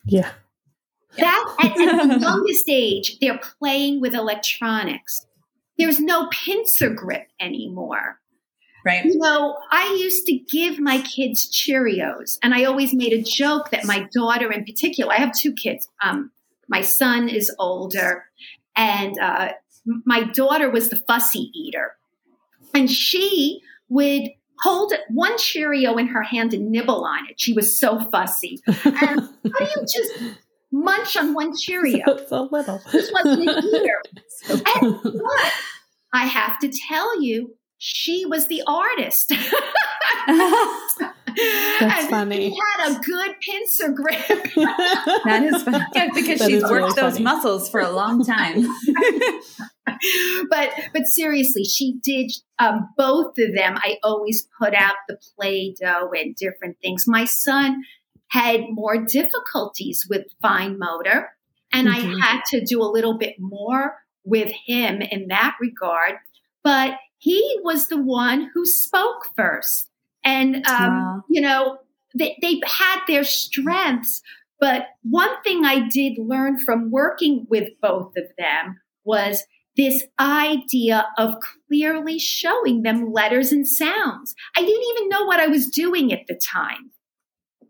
Yeah. 0.06 0.32
That 1.18 1.56
at, 1.60 1.72
at 1.80 2.08
the 2.08 2.20
youngest 2.20 2.66
age, 2.70 3.18
they're 3.20 3.40
playing 3.60 4.02
with 4.02 4.14
electronics. 4.14 5.26
There's 5.78 6.00
no 6.00 6.28
pincer 6.32 6.90
grip 6.90 7.28
anymore. 7.40 8.20
Right. 8.86 9.04
You 9.04 9.18
know, 9.18 9.58
I 9.72 9.98
used 10.00 10.28
to 10.28 10.38
give 10.38 10.80
my 10.80 11.02
kids 11.02 11.52
Cheerios, 11.52 12.38
and 12.44 12.54
I 12.54 12.66
always 12.66 12.94
made 12.94 13.14
a 13.14 13.22
joke 13.22 13.72
that 13.72 13.84
my 13.84 14.08
daughter, 14.14 14.52
in 14.52 14.64
particular, 14.64 15.12
I 15.12 15.18
have 15.18 15.36
two 15.36 15.54
kids. 15.54 15.88
Um, 16.04 16.32
my 16.68 16.82
son 16.82 17.28
is 17.28 17.54
older, 17.58 18.26
and 18.76 19.20
uh, 19.20 19.54
my 19.86 20.24
daughter 20.24 20.70
was 20.70 20.90
the 20.90 21.02
fussy 21.08 21.52
eater, 21.54 21.96
and 22.74 22.90
she 22.90 23.62
would 23.90 24.30
hold 24.60 24.94
one 25.10 25.38
Cheerio 25.38 25.98
in 25.98 26.08
her 26.08 26.24
hand 26.24 26.54
and 26.54 26.72
nibble 26.72 27.04
on 27.06 27.28
it. 27.30 27.40
She 27.40 27.54
was 27.54 27.78
so 27.80 28.00
fussy. 28.12 28.62
And 28.68 29.30
how 29.54 29.66
do 29.66 29.72
you 29.76 29.82
just 29.82 30.14
munch 30.72 31.18
on 31.18 31.34
one 31.34 31.54
Cheerio? 31.56 32.04
So, 32.06 32.26
so 32.28 32.50
little. 32.52 32.82
This 32.92 33.12
wasn't 33.12 33.50
an 33.50 33.64
eater. 33.64 34.02
and 34.82 34.96
what? 35.04 35.54
I 36.14 36.26
have 36.26 36.60
to 36.60 36.72
tell 36.88 37.22
you, 37.22 37.56
she 37.78 38.26
was 38.26 38.48
the 38.48 38.64
artist. 38.66 39.30
That's 40.28 42.06
and 42.06 42.10
funny. 42.10 42.50
She 42.50 42.58
had 42.78 42.92
a 42.92 43.00
good 43.02 43.36
pincer 43.42 43.90
grip. 43.92 44.26
that 45.26 45.44
is 45.44 45.64
funny. 45.64 45.86
Yeah, 45.94 46.10
because 46.14 46.40
that 46.40 46.50
she's 46.50 46.64
worked 46.64 46.74
really 46.74 46.94
those 46.96 47.20
muscles 47.20 47.70
for 47.70 47.82
a 47.82 47.92
long 47.92 48.24
time. 48.24 48.66
but 50.50 50.70
but 50.94 51.06
seriously, 51.06 51.64
she 51.64 51.94
did 52.02 52.32
um, 52.60 52.90
both 52.98 53.38
of 53.38 53.56
them. 53.56 53.78
I 53.78 53.98
always 54.04 54.48
put 54.60 54.74
out 54.74 54.96
the 55.08 55.18
play-doh 55.36 56.12
and 56.12 56.36
different 56.36 56.78
things. 56.82 57.06
My 57.08 57.26
son 57.26 57.84
had 58.28 58.62
more 58.70 58.98
difficulties 58.98 60.06
with 60.10 60.26
fine 60.42 60.80
motor, 60.80 61.30
and 61.72 61.88
mm-hmm. 61.88 62.22
I 62.22 62.26
had 62.26 62.42
to 62.52 62.66
do 62.66 62.82
a 62.82 62.92
little 62.92 63.18
bit 63.18 63.36
more 63.40 63.98
with 64.24 64.52
him 64.66 65.02
in 65.02 65.28
that 65.28 65.56
regard. 65.62 66.16
But 66.64 66.96
he 67.18 67.60
was 67.64 67.88
the 67.88 68.02
one 68.02 68.50
who 68.54 68.66
spoke 68.66 69.28
first. 69.36 69.90
And, 70.24 70.66
um, 70.68 71.24
you 71.30 71.42
know, 71.42 71.78
they, 72.16 72.38
they 72.42 72.62
had 72.66 73.00
their 73.08 73.24
strengths. 73.24 74.22
But 74.60 74.88
one 75.04 75.30
thing 75.44 75.66
I 75.66 75.88
did 75.88 76.18
learn 76.18 76.60
from 76.60 76.92
working 76.92 77.46
with 77.50 77.70
both 77.82 78.14
of 78.18 78.26
them 78.38 78.80
was 79.04 79.44
this 79.78 80.04
idea 80.20 81.08
of 81.18 81.36
clearly 81.68 82.18
showing 82.18 82.84
them 82.84 83.12
letters 83.12 83.52
and 83.52 83.68
sounds. 83.68 84.36
I 84.56 84.62
didn't 84.62 84.96
even 84.96 85.10
know 85.10 85.26
what 85.26 85.40
I 85.40 85.48
was 85.48 85.68
doing 85.68 86.14
at 86.14 86.28
the 86.28 86.36
time. 86.36 86.92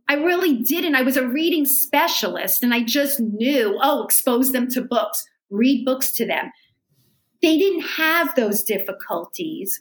I 0.07 0.15
really 0.15 0.57
didn't. 0.57 0.95
I 0.95 1.01
was 1.01 1.17
a 1.17 1.27
reading 1.27 1.65
specialist 1.65 2.61
and 2.61 2.73
I 2.73 2.83
just 2.83 3.19
knew, 3.19 3.79
oh, 3.81 4.03
expose 4.03 4.51
them 4.51 4.67
to 4.69 4.81
books, 4.81 5.25
read 5.49 5.83
books 5.83 6.11
to 6.13 6.27
them. 6.27 6.51
They 7.41 7.57
didn't 7.57 7.81
have 7.81 8.35
those 8.35 8.63
difficulties. 8.63 9.79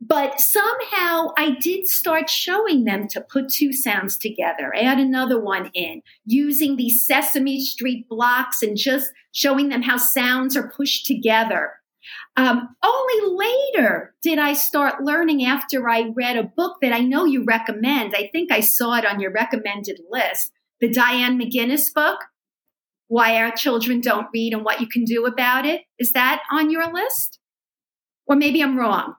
But 0.00 0.40
somehow 0.40 1.28
I 1.38 1.56
did 1.58 1.86
start 1.86 2.28
showing 2.28 2.84
them 2.84 3.08
to 3.08 3.20
put 3.20 3.48
two 3.48 3.72
sounds 3.72 4.18
together, 4.18 4.72
add 4.76 4.98
another 4.98 5.40
one 5.40 5.70
in, 5.72 6.02
using 6.26 6.76
these 6.76 7.06
Sesame 7.06 7.60
Street 7.60 8.06
blocks 8.08 8.62
and 8.62 8.76
just 8.76 9.10
showing 9.32 9.70
them 9.70 9.82
how 9.82 9.96
sounds 9.96 10.56
are 10.56 10.70
pushed 10.76 11.06
together. 11.06 11.72
Um, 12.36 12.76
only 12.84 13.36
later 13.74 14.14
did 14.22 14.38
I 14.38 14.52
start 14.52 15.02
learning 15.02 15.44
after 15.44 15.88
I 15.88 16.12
read 16.14 16.36
a 16.36 16.44
book 16.44 16.76
that 16.82 16.92
I 16.92 17.00
know 17.00 17.24
you 17.24 17.44
recommend. 17.44 18.14
I 18.14 18.28
think 18.30 18.52
I 18.52 18.60
saw 18.60 18.94
it 18.94 19.06
on 19.06 19.18
your 19.18 19.32
recommended 19.32 20.00
list, 20.10 20.52
the 20.80 20.88
Diane 20.88 21.38
McGuinness 21.38 21.92
book, 21.92 22.18
Why 23.08 23.36
Our 23.36 23.50
Children 23.50 24.02
Don't 24.02 24.28
Read 24.32 24.52
and 24.52 24.64
What 24.64 24.80
You 24.80 24.86
Can 24.86 25.04
Do 25.04 25.24
About 25.24 25.64
It. 25.64 25.82
Is 25.98 26.12
that 26.12 26.42
on 26.52 26.70
your 26.70 26.92
list? 26.92 27.38
Or 28.26 28.36
maybe 28.36 28.62
I'm 28.62 28.78
wrong. 28.78 29.14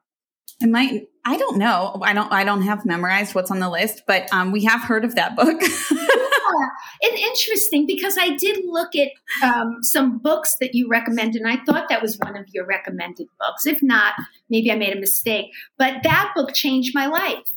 It 0.60 0.70
might. 0.70 1.08
I 1.24 1.38
don't 1.38 1.58
know. 1.58 2.00
I 2.02 2.14
don't. 2.14 2.32
I 2.32 2.44
don't 2.44 2.64
have 2.64 2.86
memorized 2.86 3.36
what's 3.36 3.52
on 3.52 3.60
the 3.60 3.70
list, 3.70 4.04
but 4.08 4.32
um, 4.34 4.52
we 4.52 4.64
have 4.64 4.82
heard 4.82 5.06
of 5.06 5.16
that 5.16 5.36
book. 5.36 5.62
yeah. 5.62 6.70
It's 7.02 7.22
interesting 7.22 7.86
because 7.86 8.18
I 8.18 8.36
did 8.36 8.66
look 8.66 8.96
at 8.96 9.10
um, 9.44 9.84
some 9.84 10.18
books 10.18 10.56
that 10.60 10.74
you 10.74 10.88
recommended, 10.88 11.42
and 11.42 11.52
I 11.52 11.64
thought 11.64 11.90
that 11.90 12.02
was 12.02 12.18
one 12.18 12.36
of 12.36 12.48
your 12.54 12.66
recommended 12.66 13.28
books. 13.40 13.68
If 13.68 13.84
not, 13.84 14.16
maybe 14.50 14.72
I 14.72 14.76
made 14.76 14.96
a 14.96 15.00
mistake. 15.00 15.48
But 15.78 16.02
that 16.04 16.32
book 16.36 16.54
changed 16.54 16.96
my 16.96 17.06
life 17.06 17.52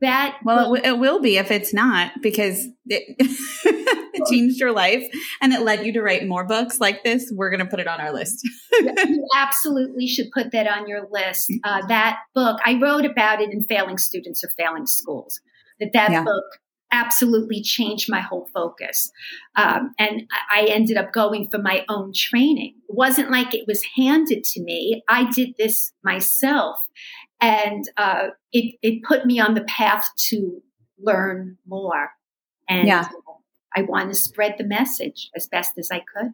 that 0.00 0.38
well 0.44 0.74
it, 0.74 0.84
it, 0.84 0.98
will 0.98 1.20
be 1.20 1.36
if 1.36 1.50
it's 1.50 1.74
not 1.74 2.12
because 2.22 2.66
it, 2.86 3.16
it, 4.14 4.26
changed 4.30 4.60
your 4.60 4.72
life 4.72 5.04
and 5.40 5.52
it 5.52 5.62
led 5.62 5.84
you 5.84 5.92
to 5.92 6.02
write 6.02 6.26
more 6.26 6.44
books 6.44 6.80
like 6.80 7.02
this 7.04 7.32
we're 7.34 7.50
going 7.50 7.64
to 7.64 7.70
put 7.70 7.80
it 7.80 7.86
on 7.86 8.00
our 8.00 8.12
list 8.12 8.46
you 8.80 9.26
absolutely 9.36 10.06
should 10.06 10.30
put 10.32 10.52
that 10.52 10.66
on 10.66 10.86
your 10.88 11.06
list 11.10 11.52
uh, 11.64 11.84
that 11.88 12.20
book 12.34 12.58
i 12.64 12.78
wrote 12.80 13.04
about 13.04 13.40
it 13.40 13.52
in 13.52 13.62
failing 13.64 13.98
students 13.98 14.44
or 14.44 14.48
failing 14.56 14.86
schools 14.86 15.40
that 15.78 15.92
that 15.92 16.10
yeah. 16.10 16.24
book 16.24 16.44
absolutely 16.92 17.62
changed 17.62 18.10
my 18.10 18.20
whole 18.20 18.48
focus 18.52 19.12
um, 19.56 19.92
and 19.98 20.22
i 20.50 20.64
ended 20.68 20.96
up 20.96 21.12
going 21.12 21.48
for 21.48 21.58
my 21.58 21.84
own 21.88 22.12
training 22.14 22.74
it 22.88 22.94
wasn't 22.94 23.30
like 23.30 23.54
it 23.54 23.64
was 23.66 23.82
handed 23.96 24.42
to 24.42 24.60
me 24.62 25.02
i 25.08 25.30
did 25.30 25.54
this 25.56 25.92
myself 26.02 26.86
and 27.40 27.88
uh, 27.96 28.28
it 28.52 28.74
it 28.82 29.02
put 29.02 29.24
me 29.24 29.40
on 29.40 29.54
the 29.54 29.62
path 29.62 30.06
to 30.28 30.60
learn 31.02 31.58
more. 31.66 32.10
And 32.68 32.86
yeah. 32.86 33.08
I 33.74 33.82
want 33.82 34.10
to 34.10 34.18
spread 34.18 34.56
the 34.58 34.64
message 34.64 35.30
as 35.34 35.46
best 35.46 35.72
as 35.78 35.90
I 35.90 36.00
could. 36.00 36.32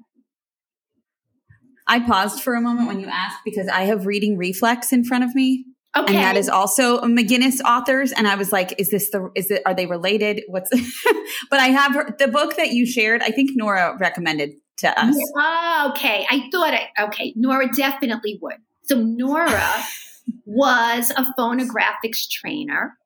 I 1.87 2.01
paused 2.01 2.43
for 2.43 2.55
a 2.55 2.61
moment 2.61 2.89
when 2.89 3.01
you 3.01 3.07
asked 3.07 3.41
because 3.45 3.69
I 3.69 3.83
have 3.83 4.07
reading 4.07 4.37
reflex 4.37 4.93
in 4.93 5.05
front 5.05 5.25
of 5.25 5.35
me. 5.35 5.65
Okay. 5.97 6.15
And 6.15 6.23
that 6.23 6.37
is 6.37 6.49
also 6.49 7.01
McGuinness 7.01 7.61
authors. 7.65 8.13
And 8.13 8.27
I 8.29 8.35
was 8.35 8.53
like, 8.53 8.75
is 8.79 8.91
this 8.91 9.11
the, 9.11 9.31
is 9.35 9.51
it, 9.51 9.63
are 9.65 9.73
they 9.73 9.87
related? 9.87 10.43
What's, 10.49 10.71
but 11.51 11.61
I 11.61 11.69
have 11.69 12.19
the 12.19 12.29
book 12.29 12.57
that 12.57 12.73
you 12.73 12.85
shared. 12.85 13.23
I 13.23 13.31
think 13.31 13.51
Nora 13.55 13.97
recommended 13.99 14.55
to 14.79 15.01
us. 15.01 15.17
Oh, 15.37 15.93
okay. 15.93 16.27
I 16.29 16.49
thought 16.53 16.75
I, 16.75 17.05
okay. 17.05 17.33
Nora 17.37 17.69
definitely 17.73 18.39
would. 18.43 18.57
So 18.83 18.97
Nora 18.97 19.73
was 20.45 21.13
a 21.13 21.25
Phono-Graphix 21.39 22.29
trainer. 22.31 22.99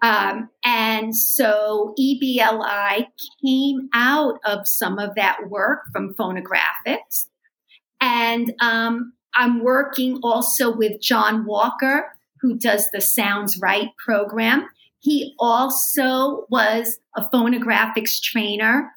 Um, 0.00 0.48
and 0.64 1.16
so 1.16 1.94
EBLI 1.98 3.06
came 3.44 3.88
out 3.92 4.38
of 4.44 4.68
some 4.68 4.98
of 4.98 5.14
that 5.16 5.48
work 5.48 5.80
from 5.92 6.14
Phono-Graphix. 6.14 7.26
And 8.00 8.54
um, 8.60 9.12
I'm 9.34 9.64
working 9.64 10.20
also 10.22 10.74
with 10.74 11.00
John 11.00 11.46
Walker, 11.46 12.12
who 12.40 12.56
does 12.56 12.88
the 12.92 13.00
Sounds-Write 13.00 13.96
program. 13.96 14.68
He 15.00 15.34
also 15.38 16.46
was 16.48 16.98
a 17.16 17.22
Phono-Graphix 17.30 18.22
trainer. 18.22 18.92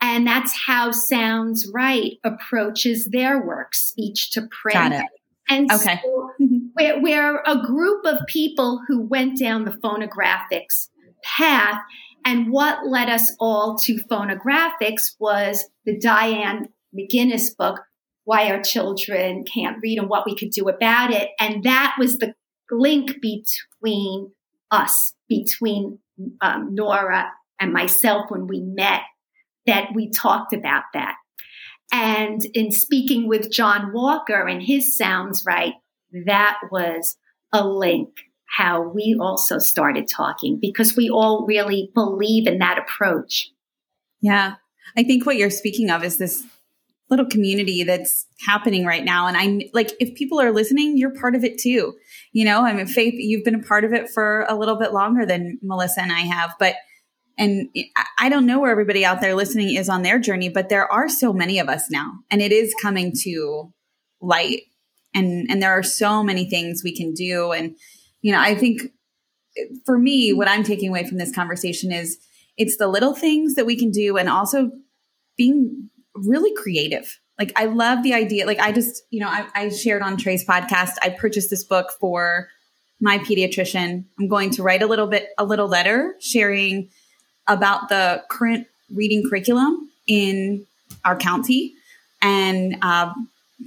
And 0.00 0.26
that's 0.26 0.52
how 0.66 0.90
Sounds-Write 0.90 2.18
approaches 2.24 3.06
their 3.06 3.40
work, 3.46 3.76
speech 3.76 4.32
to 4.32 4.42
print. 4.50 4.74
Got 4.74 4.92
it. 4.92 5.06
And 5.48 5.70
okay. 5.70 6.00
So 6.02 6.32
we're, 6.76 7.42
a 7.46 7.62
group 7.64 8.04
of 8.04 8.26
people 8.26 8.80
who 8.86 9.02
went 9.02 9.38
down 9.38 9.64
the 9.64 9.72
Phono-Graphix 9.72 10.88
path. 11.22 11.80
And 12.24 12.50
what 12.52 12.86
led 12.86 13.08
us 13.08 13.34
all 13.40 13.76
to 13.84 13.96
Phono-Graphix 14.10 15.16
was 15.18 15.64
the 15.84 15.98
Diane 15.98 16.68
McGuinness 16.96 17.56
book, 17.56 17.80
Why 18.24 18.50
Our 18.50 18.62
Children 18.62 19.44
Can't 19.44 19.78
Read 19.82 19.98
and 19.98 20.08
What 20.08 20.26
We 20.26 20.36
Could 20.36 20.50
Do 20.50 20.68
About 20.68 21.10
It. 21.10 21.30
And 21.40 21.64
that 21.64 21.96
was 21.98 22.18
the 22.18 22.34
link 22.70 23.16
between 23.20 24.32
us, 24.70 25.14
between 25.28 25.98
um, 26.40 26.74
Nora 26.74 27.30
and 27.60 27.72
myself 27.72 28.26
when 28.28 28.46
we 28.46 28.60
met, 28.60 29.02
that 29.66 29.88
we 29.94 30.10
talked 30.10 30.52
about 30.52 30.84
that. 30.94 31.16
And 31.92 32.40
in 32.54 32.72
speaking 32.72 33.28
with 33.28 33.50
John 33.52 33.92
Walker 33.92 34.46
and 34.46 34.62
his 34.62 34.96
Sounds-Write, 34.96 35.74
that 36.26 36.58
was 36.70 37.16
a 37.52 37.66
link 37.66 38.10
how 38.46 38.82
we 38.82 39.16
also 39.18 39.58
started 39.58 40.06
talking 40.08 40.58
because 40.60 40.94
we 40.96 41.08
all 41.08 41.46
really 41.46 41.90
believe 41.94 42.46
in 42.46 42.58
that 42.58 42.78
approach. 42.78 43.50
Yeah. 44.20 44.54
I 44.96 45.04
think 45.04 45.24
what 45.24 45.36
you're 45.36 45.50
speaking 45.50 45.90
of 45.90 46.04
is 46.04 46.18
this 46.18 46.44
little 47.08 47.26
community 47.26 47.82
that's 47.82 48.26
happening 48.40 48.84
right 48.84 49.04
now. 49.04 49.26
And 49.26 49.36
I'm 49.36 49.62
like, 49.72 49.92
if 50.00 50.14
people 50.14 50.40
are 50.40 50.52
listening, 50.52 50.96
you're 50.96 51.14
part 51.14 51.34
of 51.34 51.44
it 51.44 51.58
too. 51.58 51.94
You 52.32 52.44
know, 52.44 52.64
I 52.64 52.72
mean, 52.72 52.86
Faith, 52.86 53.14
you've 53.16 53.44
been 53.44 53.54
a 53.54 53.62
part 53.62 53.84
of 53.84 53.92
it 53.92 54.10
for 54.10 54.46
a 54.48 54.56
little 54.56 54.76
bit 54.76 54.92
longer 54.92 55.26
than 55.26 55.58
Melissa 55.62 56.02
and 56.02 56.12
I 56.12 56.20
have, 56.20 56.54
but 56.58 56.74
and 57.38 57.68
I 58.18 58.28
don't 58.28 58.46
know 58.46 58.60
where 58.60 58.70
everybody 58.70 59.04
out 59.04 59.22
there 59.22 59.34
listening 59.34 59.74
is 59.74 59.88
on 59.88 60.02
their 60.02 60.18
journey, 60.18 60.50
but 60.50 60.68
there 60.68 60.90
are 60.92 61.08
so 61.08 61.32
many 61.32 61.58
of 61.58 61.68
us 61.68 61.90
now, 61.90 62.12
and 62.30 62.42
it 62.42 62.52
is 62.52 62.74
coming 62.80 63.12
to 63.22 63.72
light 64.20 64.62
And 65.14 65.50
and 65.50 65.62
there 65.62 65.72
are 65.72 65.82
so 65.82 66.22
many 66.22 66.48
things 66.48 66.82
we 66.82 66.96
can 66.96 67.12
do. 67.12 67.52
And, 67.52 67.76
you 68.22 68.32
know, 68.32 68.40
I 68.40 68.54
think 68.54 68.82
for 69.84 69.98
me, 69.98 70.32
what 70.32 70.48
I'm 70.48 70.64
taking 70.64 70.88
away 70.88 71.06
from 71.06 71.18
this 71.18 71.34
conversation 71.34 71.92
is 71.92 72.18
it's 72.56 72.76
the 72.76 72.88
little 72.88 73.14
things 73.14 73.54
that 73.54 73.66
we 73.66 73.76
can 73.76 73.90
do 73.90 74.16
and 74.16 74.28
also 74.28 74.70
being 75.36 75.90
really 76.14 76.54
creative. 76.54 77.18
Like 77.38 77.52
I 77.56 77.66
love 77.66 78.02
the 78.02 78.14
idea. 78.14 78.46
Like 78.46 78.60
I 78.60 78.72
just, 78.72 79.02
you 79.10 79.20
know, 79.20 79.28
I, 79.28 79.46
I 79.54 79.68
shared 79.70 80.02
on 80.02 80.16
Trey's 80.16 80.46
podcast, 80.46 80.92
I 81.02 81.10
purchased 81.10 81.50
this 81.50 81.64
book 81.64 81.90
for 81.98 82.48
my 83.00 83.18
pediatrician. 83.18 84.04
I'm 84.18 84.28
going 84.28 84.50
to 84.50 84.62
write 84.62 84.82
a 84.82 84.86
little 84.86 85.08
bit, 85.08 85.28
a 85.38 85.44
little 85.44 85.66
letter 85.68 86.14
sharing 86.20 86.88
about 87.48 87.88
the 87.88 88.22
current 88.30 88.66
reading 88.94 89.28
curriculum 89.28 89.90
in 90.06 90.66
our 91.04 91.16
county 91.16 91.74
and 92.20 92.76
uh, 92.82 93.12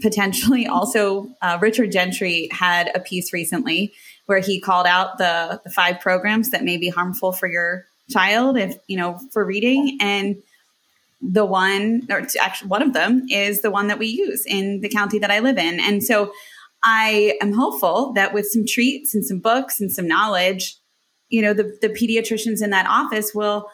potentially 0.02 0.68
also 0.68 1.30
uh, 1.42 1.58
Richard 1.62 1.92
Gentry 1.92 2.50
had 2.52 2.92
a 2.96 3.00
piece 3.00 3.34
recently 3.34 3.94
where 4.26 4.40
he 4.40 4.60
called 4.60 4.88
out 4.88 5.18
the, 5.18 5.62
the 5.64 5.70
five 5.70 6.00
programs 6.00 6.50
that 6.50 6.64
may 6.64 6.78
be 6.78 6.90
harmful 6.90 7.32
for 7.32 7.48
your 7.48 7.86
child 8.10 8.58
if 8.58 8.78
you 8.88 8.98
know 8.98 9.20
for 9.32 9.44
reading. 9.44 9.98
And 10.00 10.38
the 11.22 11.46
one 11.46 12.08
or 12.10 12.28
actually 12.42 12.68
one 12.68 12.82
of 12.82 12.94
them 12.94 13.26
is 13.30 13.62
the 13.62 13.72
one 13.72 13.88
that 13.88 14.00
we 14.00 14.08
use 14.08 14.46
in 14.46 14.82
the 14.82 14.90
county 14.90 15.20
that 15.20 15.32
I 15.32 15.40
live 15.40 15.58
in. 15.58 15.80
And 15.80 16.04
so 16.04 16.32
I 16.84 17.38
am 17.42 17.54
hopeful 17.54 18.14
that 18.14 18.34
with 18.34 18.48
some 18.48 18.66
treats 18.66 19.16
and 19.16 19.26
some 19.26 19.40
books 19.40 19.80
and 19.80 19.92
some 19.92 20.08
knowledge 20.08 20.78
you 21.30 21.42
know 21.42 21.54
the, 21.54 21.78
the 21.82 21.90
pediatricians 21.90 22.64
in 22.64 22.70
that 22.70 22.88
office 22.88 23.34
will 23.34 23.70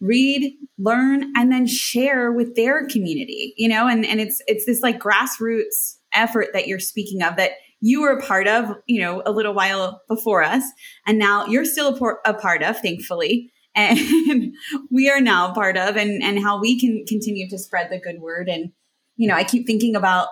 read 0.00 0.52
learn 0.78 1.32
and 1.36 1.52
then 1.52 1.66
share 1.66 2.32
with 2.32 2.54
their 2.56 2.86
community 2.86 3.54
you 3.56 3.68
know? 3.68 3.86
And 3.86 4.04
and 4.04 4.20
it's 4.20 4.42
it's 4.46 4.66
this 4.66 4.82
like 4.82 4.98
grassroots 4.98 5.96
effort 6.12 6.48
that 6.52 6.66
you're 6.66 6.80
speaking 6.80 7.22
of 7.22 7.36
that 7.36 7.52
you 7.80 8.02
were 8.02 8.18
a 8.18 8.22
part 8.22 8.48
of 8.48 8.76
you 8.86 9.00
know 9.00 9.22
a 9.24 9.32
little 9.32 9.54
while 9.54 10.02
before 10.08 10.42
us 10.42 10.64
and 11.06 11.18
now 11.18 11.46
you're 11.46 11.64
still 11.64 11.94
a, 11.94 11.98
por- 11.98 12.20
a 12.24 12.34
part 12.34 12.62
of 12.62 12.80
thankfully. 12.80 13.52
And 13.76 14.52
we 14.90 15.08
are 15.08 15.20
now 15.20 15.54
part 15.54 15.76
of 15.76 15.96
and 15.96 16.24
and 16.24 16.42
how 16.42 16.60
we 16.60 16.78
can 16.78 17.04
continue 17.06 17.48
to 17.48 17.56
spread 17.56 17.88
the 17.88 18.00
good 18.00 18.20
word. 18.20 18.48
And 18.48 18.72
you 19.20 19.28
know 19.28 19.34
i 19.34 19.44
keep 19.44 19.66
thinking 19.66 19.94
about 19.94 20.28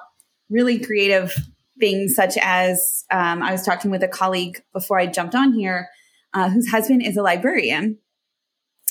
really 0.49 0.79
creative 0.79 1.35
things 1.79 2.15
such 2.15 2.37
as 2.41 3.05
um, 3.13 3.43
i 3.43 3.53
was 3.53 3.63
talking 3.63 3.91
with 3.91 4.03
a 4.03 4.09
colleague 4.09 4.63
before 4.73 4.99
i 4.99 5.07
jumped 5.07 5.35
on 5.35 5.53
here 5.53 5.89
uh, 6.35 6.49
whose 6.49 6.71
husband 6.71 7.03
is 7.05 7.17
a 7.17 7.23
librarian 7.23 7.99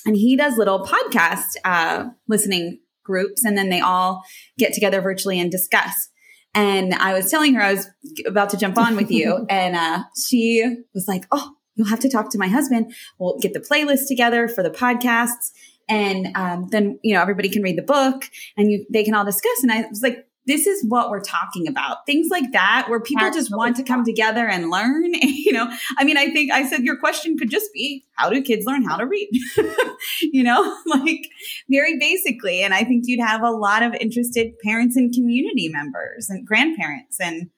and 0.08 0.16
he 0.16 0.36
does 0.36 0.58
little 0.58 0.84
podcast 0.84 1.56
uh, 1.64 2.06
listening 2.28 2.80
groups 3.04 3.46
and 3.46 3.58
then 3.58 3.70
they 3.70 3.80
all 3.80 4.24
get 4.58 4.74
together 4.74 5.02
virtually 5.02 5.40
and 5.40 5.52
discuss. 5.52 6.10
And 6.56 6.96
i 6.96 7.14
was 7.14 7.30
telling 7.30 7.54
her 7.54 7.62
i 7.62 7.74
was 7.74 7.88
about 8.26 8.50
to 8.50 8.58
jump 8.58 8.78
on 8.78 8.96
with 8.96 9.12
you 9.12 9.46
and 9.50 9.76
uh, 9.76 10.04
she 10.28 10.66
was 10.94 11.08
like 11.08 11.26
oh 11.32 11.52
you'll 11.78 11.88
have 11.88 12.00
to 12.02 12.10
talk 12.10 12.32
to 12.32 12.38
my 12.38 12.48
husband. 12.48 12.94
We'll 13.20 13.38
get 13.38 13.54
the 13.54 13.60
playlist 13.60 14.08
together 14.08 14.48
for 14.48 14.64
the 14.64 14.72
podcasts 14.72 15.52
and 15.88 16.36
um, 16.36 16.68
then 16.72 17.00
you 17.04 17.14
know 17.14 17.22
everybody 17.22 17.50
can 17.50 17.62
read 17.64 17.78
the 17.78 17.84
book 17.84 18.26
and 18.58 18.70
you 18.72 18.86
they 18.92 19.04
can 19.04 19.14
all 19.14 19.26
discuss. 19.26 19.64
And 19.64 19.72
i 19.72 19.88
was 19.88 20.02
like 20.02 20.27
this 20.48 20.66
is 20.66 20.84
what 20.88 21.10
we're 21.10 21.22
talking 21.22 21.68
about. 21.68 22.06
Things 22.06 22.30
like 22.32 22.54
that, 22.54 22.86
where 22.90 23.02
people 23.02 23.26
That's 23.26 23.36
just 23.36 23.56
want 23.56 23.76
to 23.76 23.84
come 23.84 24.06
together 24.06 24.48
and 24.48 24.70
learn. 24.70 25.14
you 25.14 25.52
know, 25.52 25.70
I 25.98 26.06
mean, 26.06 26.18
I 26.18 26.32
think 26.32 26.52
I 26.52 26.68
said 26.68 26.84
your 26.84 26.98
question 26.98 27.38
could 27.38 27.50
just 27.50 27.72
be, 27.74 28.06
how 28.14 28.30
do 28.30 28.42
kids 28.42 28.66
learn 28.66 28.84
how 28.84 28.96
to 28.96 29.06
read? 29.06 29.30
you 30.22 30.44
know, 30.44 30.78
like 30.88 31.28
very 31.70 32.00
basically. 32.00 32.62
And 32.62 32.74
I 32.74 32.84
think 32.84 33.04
you'd 33.08 33.20
have 33.20 33.44
a 33.44 33.52
lot 33.52 33.84
of 33.84 33.94
interested 33.96 34.58
parents 34.64 34.96
and 34.96 35.14
community 35.14 35.70
members 35.70 36.30
and 36.30 36.48
grandparents 36.48 37.20
and 37.20 37.50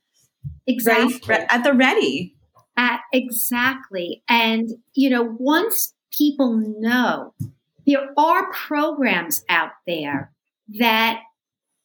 exactly 0.66 1.36
at 1.36 1.64
the 1.64 1.74
ready. 1.74 2.36
At, 2.76 3.02
exactly. 3.14 4.24
And, 4.28 4.70
you 4.94 5.10
know, 5.10 5.36
once 5.38 5.94
people 6.18 6.56
know 6.80 7.34
there 7.86 8.10
are 8.18 8.52
programs 8.52 9.44
out 9.48 9.72
there 9.86 10.32
that 10.80 11.22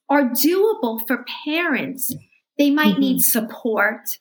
are 0.09 0.25
doable 0.31 1.01
for 1.07 1.25
parents. 1.45 2.15
They 2.59 2.71
might 2.71 2.93
mm-hmm. 2.93 3.01
need 3.01 3.21
support. 3.21 4.19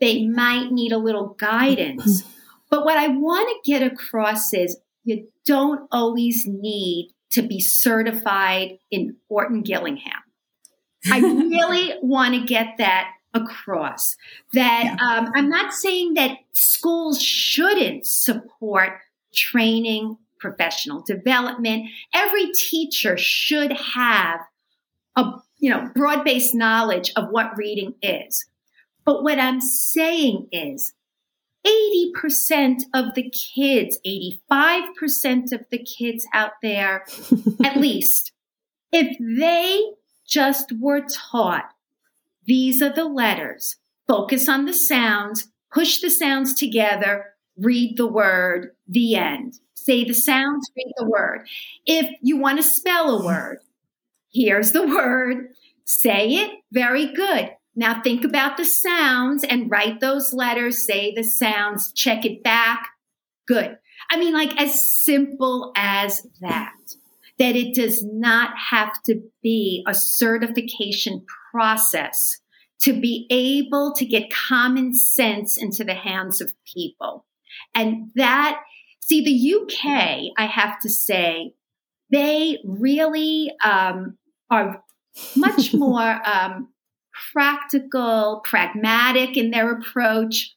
They 0.00 0.26
might 0.26 0.70
need 0.70 0.92
a 0.92 0.98
little 0.98 1.34
guidance. 1.38 2.22
Mm-hmm. 2.22 2.30
But 2.70 2.84
what 2.84 2.96
I 2.96 3.08
want 3.08 3.48
to 3.48 3.70
get 3.70 3.82
across 3.82 4.52
is 4.52 4.78
you 5.04 5.28
don't 5.44 5.86
always 5.92 6.46
need 6.46 7.10
to 7.32 7.42
be 7.42 7.60
certified 7.60 8.78
in 8.90 9.16
Orton 9.28 9.62
Gillingham. 9.62 10.22
I 11.10 11.18
really 11.20 11.94
want 12.02 12.34
to 12.34 12.44
get 12.44 12.78
that 12.78 13.10
across. 13.34 14.16
That 14.52 14.84
yeah. 14.84 15.18
um, 15.18 15.30
I'm 15.34 15.48
not 15.48 15.74
saying 15.74 16.14
that 16.14 16.38
schools 16.52 17.20
shouldn't 17.20 18.06
support 18.06 18.92
training, 19.34 20.16
professional 20.38 21.02
development. 21.02 21.90
Every 22.14 22.52
teacher 22.52 23.16
should 23.16 23.72
have 23.72 24.40
a 25.16 25.32
you 25.58 25.70
know 25.70 25.90
broad-based 25.94 26.54
knowledge 26.54 27.12
of 27.16 27.30
what 27.30 27.56
reading 27.56 27.94
is. 28.02 28.46
But 29.04 29.22
what 29.22 29.38
I'm 29.38 29.60
saying 29.60 30.48
is 30.50 30.94
80% 31.66 32.82
of 32.94 33.14
the 33.14 33.30
kids, 33.30 33.98
85% 34.06 35.52
of 35.52 35.64
the 35.70 35.78
kids 35.78 36.26
out 36.32 36.52
there, 36.62 37.04
at 37.64 37.76
least, 37.76 38.32
if 38.92 39.16
they 39.18 39.82
just 40.26 40.72
were 40.78 41.02
taught 41.02 41.70
these 42.46 42.82
are 42.82 42.92
the 42.92 43.04
letters, 43.04 43.76
focus 44.06 44.48
on 44.48 44.66
the 44.66 44.74
sounds, 44.74 45.48
push 45.72 46.00
the 46.00 46.10
sounds 46.10 46.54
together, 46.54 47.34
read 47.56 47.96
the 47.96 48.06
word, 48.06 48.70
the 48.86 49.16
end. 49.16 49.54
Say 49.74 50.04
the 50.04 50.14
sounds, 50.14 50.70
read 50.76 50.92
the 50.96 51.06
word. 51.06 51.46
If 51.86 52.10
you 52.22 52.36
want 52.36 52.58
to 52.58 52.62
spell 52.62 53.18
a 53.18 53.24
word, 53.24 53.58
Here's 54.34 54.72
the 54.72 54.86
word. 54.86 55.48
Say 55.84 56.34
it. 56.34 56.50
Very 56.72 57.12
good. 57.12 57.50
Now 57.76 58.02
think 58.02 58.24
about 58.24 58.56
the 58.56 58.64
sounds 58.64 59.44
and 59.44 59.70
write 59.70 60.00
those 60.00 60.32
letters. 60.32 60.84
Say 60.84 61.12
the 61.14 61.24
sounds. 61.24 61.92
Check 61.92 62.24
it 62.24 62.42
back. 62.42 62.88
Good. 63.46 63.78
I 64.10 64.18
mean, 64.18 64.32
like 64.32 64.60
as 64.60 64.92
simple 65.02 65.72
as 65.76 66.26
that. 66.40 66.72
That 67.38 67.56
it 67.56 67.74
does 67.74 68.04
not 68.04 68.50
have 68.70 68.92
to 69.06 69.20
be 69.42 69.84
a 69.88 69.94
certification 69.94 71.26
process 71.50 72.40
to 72.82 72.92
be 72.92 73.26
able 73.28 73.92
to 73.94 74.04
get 74.04 74.32
common 74.32 74.94
sense 74.94 75.60
into 75.60 75.82
the 75.82 75.94
hands 75.94 76.40
of 76.40 76.52
people. 76.72 77.26
And 77.74 78.10
that, 78.14 78.60
see, 79.00 79.24
the 79.24 79.54
UK, 79.62 80.32
I 80.36 80.46
have 80.46 80.78
to 80.80 80.88
say, 80.88 81.54
they 82.12 82.58
really 82.64 83.50
um, 83.64 84.16
are 84.50 84.82
much 85.36 85.74
more 85.74 86.20
um, 86.26 86.68
practical, 87.32 88.40
pragmatic 88.44 89.36
in 89.36 89.50
their 89.50 89.72
approach. 89.72 90.54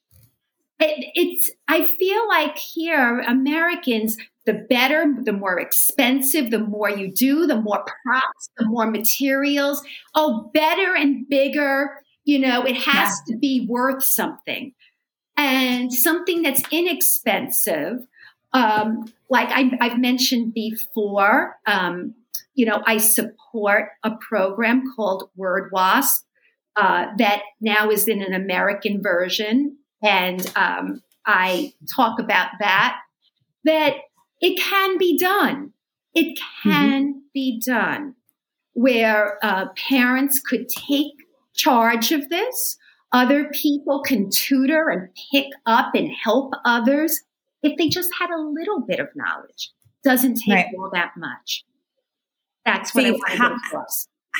It, 0.80 1.12
it's, 1.16 1.52
I 1.68 1.86
feel 1.86 2.28
like 2.28 2.58
here, 2.58 3.20
Americans, 3.22 4.18
the 4.46 4.54
better, 4.54 5.06
the 5.24 5.34
more 5.34 5.60
expensive, 5.60 6.52
the 6.52 6.60
more 6.60 6.90
you 6.90 7.12
do, 7.12 7.48
the 7.48 7.60
more 7.60 7.84
props, 8.06 8.50
the 8.58 8.66
more 8.66 8.90
materials. 8.90 9.84
Oh, 10.16 10.50
better 10.54 10.96
and 10.96 11.28
bigger. 11.28 12.02
You 12.24 12.40
know, 12.40 12.64
it 12.64 12.76
has 12.78 13.22
yeah. 13.28 13.34
to 13.34 13.40
be 13.40 13.66
worth 13.68 14.04
something. 14.04 14.74
And 15.36 15.94
something 15.94 16.42
that's 16.42 16.64
inexpensive, 16.72 18.08
um, 18.54 19.06
like 19.30 19.50
I, 19.50 19.86
have 19.86 20.00
mentioned 20.00 20.54
before, 20.54 21.58
um, 21.68 22.16
you 22.54 22.66
know, 22.66 22.82
I 22.86 22.98
support 22.98 23.90
a 24.04 24.12
program 24.16 24.84
called 24.96 25.30
Word 25.36 25.70
Wasp 25.72 26.26
uh, 26.76 27.08
that 27.18 27.42
now 27.60 27.90
is 27.90 28.08
in 28.08 28.22
an 28.22 28.34
American 28.34 29.02
version, 29.02 29.78
and 30.04 30.52
um, 30.56 31.02
I 31.26 31.74
talk 31.96 32.20
about 32.20 32.50
that. 32.60 33.00
That 33.64 33.96
it 34.42 34.60
can 34.60 34.98
be 34.98 35.18
done. 35.18 35.74
It 36.14 36.40
can 36.64 37.14
mm-hmm. 37.14 37.20
be 37.34 37.62
done 37.64 38.16
where 38.74 39.44
uh, 39.44 39.66
parents 39.90 40.40
could 40.40 40.70
take 40.70 41.14
charge 41.56 42.12
of 42.12 42.30
this. 42.30 42.78
Other 43.12 43.50
people 43.54 44.02
can 44.04 44.30
tutor 44.30 44.90
and 44.90 45.10
pick 45.32 45.48
up 45.66 45.96
and 45.96 46.12
help 46.12 46.54
others 46.66 47.22
if 47.64 47.78
they 47.78 47.90
just 47.90 48.10
had 48.20 48.30
a 48.30 48.40
little 48.40 48.82
bit 48.82 49.00
of 49.00 49.08
knowledge. 49.16 49.72
Doesn't 50.04 50.36
take 50.36 50.54
right. 50.54 50.76
all 50.78 50.90
that 50.94 51.12
much. 51.18 51.66
That's 52.68 52.94
what 52.94 53.06
Faith, 53.06 53.22
I 53.26 53.36
how, 53.38 53.56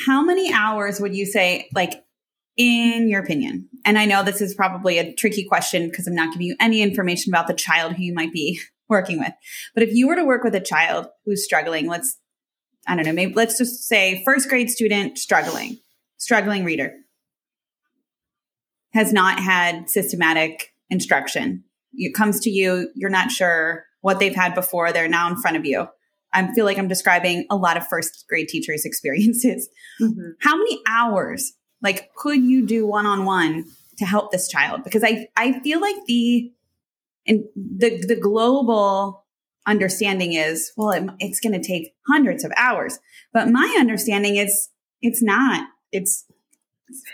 how 0.06 0.22
many 0.22 0.52
hours 0.52 1.00
would 1.00 1.16
you 1.16 1.24
say, 1.24 1.70
like, 1.74 2.04
in 2.58 3.08
your 3.08 3.22
opinion? 3.22 3.70
And 3.86 3.98
I 3.98 4.04
know 4.04 4.22
this 4.22 4.42
is 4.42 4.54
probably 4.54 4.98
a 4.98 5.14
tricky 5.14 5.44
question 5.44 5.88
because 5.88 6.06
I'm 6.06 6.14
not 6.14 6.34
giving 6.34 6.46
you 6.46 6.56
any 6.60 6.82
information 6.82 7.32
about 7.32 7.46
the 7.46 7.54
child 7.54 7.94
who 7.94 8.02
you 8.02 8.12
might 8.12 8.32
be 8.32 8.60
working 8.88 9.18
with. 9.18 9.32
But 9.74 9.82
if 9.82 9.94
you 9.94 10.06
were 10.06 10.16
to 10.16 10.26
work 10.26 10.44
with 10.44 10.54
a 10.54 10.60
child 10.60 11.06
who's 11.24 11.42
struggling, 11.42 11.86
let's, 11.88 12.18
I 12.86 12.96
don't 12.96 13.06
know, 13.06 13.12
maybe 13.12 13.32
let's 13.32 13.56
just 13.56 13.88
say 13.88 14.22
first 14.26 14.50
grade 14.50 14.68
student 14.68 15.16
struggling, 15.16 15.78
struggling 16.18 16.64
reader. 16.64 16.96
has 18.92 19.10
not 19.10 19.40
had 19.40 19.88
systematic 19.88 20.74
instruction. 20.90 21.64
It 21.94 22.14
comes 22.14 22.40
to 22.40 22.50
you, 22.50 22.90
you're 22.94 23.08
not 23.08 23.30
sure 23.30 23.84
what 24.02 24.20
they've 24.20 24.34
had 24.34 24.54
before, 24.54 24.92
they're 24.92 25.08
now 25.08 25.30
in 25.30 25.36
front 25.36 25.56
of 25.56 25.64
you. 25.64 25.88
I 26.32 26.52
feel 26.54 26.64
like 26.64 26.78
I'm 26.78 26.88
describing 26.88 27.46
a 27.50 27.56
lot 27.56 27.76
of 27.76 27.86
first 27.86 28.24
grade 28.28 28.48
teachers' 28.48 28.84
experiences. 28.84 29.68
Mm-hmm. 30.00 30.30
How 30.40 30.56
many 30.56 30.80
hours, 30.86 31.52
like, 31.82 32.14
could 32.14 32.42
you 32.42 32.66
do 32.66 32.86
one 32.86 33.06
on 33.06 33.24
one 33.24 33.64
to 33.98 34.04
help 34.04 34.30
this 34.30 34.48
child? 34.48 34.84
Because 34.84 35.04
I, 35.04 35.28
I 35.36 35.60
feel 35.60 35.80
like 35.80 35.96
the, 36.06 36.52
and 37.26 37.44
the, 37.56 38.04
the 38.06 38.16
global 38.16 39.24
understanding 39.66 40.32
is, 40.32 40.72
well, 40.76 40.90
it, 40.90 41.08
it's 41.18 41.40
going 41.40 41.60
to 41.60 41.66
take 41.66 41.94
hundreds 42.08 42.44
of 42.44 42.52
hours. 42.56 42.98
But 43.32 43.48
my 43.48 43.76
understanding 43.78 44.36
is 44.36 44.70
it's 45.02 45.22
not. 45.22 45.68
It's 45.92 46.24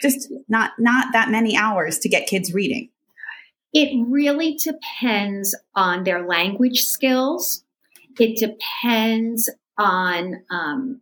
just 0.00 0.32
not 0.48 0.72
not 0.78 1.12
that 1.12 1.30
many 1.30 1.56
hours 1.56 1.98
to 2.00 2.08
get 2.08 2.26
kids 2.26 2.54
reading. 2.54 2.90
It 3.72 3.92
really 4.08 4.56
depends 4.56 5.54
on 5.74 6.04
their 6.04 6.26
language 6.26 6.82
skills. 6.82 7.63
It 8.18 8.38
depends 8.38 9.50
on 9.78 10.42
um, 10.50 11.00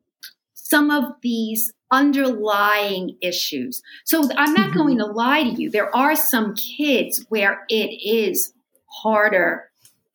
some 0.54 0.90
of 0.90 1.04
these 1.22 1.72
underlying 1.90 3.16
issues. 3.20 3.82
So 4.04 4.22
I'm 4.36 4.54
not 4.54 4.70
mm-hmm. 4.70 4.78
going 4.78 4.98
to 4.98 5.06
lie 5.06 5.44
to 5.44 5.62
you. 5.62 5.70
There 5.70 5.94
are 5.94 6.16
some 6.16 6.54
kids 6.54 7.24
where 7.28 7.64
it 7.68 7.90
is 8.02 8.54
harder 8.86 9.70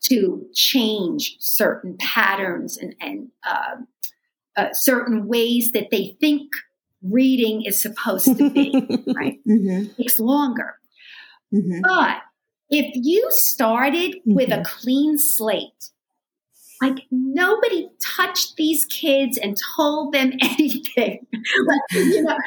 to 0.10 0.46
change 0.54 1.38
certain 1.40 1.98
patterns 2.00 2.78
and, 2.78 2.96
and 3.00 3.30
uh, 3.48 3.76
uh, 4.56 4.74
certain 4.74 5.28
ways 5.28 5.72
that 5.74 5.90
they 5.92 6.16
think 6.20 6.50
reading 7.04 7.64
is 7.64 7.82
supposed 7.82 8.38
to 8.38 8.50
be, 8.50 8.72
right? 9.16 9.40
Mm-hmm. 9.48 9.94
Takes 10.02 10.20
longer. 10.20 10.76
Mm-hmm. 11.54 11.82
But 11.84 12.22
if 12.70 12.92
you 12.96 13.28
started 13.30 14.16
with 14.26 14.50
a 14.50 14.58
mm-hmm. 14.58 14.64
clean 14.64 15.18
slate, 15.18 15.92
like 16.82 17.06
nobody 17.12 17.90
touched 18.04 18.56
these 18.56 18.86
kids 18.86 19.38
and 19.38 19.58
told 19.76 20.14
them 20.14 20.34
anything, 20.42 21.26
like, 21.34 21.82
you 21.92 22.24
know, 22.24 22.38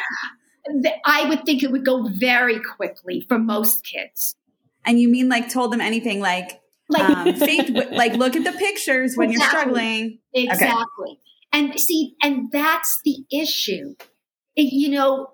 I 1.05 1.29
would 1.29 1.45
think 1.45 1.63
it 1.63 1.71
would 1.71 1.85
go 1.85 2.09
very 2.09 2.61
quickly 2.61 3.25
for 3.29 3.39
most 3.39 3.85
kids. 3.85 4.37
And 4.85 5.01
you 5.01 5.09
mean 5.09 5.29
like 5.29 5.49
told 5.49 5.73
them 5.73 5.81
anything 5.81 6.21
like, 6.21 6.61
like, 6.89 7.09
um, 7.09 7.35
faith, 7.35 7.71
like 7.93 8.15
look 8.15 8.35
at 8.35 8.45
the 8.45 8.53
pictures 8.53 9.17
when 9.17 9.31
exactly. 9.31 9.33
you're 9.33 9.61
struggling. 9.61 10.19
Exactly. 10.35 11.11
Okay. 11.11 11.21
And 11.53 11.79
see, 11.79 12.15
and 12.23 12.51
that's 12.53 13.01
the 13.05 13.25
issue. 13.33 13.95
You 14.57 14.91
know, 14.91 15.29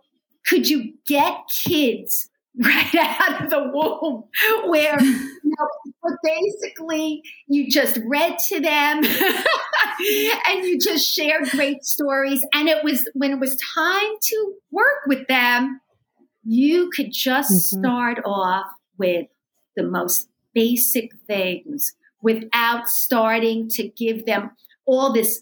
could 0.46 0.68
you 0.68 0.94
get 1.06 1.34
kids 1.54 2.30
right 2.62 2.94
out 2.94 3.44
of 3.44 3.50
the 3.50 3.70
womb 3.72 4.24
where 4.70 5.00
you 5.00 5.40
know, 5.44 5.85
basically 6.22 7.22
you 7.46 7.70
just 7.70 7.98
read 8.06 8.38
to 8.48 8.60
them 8.60 9.04
and 10.48 10.64
you 10.64 10.78
just 10.78 11.06
shared 11.06 11.48
great 11.50 11.84
stories 11.84 12.44
and 12.54 12.68
it 12.68 12.82
was 12.84 13.08
when 13.14 13.32
it 13.32 13.40
was 13.40 13.58
time 13.74 14.12
to 14.22 14.54
work 14.70 15.06
with 15.06 15.26
them 15.28 15.80
you 16.44 16.90
could 16.90 17.12
just 17.12 17.50
mm-hmm. 17.50 17.80
start 17.80 18.18
off 18.24 18.66
with 18.98 19.26
the 19.76 19.82
most 19.82 20.28
basic 20.54 21.10
things 21.26 21.92
without 22.22 22.88
starting 22.88 23.68
to 23.68 23.88
give 23.88 24.24
them 24.26 24.50
all 24.86 25.12
this 25.12 25.40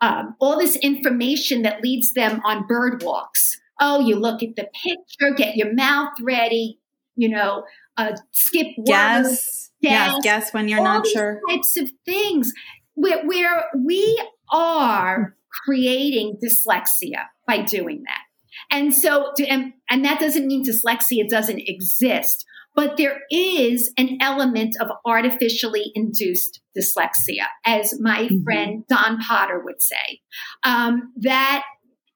um, 0.00 0.34
all 0.40 0.58
this 0.58 0.76
information 0.76 1.62
that 1.62 1.82
leads 1.82 2.12
them 2.12 2.40
on 2.44 2.66
bird 2.66 3.02
walks. 3.04 3.60
Oh, 3.80 4.00
you 4.00 4.16
look 4.16 4.42
at 4.42 4.56
the 4.56 4.68
picture, 4.74 5.32
get 5.34 5.56
your 5.56 5.72
mouth 5.72 6.12
ready, 6.20 6.80
you 7.14 7.28
know, 7.28 7.64
uh, 7.96 8.16
skip 8.32 8.66
words, 8.76 8.88
guess, 8.88 9.70
yes, 9.82 10.18
guess 10.22 10.52
when 10.52 10.68
you're 10.68 10.78
all 10.78 10.84
not 10.84 11.04
these 11.04 11.12
sure. 11.12 11.40
Types 11.48 11.76
of 11.76 11.90
things 12.04 12.52
where, 12.94 13.24
where 13.26 13.64
we 13.76 14.22
are 14.50 15.36
creating 15.64 16.38
dyslexia 16.42 17.26
by 17.46 17.62
doing 17.62 18.02
that. 18.06 18.22
And 18.70 18.94
so, 18.94 19.32
and, 19.48 19.72
and 19.90 20.04
that 20.04 20.20
doesn't 20.20 20.46
mean 20.46 20.64
dyslexia 20.64 21.28
doesn't 21.28 21.62
exist, 21.66 22.44
but 22.74 22.96
there 22.96 23.20
is 23.30 23.92
an 23.98 24.18
element 24.20 24.76
of 24.80 24.88
artificially 25.04 25.90
induced 25.94 26.60
dyslexia, 26.76 27.46
as 27.66 27.98
my 28.00 28.24
mm-hmm. 28.24 28.42
friend 28.44 28.84
Don 28.88 29.18
Potter 29.18 29.60
would 29.62 29.82
say. 29.82 30.20
Um, 30.64 31.12
that 31.16 31.64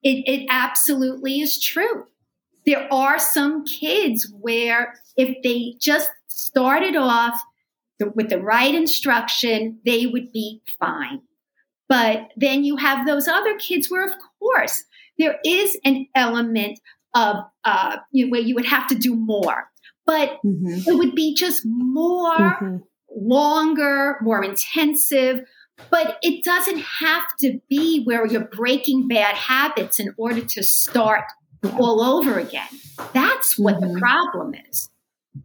it, 0.03 0.23
it 0.27 0.47
absolutely 0.49 1.41
is 1.41 1.61
true. 1.61 2.05
There 2.65 2.91
are 2.91 3.19
some 3.19 3.65
kids 3.65 4.31
where 4.39 4.93
if 5.15 5.37
they 5.43 5.75
just 5.79 6.09
started 6.27 6.95
off 6.95 7.39
with 8.15 8.29
the 8.29 8.41
right 8.41 8.73
instruction, 8.73 9.79
they 9.85 10.05
would 10.05 10.31
be 10.31 10.61
fine. 10.79 11.21
But 11.89 12.31
then 12.35 12.63
you 12.63 12.75
have 12.77 13.07
those 13.07 13.27
other 13.27 13.57
kids 13.57 13.89
where, 13.89 14.05
of 14.05 14.13
course, 14.39 14.83
there 15.17 15.39
is 15.45 15.77
an 15.85 16.07
element 16.13 16.79
of 17.15 17.37
uh, 17.63 17.97
you 18.11 18.25
know, 18.25 18.31
where 18.31 18.41
you 18.41 18.55
would 18.55 18.65
have 18.65 18.87
to 18.87 18.95
do 18.95 19.15
more 19.15 19.69
but 20.07 20.39
mm-hmm. 20.43 20.89
it 20.89 20.97
would 20.97 21.13
be 21.13 21.35
just 21.35 21.63
more 21.65 22.33
mm-hmm. 22.33 22.77
longer, 23.13 24.17
more 24.21 24.43
intensive. 24.43 25.41
But 25.91 26.17
it 26.23 26.43
doesn't 26.43 26.79
have 26.79 27.23
to 27.41 27.59
be 27.69 28.03
where 28.03 28.25
you're 28.25 28.47
breaking 28.47 29.07
bad 29.07 29.35
habits 29.35 29.99
in 29.99 30.15
order 30.17 30.41
to 30.41 30.63
start 30.63 31.25
all 31.77 32.01
over 32.01 32.39
again. 32.39 32.67
That's 33.13 33.59
what 33.59 33.75
mm-hmm. 33.75 33.93
the 33.93 33.99
problem 33.99 34.55
is. 34.71 34.89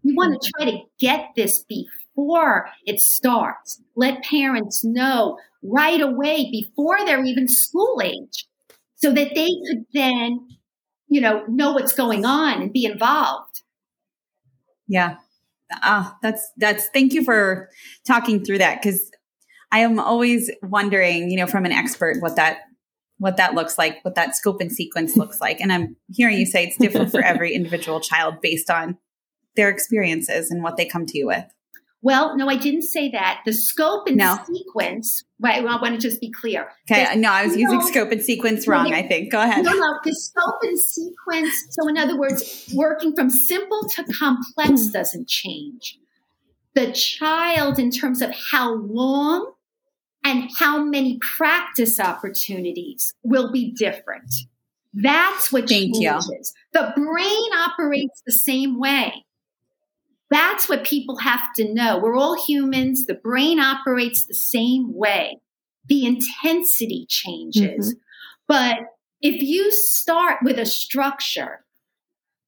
You 0.03 0.15
want 0.15 0.41
to 0.41 0.51
try 0.57 0.71
to 0.71 0.79
get 0.99 1.33
this 1.37 1.65
before 1.65 1.93
it 2.17 3.01
starts. 3.01 3.81
Let 3.97 4.23
parents 4.25 4.85
know 4.85 5.39
right 5.63 6.01
away 6.01 6.51
before 6.51 6.99
they're 7.05 7.25
even 7.25 7.49
school 7.49 8.01
age 8.03 8.47
so 8.97 9.13
that 9.13 9.35
they 9.35 9.49
could 9.69 9.85
then, 9.93 10.49
you 11.09 11.21
know, 11.21 11.45
know 11.49 11.73
what's 11.73 11.93
going 11.93 12.25
on 12.25 12.63
and 12.63 12.73
be 12.73 12.85
involved. 12.85 13.63
Yeah. 14.89 15.17
Ah, 15.83 16.17
that's 16.23 16.51
that's 16.59 16.89
thank 16.89 17.15
you 17.15 17.25
for 17.25 17.71
talking 18.07 18.45
through 18.45 18.59
that 18.59 18.83
because 18.83 19.11
I 19.71 19.79
am 19.79 19.99
always 19.99 20.51
wondering, 20.63 21.31
you 21.31 21.37
know, 21.39 21.47
from 21.47 21.65
an 21.65 21.73
expert 21.73 22.21
what 22.21 22.37
that 22.37 22.59
what 23.19 23.37
that 23.37 23.55
looks 23.55 23.79
like, 23.79 24.05
what 24.05 24.17
that 24.17 24.37
scope 24.37 24.61
and 24.61 24.71
sequence 24.71 25.17
looks 25.17 25.41
like. 25.41 25.61
And 25.61 25.73
I'm 25.73 25.97
hearing 26.13 26.39
you 26.39 26.47
say 26.47 26.65
it's 26.65 26.77
different 26.77 27.11
for 27.11 27.23
every 27.23 27.55
individual 27.55 28.01
child 28.01 28.41
based 28.43 28.69
on 28.69 28.99
their 29.57 29.69
experiences 29.69 30.51
and 30.51 30.63
what 30.63 30.77
they 30.77 30.85
come 30.85 31.07
to 31.07 31.19
you 31.19 31.29
with. 31.29 31.45
Well, 32.03 32.37
no, 32.37 32.49
I 32.49 32.57
didn't 32.57 32.83
say 32.83 33.11
that. 33.11 33.43
The 33.47 33.53
scope 33.53 34.09
and 34.09 34.17
no. 34.17 34.37
sequence. 34.45 35.23
Wait, 35.39 35.59
I 35.59 35.61
want 35.61 35.95
to 35.95 35.99
just 35.99 36.21
be 36.21 36.31
clear. 36.31 36.69
Okay, 36.91 37.07
the, 37.15 37.21
no, 37.21 37.31
I 37.31 37.47
was 37.47 37.57
using 37.57 37.81
scope 37.83 38.11
and 38.11 38.21
sequence 38.21 38.67
wrong. 38.67 38.93
I 38.93 39.07
think. 39.07 39.31
Go 39.31 39.41
ahead. 39.41 39.65
No, 39.65 39.73
no, 39.73 39.99
the 40.05 40.13
scope 40.13 40.59
and 40.63 40.79
sequence. 40.79 41.55
So, 41.71 41.89
in 41.89 41.97
other 41.97 42.19
words, 42.19 42.73
working 42.75 43.15
from 43.15 43.31
simple 43.31 43.89
to 43.91 44.05
complex 44.13 44.87
hmm. 44.87 44.91
doesn't 44.91 45.29
change. 45.29 45.99
The 46.75 46.91
child, 46.93 47.79
in 47.79 47.91
terms 47.91 48.21
of 48.21 48.31
how 48.31 48.75
long 48.75 49.53
and 50.25 50.51
how 50.59 50.83
many 50.83 51.19
practice 51.19 52.01
opportunities, 52.01 53.15
will 53.23 53.53
be 53.53 53.71
different. 53.73 54.33
That's 54.95 55.53
what 55.53 55.69
Thank 55.69 55.95
changes. 55.95 56.55
You. 56.75 56.81
The 56.81 56.93
brain 56.97 57.53
operates 57.59 58.23
the 58.27 58.33
same 58.33 58.79
way. 58.79 59.25
That's 60.33 60.67
what 60.67 60.83
people 60.83 61.19
have 61.19 61.53
to 61.57 61.73
know. 61.75 61.99
We're 61.99 62.17
all 62.17 62.43
humans. 62.43 63.05
The 63.05 63.15
brain 63.15 63.61
operates 63.61 64.25
the 64.25 64.35
same 64.35 64.95
way. 64.95 65.39
The 65.89 66.07
intensity 66.07 67.05
changes. 67.07 67.95
Mm-hmm. 67.95 67.99
But 68.49 68.79
if 69.21 69.43
you 69.43 69.71
start 69.71 70.39
with 70.43 70.59
a 70.59 70.65
structure, 70.65 71.67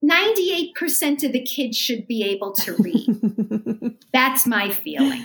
98% 0.03 1.23
of 1.23 1.31
the 1.31 1.43
kids 1.43 1.77
should 1.77 2.07
be 2.07 2.23
able 2.23 2.53
to 2.55 2.73
read. 2.73 3.97
That's 4.13 4.47
my 4.47 4.71
feeling. 4.71 5.23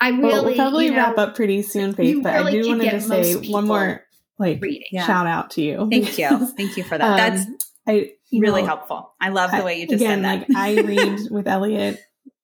I 0.00 0.08
really 0.08 0.22
well, 0.22 0.44
we'll 0.46 0.54
probably 0.56 0.84
you 0.86 0.90
know, 0.90 0.96
wrap 0.96 1.18
up 1.18 1.36
pretty 1.36 1.62
soon, 1.62 1.94
Faith. 1.94 2.20
But 2.22 2.34
really 2.34 2.58
I 2.58 2.62
do 2.62 2.68
want 2.68 2.82
to 2.82 2.90
just 2.90 3.08
say 3.08 3.34
one 3.48 3.68
more 3.68 4.04
like 4.40 4.60
yeah. 4.90 5.06
shout 5.06 5.28
out 5.28 5.50
to 5.52 5.62
you. 5.62 5.88
Thank 5.88 6.18
you. 6.18 6.46
Thank 6.56 6.76
you 6.76 6.82
for 6.82 6.98
that. 6.98 7.04
um, 7.04 7.16
That's 7.16 7.66
I 7.86 8.12
really 8.32 8.62
know, 8.62 8.68
helpful. 8.68 9.14
I 9.20 9.30
love 9.30 9.50
the 9.50 9.62
way 9.62 9.80
you 9.80 9.86
just 9.86 10.02
again, 10.02 10.22
said 10.22 10.40
that. 10.42 10.48
like 10.48 10.56
I 10.56 10.80
read 10.80 11.20
with 11.30 11.48
Elliot 11.48 12.00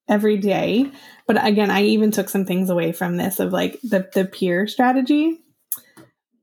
every 0.08 0.38
day, 0.38 0.90
but 1.26 1.44
again, 1.44 1.70
I 1.70 1.82
even 1.84 2.10
took 2.10 2.28
some 2.28 2.44
things 2.44 2.70
away 2.70 2.92
from 2.92 3.16
this 3.16 3.40
of 3.40 3.52
like 3.52 3.80
the 3.82 4.08
the 4.14 4.24
peer 4.24 4.66
strategy. 4.66 5.38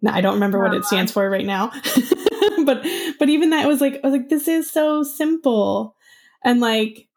Now 0.02 0.14
I 0.14 0.22
don't 0.22 0.36
remember 0.36 0.60
what 0.60 0.74
it 0.74 0.86
stands 0.86 1.12
for 1.12 1.30
right 1.30 1.46
now, 1.46 1.72
but 2.66 2.86
but 3.20 3.30
even 3.30 3.52
that 3.52 3.68
was 3.68 3.82
like 3.82 4.00
I 4.04 4.08
was 4.08 4.18
like 4.18 4.30
this 4.30 4.48
is 4.48 4.70
so 4.70 5.04
simple, 5.04 5.96
and 6.44 6.60
like 6.60 7.08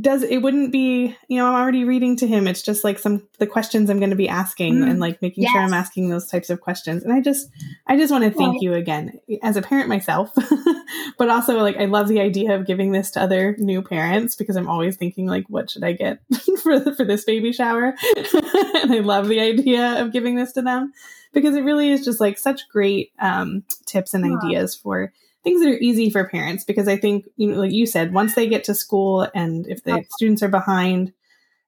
does 0.00 0.22
it 0.22 0.38
wouldn't 0.38 0.70
be 0.70 1.16
you 1.28 1.38
know 1.38 1.46
i'm 1.46 1.54
already 1.54 1.84
reading 1.84 2.16
to 2.16 2.26
him 2.26 2.46
it's 2.46 2.62
just 2.62 2.84
like 2.84 2.98
some 2.98 3.26
the 3.38 3.46
questions 3.46 3.88
i'm 3.88 3.98
going 3.98 4.10
to 4.10 4.16
be 4.16 4.28
asking 4.28 4.74
mm. 4.74 4.90
and 4.90 5.00
like 5.00 5.20
making 5.22 5.44
yes. 5.44 5.52
sure 5.52 5.60
i'm 5.60 5.72
asking 5.72 6.08
those 6.08 6.26
types 6.26 6.50
of 6.50 6.60
questions 6.60 7.02
and 7.02 7.12
i 7.12 7.20
just 7.20 7.48
i 7.86 7.96
just 7.96 8.10
want 8.10 8.22
to 8.22 8.30
thank 8.30 8.54
right. 8.54 8.62
you 8.62 8.74
again 8.74 9.18
as 9.42 9.56
a 9.56 9.62
parent 9.62 9.88
myself 9.88 10.32
but 11.18 11.30
also 11.30 11.58
like 11.58 11.76
i 11.76 11.86
love 11.86 12.08
the 12.08 12.20
idea 12.20 12.54
of 12.54 12.66
giving 12.66 12.92
this 12.92 13.10
to 13.10 13.20
other 13.20 13.56
new 13.58 13.82
parents 13.82 14.36
because 14.36 14.56
i'm 14.56 14.68
always 14.68 14.96
thinking 14.96 15.26
like 15.26 15.46
what 15.48 15.70
should 15.70 15.84
i 15.84 15.92
get 15.92 16.20
for 16.62 16.94
for 16.94 17.04
this 17.04 17.24
baby 17.24 17.52
shower 17.52 17.94
and 18.34 18.92
i 18.92 19.00
love 19.02 19.28
the 19.28 19.40
idea 19.40 20.00
of 20.02 20.12
giving 20.12 20.36
this 20.36 20.52
to 20.52 20.62
them 20.62 20.92
because 21.32 21.56
it 21.56 21.62
really 21.62 21.90
is 21.90 22.04
just 22.04 22.20
like 22.20 22.38
such 22.38 22.68
great 22.68 23.12
um, 23.18 23.62
tips 23.86 24.14
and 24.14 24.24
ideas 24.24 24.74
for 24.74 25.12
things 25.48 25.62
that 25.62 25.70
are 25.70 25.78
easy 25.78 26.10
for 26.10 26.28
parents 26.28 26.64
because 26.64 26.88
I 26.88 26.96
think 26.96 27.26
you 27.36 27.50
know 27.50 27.60
like 27.60 27.72
you 27.72 27.86
said 27.86 28.12
once 28.12 28.34
they 28.34 28.48
get 28.48 28.64
to 28.64 28.74
school 28.74 29.28
and 29.34 29.66
if 29.66 29.82
the 29.82 30.04
students 30.10 30.42
are 30.42 30.48
behind 30.48 31.12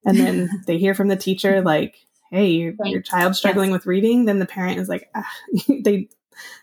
and 0.05 0.17
then 0.17 0.49
they 0.67 0.77
hear 0.77 0.93
from 0.93 1.07
the 1.07 1.15
teacher 1.15 1.61
like 1.61 1.95
hey 2.29 2.47
your, 2.47 2.73
your 2.85 3.01
child's 3.01 3.37
struggling 3.37 3.71
yes. 3.71 3.79
with 3.79 3.85
reading 3.87 4.25
then 4.25 4.39
the 4.39 4.45
parent 4.45 4.79
is 4.79 4.87
like 4.87 5.09
ah, 5.15 5.29
they 5.83 6.09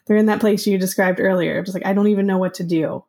they're 0.06 0.16
in 0.16 0.26
that 0.26 0.40
place 0.40 0.66
you 0.66 0.78
described 0.78 1.20
earlier 1.20 1.62
just 1.62 1.74
like 1.74 1.86
I 1.86 1.92
don't 1.92 2.08
even 2.08 2.26
know 2.26 2.38
what 2.38 2.54
to 2.54 2.64
do 2.64 3.04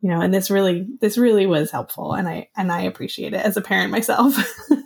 you 0.00 0.08
know 0.08 0.20
and 0.20 0.32
this 0.32 0.50
really 0.50 0.86
this 1.00 1.18
really 1.18 1.46
was 1.46 1.70
helpful 1.70 2.12
and 2.14 2.28
I 2.28 2.48
and 2.56 2.70
I 2.70 2.82
appreciate 2.82 3.34
it 3.34 3.44
as 3.44 3.56
a 3.56 3.62
parent 3.62 3.90
myself 3.90 4.36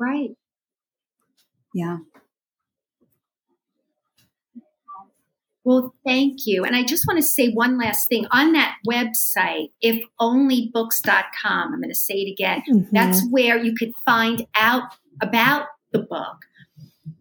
Right. 0.00 0.30
Yeah. 1.74 1.98
Well, 5.62 5.94
thank 6.06 6.46
you. 6.46 6.64
And 6.64 6.74
I 6.74 6.82
just 6.82 7.06
want 7.06 7.18
to 7.18 7.22
say 7.22 7.52
one 7.52 7.78
last 7.78 8.08
thing 8.08 8.26
on 8.30 8.52
that 8.54 8.76
website, 8.88 9.70
ifonlybooks.com. 9.84 11.72
I'm 11.72 11.80
going 11.80 11.90
to 11.90 11.94
say 11.94 12.14
it 12.14 12.32
again. 12.32 12.62
Mm-hmm. 12.68 12.94
That's 12.94 13.22
where 13.28 13.58
you 13.58 13.74
could 13.74 13.92
find 14.04 14.46
out 14.56 14.84
about 15.20 15.66
the 15.92 16.00
book. 16.00 16.38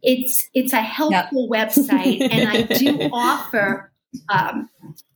It's 0.01 0.49
it's 0.53 0.71
a 0.71 0.81
helpful 0.81 1.49
yep. 1.51 1.69
website, 1.69 2.21
and 2.31 2.47
I 2.49 2.61
do 2.61 3.09
offer 3.11 3.91
um, 4.29 4.69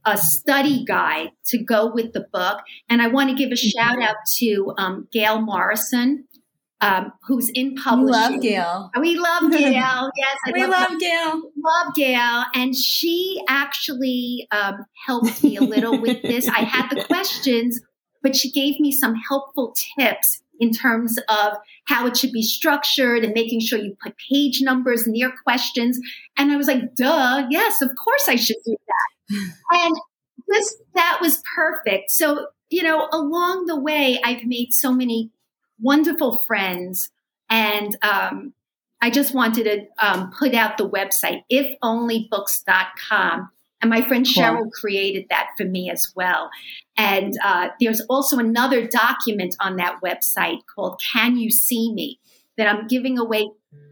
a 0.05 0.17
study 0.17 0.83
guide 0.83 1.31
to 1.45 1.57
go 1.57 1.91
with 1.91 2.11
the 2.11 2.27
book. 2.33 2.59
And 2.89 3.01
I 3.01 3.07
want 3.07 3.29
to 3.29 3.35
give 3.35 3.51
a 3.51 3.53
mm-hmm. 3.53 3.79
shout 3.79 4.01
out 4.01 4.17
to 4.39 4.73
um, 4.77 5.07
Gail 5.13 5.41
Morrison, 5.41 6.27
um, 6.83 7.13
who's 7.23 7.49
in 7.49 7.75
publishing. 7.75 8.03
We 8.03 8.11
love 8.11 8.41
Gail. 8.41 8.91
We 8.99 9.15
love 9.17 9.51
Gail. 9.51 10.11
Yes, 10.15 10.37
I 10.45 10.51
we 10.53 10.65
love, 10.65 10.89
love 10.91 10.99
Gail. 10.99 11.41
Love 11.57 11.95
Gail, 11.95 12.43
and 12.53 12.75
she 12.75 13.41
actually 13.47 14.47
um, 14.51 14.85
helped 15.05 15.43
me 15.43 15.55
a 15.57 15.61
little 15.61 15.99
with 15.99 16.21
this. 16.23 16.47
I 16.49 16.59
had 16.59 16.89
the 16.89 17.03
questions, 17.05 17.79
but 18.21 18.35
she 18.35 18.51
gave 18.51 18.79
me 18.79 18.91
some 18.91 19.15
helpful 19.15 19.73
tips 19.97 20.41
in 20.59 20.71
terms 20.71 21.17
of 21.29 21.53
how 21.85 22.05
it 22.05 22.17
should 22.17 22.31
be 22.31 22.43
structured 22.43 23.23
and 23.23 23.33
making 23.33 23.59
sure 23.59 23.79
you 23.79 23.95
put 24.03 24.13
page 24.29 24.61
numbers 24.61 25.07
near 25.07 25.31
questions. 25.43 25.99
And 26.37 26.51
I 26.51 26.57
was 26.57 26.67
like, 26.67 26.95
duh, 26.95 27.47
yes, 27.49 27.81
of 27.81 27.89
course 28.01 28.27
I 28.27 28.35
should 28.35 28.57
do 28.65 28.75
that. 28.87 29.53
and 29.71 29.95
this 30.47 30.75
that 30.95 31.19
was 31.21 31.41
perfect. 31.55 32.11
So, 32.11 32.47
you 32.69 32.83
know, 32.83 33.07
along 33.11 33.65
the 33.65 33.79
way, 33.79 34.19
I've 34.23 34.45
made 34.45 34.73
so 34.73 34.91
many 34.91 35.31
wonderful 35.79 36.37
friends. 36.37 37.09
And 37.49 37.95
um, 38.01 38.53
I 39.01 39.09
just 39.09 39.33
wanted 39.33 39.63
to 39.65 39.85
um, 40.05 40.31
put 40.31 40.53
out 40.53 40.77
the 40.77 40.89
website, 40.89 41.43
ifonlybooks.com. 41.51 43.49
And 43.81 43.89
my 43.89 44.01
friend 44.01 44.25
Cheryl 44.25 44.71
created 44.71 45.25
that 45.29 45.49
for 45.57 45.65
me 45.65 45.89
as 45.89 46.13
well. 46.15 46.49
And 46.95 47.33
uh, 47.43 47.69
there's 47.81 47.99
also 48.01 48.39
another 48.39 48.87
document 48.87 49.57
on 49.59 49.75
that 49.75 49.99
website 50.01 50.59
called 50.73 51.01
Can 51.11 51.37
You 51.37 51.51
See 51.51 51.91
Me 51.91 52.17
that 52.57 52.67
I'm 52.67 52.87
giving 52.87 53.17
away 53.17 53.49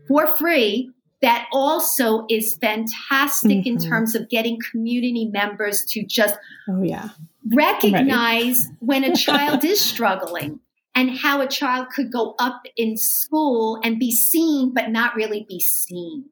for 0.08 0.38
free 0.38 0.92
that 1.22 1.48
also 1.52 2.26
is 2.30 2.58
fantastic 2.60 3.52
mm-hmm. 3.52 3.68
in 3.68 3.78
terms 3.78 4.16
of 4.16 4.28
getting 4.30 4.60
community 4.72 5.26
members 5.26 5.86
to 5.86 6.04
just 6.04 6.36
oh 6.70 6.82
yeah 6.82 7.10
recognize 7.54 8.70
when 8.80 9.04
a 9.04 9.16
child 9.16 9.64
is 9.64 9.80
struggling 9.80 10.60
and 10.96 11.18
how 11.18 11.42
a 11.42 11.48
child 11.48 11.90
could 11.90 12.12
go 12.12 12.36
up 12.40 12.64
in 12.76 12.98
school 12.98 13.80
and 13.84 14.00
be 14.00 14.12
seen, 14.12 14.74
but 14.74 14.90
not 14.90 15.16
really 15.16 15.46
be 15.48 15.60
seen. 15.60 16.26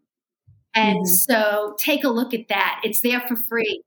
And 0.75 0.99
mm-hmm. 0.99 1.05
so 1.05 1.75
take 1.77 2.03
a 2.03 2.09
look 2.09 2.33
at 2.33 2.47
that. 2.49 2.81
It's 2.83 3.01
there 3.01 3.21
for 3.21 3.35
free. 3.35 3.83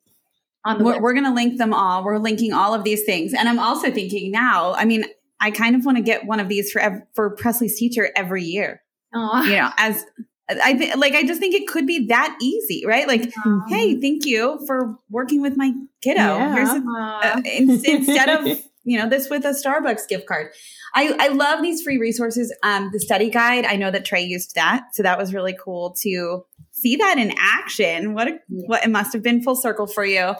On 0.64 0.78
the 0.78 0.84
we're, 0.84 1.00
we're 1.00 1.12
going 1.12 1.24
to 1.24 1.32
link 1.32 1.58
them 1.58 1.74
all. 1.74 2.04
We're 2.04 2.18
linking 2.18 2.52
all 2.52 2.72
of 2.74 2.84
these 2.84 3.04
things. 3.04 3.34
And 3.34 3.48
I'm 3.48 3.58
also 3.58 3.90
thinking 3.90 4.30
now, 4.30 4.74
I 4.74 4.84
mean, 4.84 5.04
I 5.40 5.50
kind 5.50 5.74
of 5.74 5.84
want 5.84 5.98
to 5.98 6.02
get 6.02 6.24
one 6.24 6.38
of 6.40 6.48
these 6.48 6.70
for, 6.70 7.06
for 7.14 7.30
Presley's 7.30 7.76
teacher 7.78 8.10
every 8.14 8.44
year. 8.44 8.82
Aww. 9.14 9.44
You 9.44 9.56
know, 9.56 9.70
as 9.76 10.04
I 10.48 10.76
think, 10.76 10.96
like, 10.96 11.14
I 11.14 11.24
just 11.24 11.40
think 11.40 11.54
it 11.54 11.66
could 11.66 11.86
be 11.86 12.06
that 12.06 12.36
easy, 12.40 12.84
right? 12.86 13.08
Like, 13.08 13.32
hey, 13.68 14.00
thank 14.00 14.24
you 14.24 14.60
for 14.66 14.96
working 15.10 15.42
with 15.42 15.56
my 15.56 15.72
kiddo. 16.00 16.20
Yeah. 16.20 16.54
Here's 16.54 16.68
a, 16.68 16.82
uh, 17.00 17.42
instead 17.44 18.28
of 18.28 18.62
you 18.84 18.98
know, 18.98 19.08
this 19.08 19.30
with 19.30 19.44
a 19.44 19.50
Starbucks 19.50 20.08
gift 20.08 20.26
card. 20.26 20.52
I, 20.94 21.16
I 21.18 21.28
love 21.28 21.62
these 21.62 21.82
free 21.82 21.98
resources. 21.98 22.54
Um, 22.62 22.90
the 22.92 23.00
study 23.00 23.30
guide, 23.30 23.64
I 23.64 23.76
know 23.76 23.90
that 23.90 24.04
Trey 24.04 24.22
used 24.22 24.54
that. 24.56 24.88
So 24.92 25.02
that 25.02 25.18
was 25.18 25.32
really 25.32 25.56
cool 25.58 25.94
to 26.02 26.44
see 26.72 26.96
that 26.96 27.16
in 27.18 27.32
action. 27.38 28.14
What 28.14 28.28
a, 28.28 28.38
what 28.48 28.84
it 28.84 28.90
must 28.90 29.12
have 29.12 29.22
been 29.22 29.42
full 29.42 29.56
circle 29.56 29.86
for 29.86 30.04
you. 30.04 30.34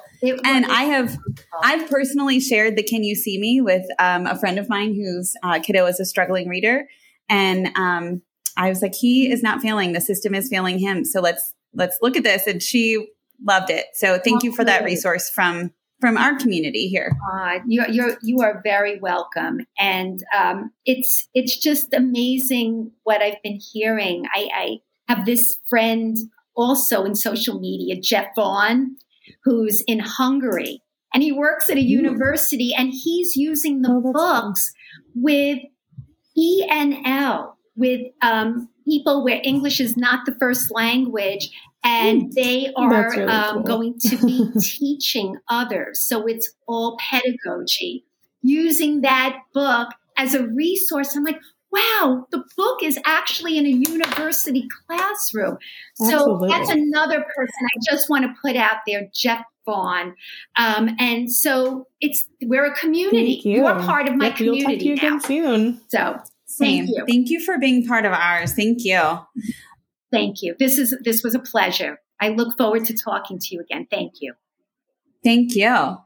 and 0.45 0.67
I 0.67 0.85
have, 0.85 1.17
I've 1.63 1.89
personally 1.89 2.41
shared 2.41 2.77
the 2.77 2.83
Can 2.83 3.05
You 3.05 3.15
See 3.15 3.39
Me 3.39 3.61
with 3.61 3.85
um, 3.99 4.27
a 4.27 4.39
friend 4.39 4.59
of 4.59 4.69
mine 4.69 4.95
whose 4.95 5.35
uh, 5.43 5.61
kiddo 5.61 5.87
is 5.87 6.01
a 6.01 6.05
struggling 6.05 6.49
reader. 6.49 6.87
And 7.29 7.71
um, 7.77 8.23
I 8.57 8.69
was 8.69 8.83
like, 8.83 8.95
he 8.95 9.31
is 9.31 9.43
not 9.43 9.63
failing. 9.63 9.93
The 9.93 10.01
system 10.01 10.35
is 10.35 10.49
failing 10.49 10.79
him. 10.79 11.05
So 11.05 11.21
let's, 11.21 11.55
let's 11.73 11.97
look 12.03 12.17
at 12.17 12.25
this. 12.25 12.47
And 12.47 12.63
she 12.63 13.09
loved 13.47 13.71
it. 13.71 13.87
So 13.95 14.19
thank 14.19 14.43
you 14.43 14.53
for 14.53 14.65
that 14.65 14.85
resource 14.85 15.31
from 15.31 15.73
from 16.03 16.19
our 16.19 16.37
community 16.37 16.89
here. 16.89 17.17
Uh, 17.33 17.61
you're, 17.65 17.89
you're 17.89 18.19
you 18.23 18.41
are 18.41 18.61
very 18.65 18.99
welcome, 18.99 19.61
and 19.79 20.23
um, 20.37 20.73
it's 20.85 21.29
it's 21.33 21.57
just 21.57 21.95
amazing 21.95 22.91
what 23.05 23.23
I've 23.23 23.41
been 23.45 23.61
hearing. 23.73 24.25
I, 24.35 24.49
I 24.53 24.69
have 25.09 25.25
this 25.25 25.61
friend 25.71 26.19
also 26.57 27.05
in 27.05 27.15
social 27.15 27.61
media, 27.61 28.01
Jeff 28.01 28.35
Vaughn, 28.35 28.97
who's 29.45 29.83
in 29.87 30.01
Hungary, 30.01 30.83
and 31.15 31.23
he 31.23 31.31
works 31.31 31.71
at 31.71 31.77
a 31.77 31.83
university, 31.83 32.75
and 32.77 32.91
he's 32.93 33.37
using 33.37 33.83
the 33.83 33.93
oh, 33.93 34.13
books 34.13 34.73
with 35.15 35.61
ENL 36.37 37.53
with 37.77 38.01
um, 38.23 38.69
people 38.85 39.23
where 39.23 39.41
English 39.45 39.81
is 39.81 39.97
not 39.97 40.27
the 40.27 40.35
first 40.41 40.73
language 40.73 41.51
and 41.85 42.33
they 42.33 42.73
are 42.77 43.11
really 43.11 43.25
um, 43.25 43.55
cool. 43.55 43.63
going 43.63 43.99
to 43.99 44.17
be 44.25 44.49
teaching 44.61 45.37
others. 45.49 46.01
So 46.01 46.27
it's 46.27 46.53
all 46.67 46.97
pedagogy. 46.99 48.05
Using 48.43 49.03
that 49.03 49.39
book 49.53 49.89
as 50.17 50.35
a 50.35 50.47
resource, 50.47 51.17
I'm 51.17 51.25
like, 51.25 51.41
wow, 51.73 52.27
the 52.31 52.45
book 52.57 52.83
is 52.83 52.99
actually 53.05 53.57
in 53.57 53.67
a 53.67 53.71
university 53.71 54.69
classroom. 54.87 55.57
Absolutely. 56.01 56.49
So 56.51 56.55
that's 56.55 56.71
another 56.71 57.25
person 57.35 57.55
I 57.65 57.91
just 57.91 58.11
want 58.11 58.25
to 58.25 58.35
put 58.43 58.57
out 58.57 58.79
there, 58.87 59.09
Jeff 59.15 59.45
Vaughn. 59.65 60.15
Um, 60.57 60.91
and 60.99 61.33
so 61.33 61.87
it's 62.01 62.27
we're 62.43 62.67
a 62.67 62.75
community. 62.75 63.35
Thank 63.35 63.45
you. 63.45 63.67
are 63.67 63.81
part 63.81 64.09
of 64.09 64.17
my 64.17 64.27
yep, 64.27 64.37
community 64.37 64.89
we'll 64.91 64.99
talk 64.99 65.29
to 65.29 65.35
you 65.35 65.45
now. 65.47 65.57
Again 65.57 65.81
soon. 65.81 65.81
So 65.89 66.21
same. 66.47 66.87
Thank 66.87 66.97
you. 66.97 67.05
Thank 67.09 67.31
you 67.31 67.41
for 67.41 67.59
being 67.59 67.87
part 67.87 68.05
of 68.05 68.13
ours. 68.13 68.53
Thank 68.53 68.85
you. 68.85 69.19
Thank 70.13 70.43
you. 70.43 70.55
This 70.59 70.79
is 70.79 70.97
this 71.03 71.25
was 71.25 71.35
a 71.35 71.41
pleasure. 71.41 72.01
I 72.21 72.29
look 72.29 72.57
forward 72.57 72.85
to 72.85 72.95
talking 72.95 73.41
to 73.41 73.55
you 73.55 73.61
again. 73.61 73.89
Thank 73.91 74.15
you. 74.21 74.35
Thank 75.25 75.57
you. 75.57 75.97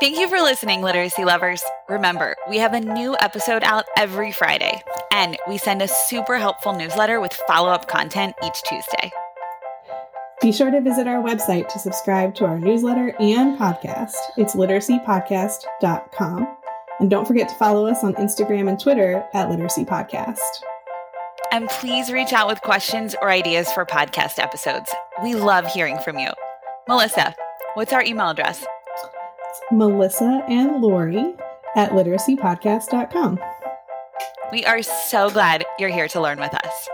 Thank 0.00 0.18
you 0.18 0.28
for 0.28 0.38
listening, 0.38 0.82
literacy 0.82 1.24
lovers. 1.24 1.62
Remember, 1.88 2.34
we 2.48 2.58
have 2.58 2.74
a 2.74 2.80
new 2.80 3.16
episode 3.20 3.62
out 3.62 3.84
every 3.96 4.32
Friday, 4.32 4.82
and 5.12 5.38
we 5.48 5.56
send 5.56 5.82
a 5.82 5.88
super 5.88 6.36
helpful 6.36 6.72
newsletter 6.72 7.20
with 7.20 7.32
follow 7.46 7.68
up 7.68 7.86
content 7.86 8.34
each 8.44 8.60
Tuesday. 8.64 9.12
Be 10.42 10.50
sure 10.50 10.70
to 10.70 10.80
visit 10.80 11.06
our 11.06 11.22
website 11.22 11.68
to 11.68 11.78
subscribe 11.78 12.34
to 12.36 12.44
our 12.44 12.58
newsletter 12.58 13.14
and 13.20 13.58
podcast. 13.58 14.16
It's 14.36 14.56
literacypodcast.com. 14.56 16.56
And 17.00 17.10
don't 17.10 17.26
forget 17.26 17.48
to 17.48 17.54
follow 17.56 17.86
us 17.86 18.04
on 18.04 18.14
Instagram 18.14 18.68
and 18.68 18.78
Twitter 18.78 19.26
at 19.34 19.50
Literacy 19.50 19.84
Podcast. 19.84 20.38
And 21.52 21.68
please 21.68 22.10
reach 22.10 22.32
out 22.32 22.48
with 22.48 22.60
questions 22.62 23.14
or 23.20 23.30
ideas 23.30 23.70
for 23.72 23.84
podcast 23.84 24.38
episodes. 24.38 24.92
We 25.22 25.34
love 25.34 25.66
hearing 25.66 25.98
from 25.98 26.18
you. 26.18 26.30
Melissa, 26.88 27.34
what's 27.74 27.92
our 27.92 28.02
email 28.02 28.30
address? 28.30 28.60
It's 28.62 29.60
Melissa 29.70 30.44
and 30.48 30.82
Lori 30.82 31.34
at 31.76 31.90
literacypodcast.com. 31.92 33.38
We 34.52 34.64
are 34.66 34.82
so 34.82 35.30
glad 35.30 35.64
you're 35.78 35.90
here 35.90 36.08
to 36.08 36.20
learn 36.20 36.38
with 36.38 36.54
us. 36.54 36.88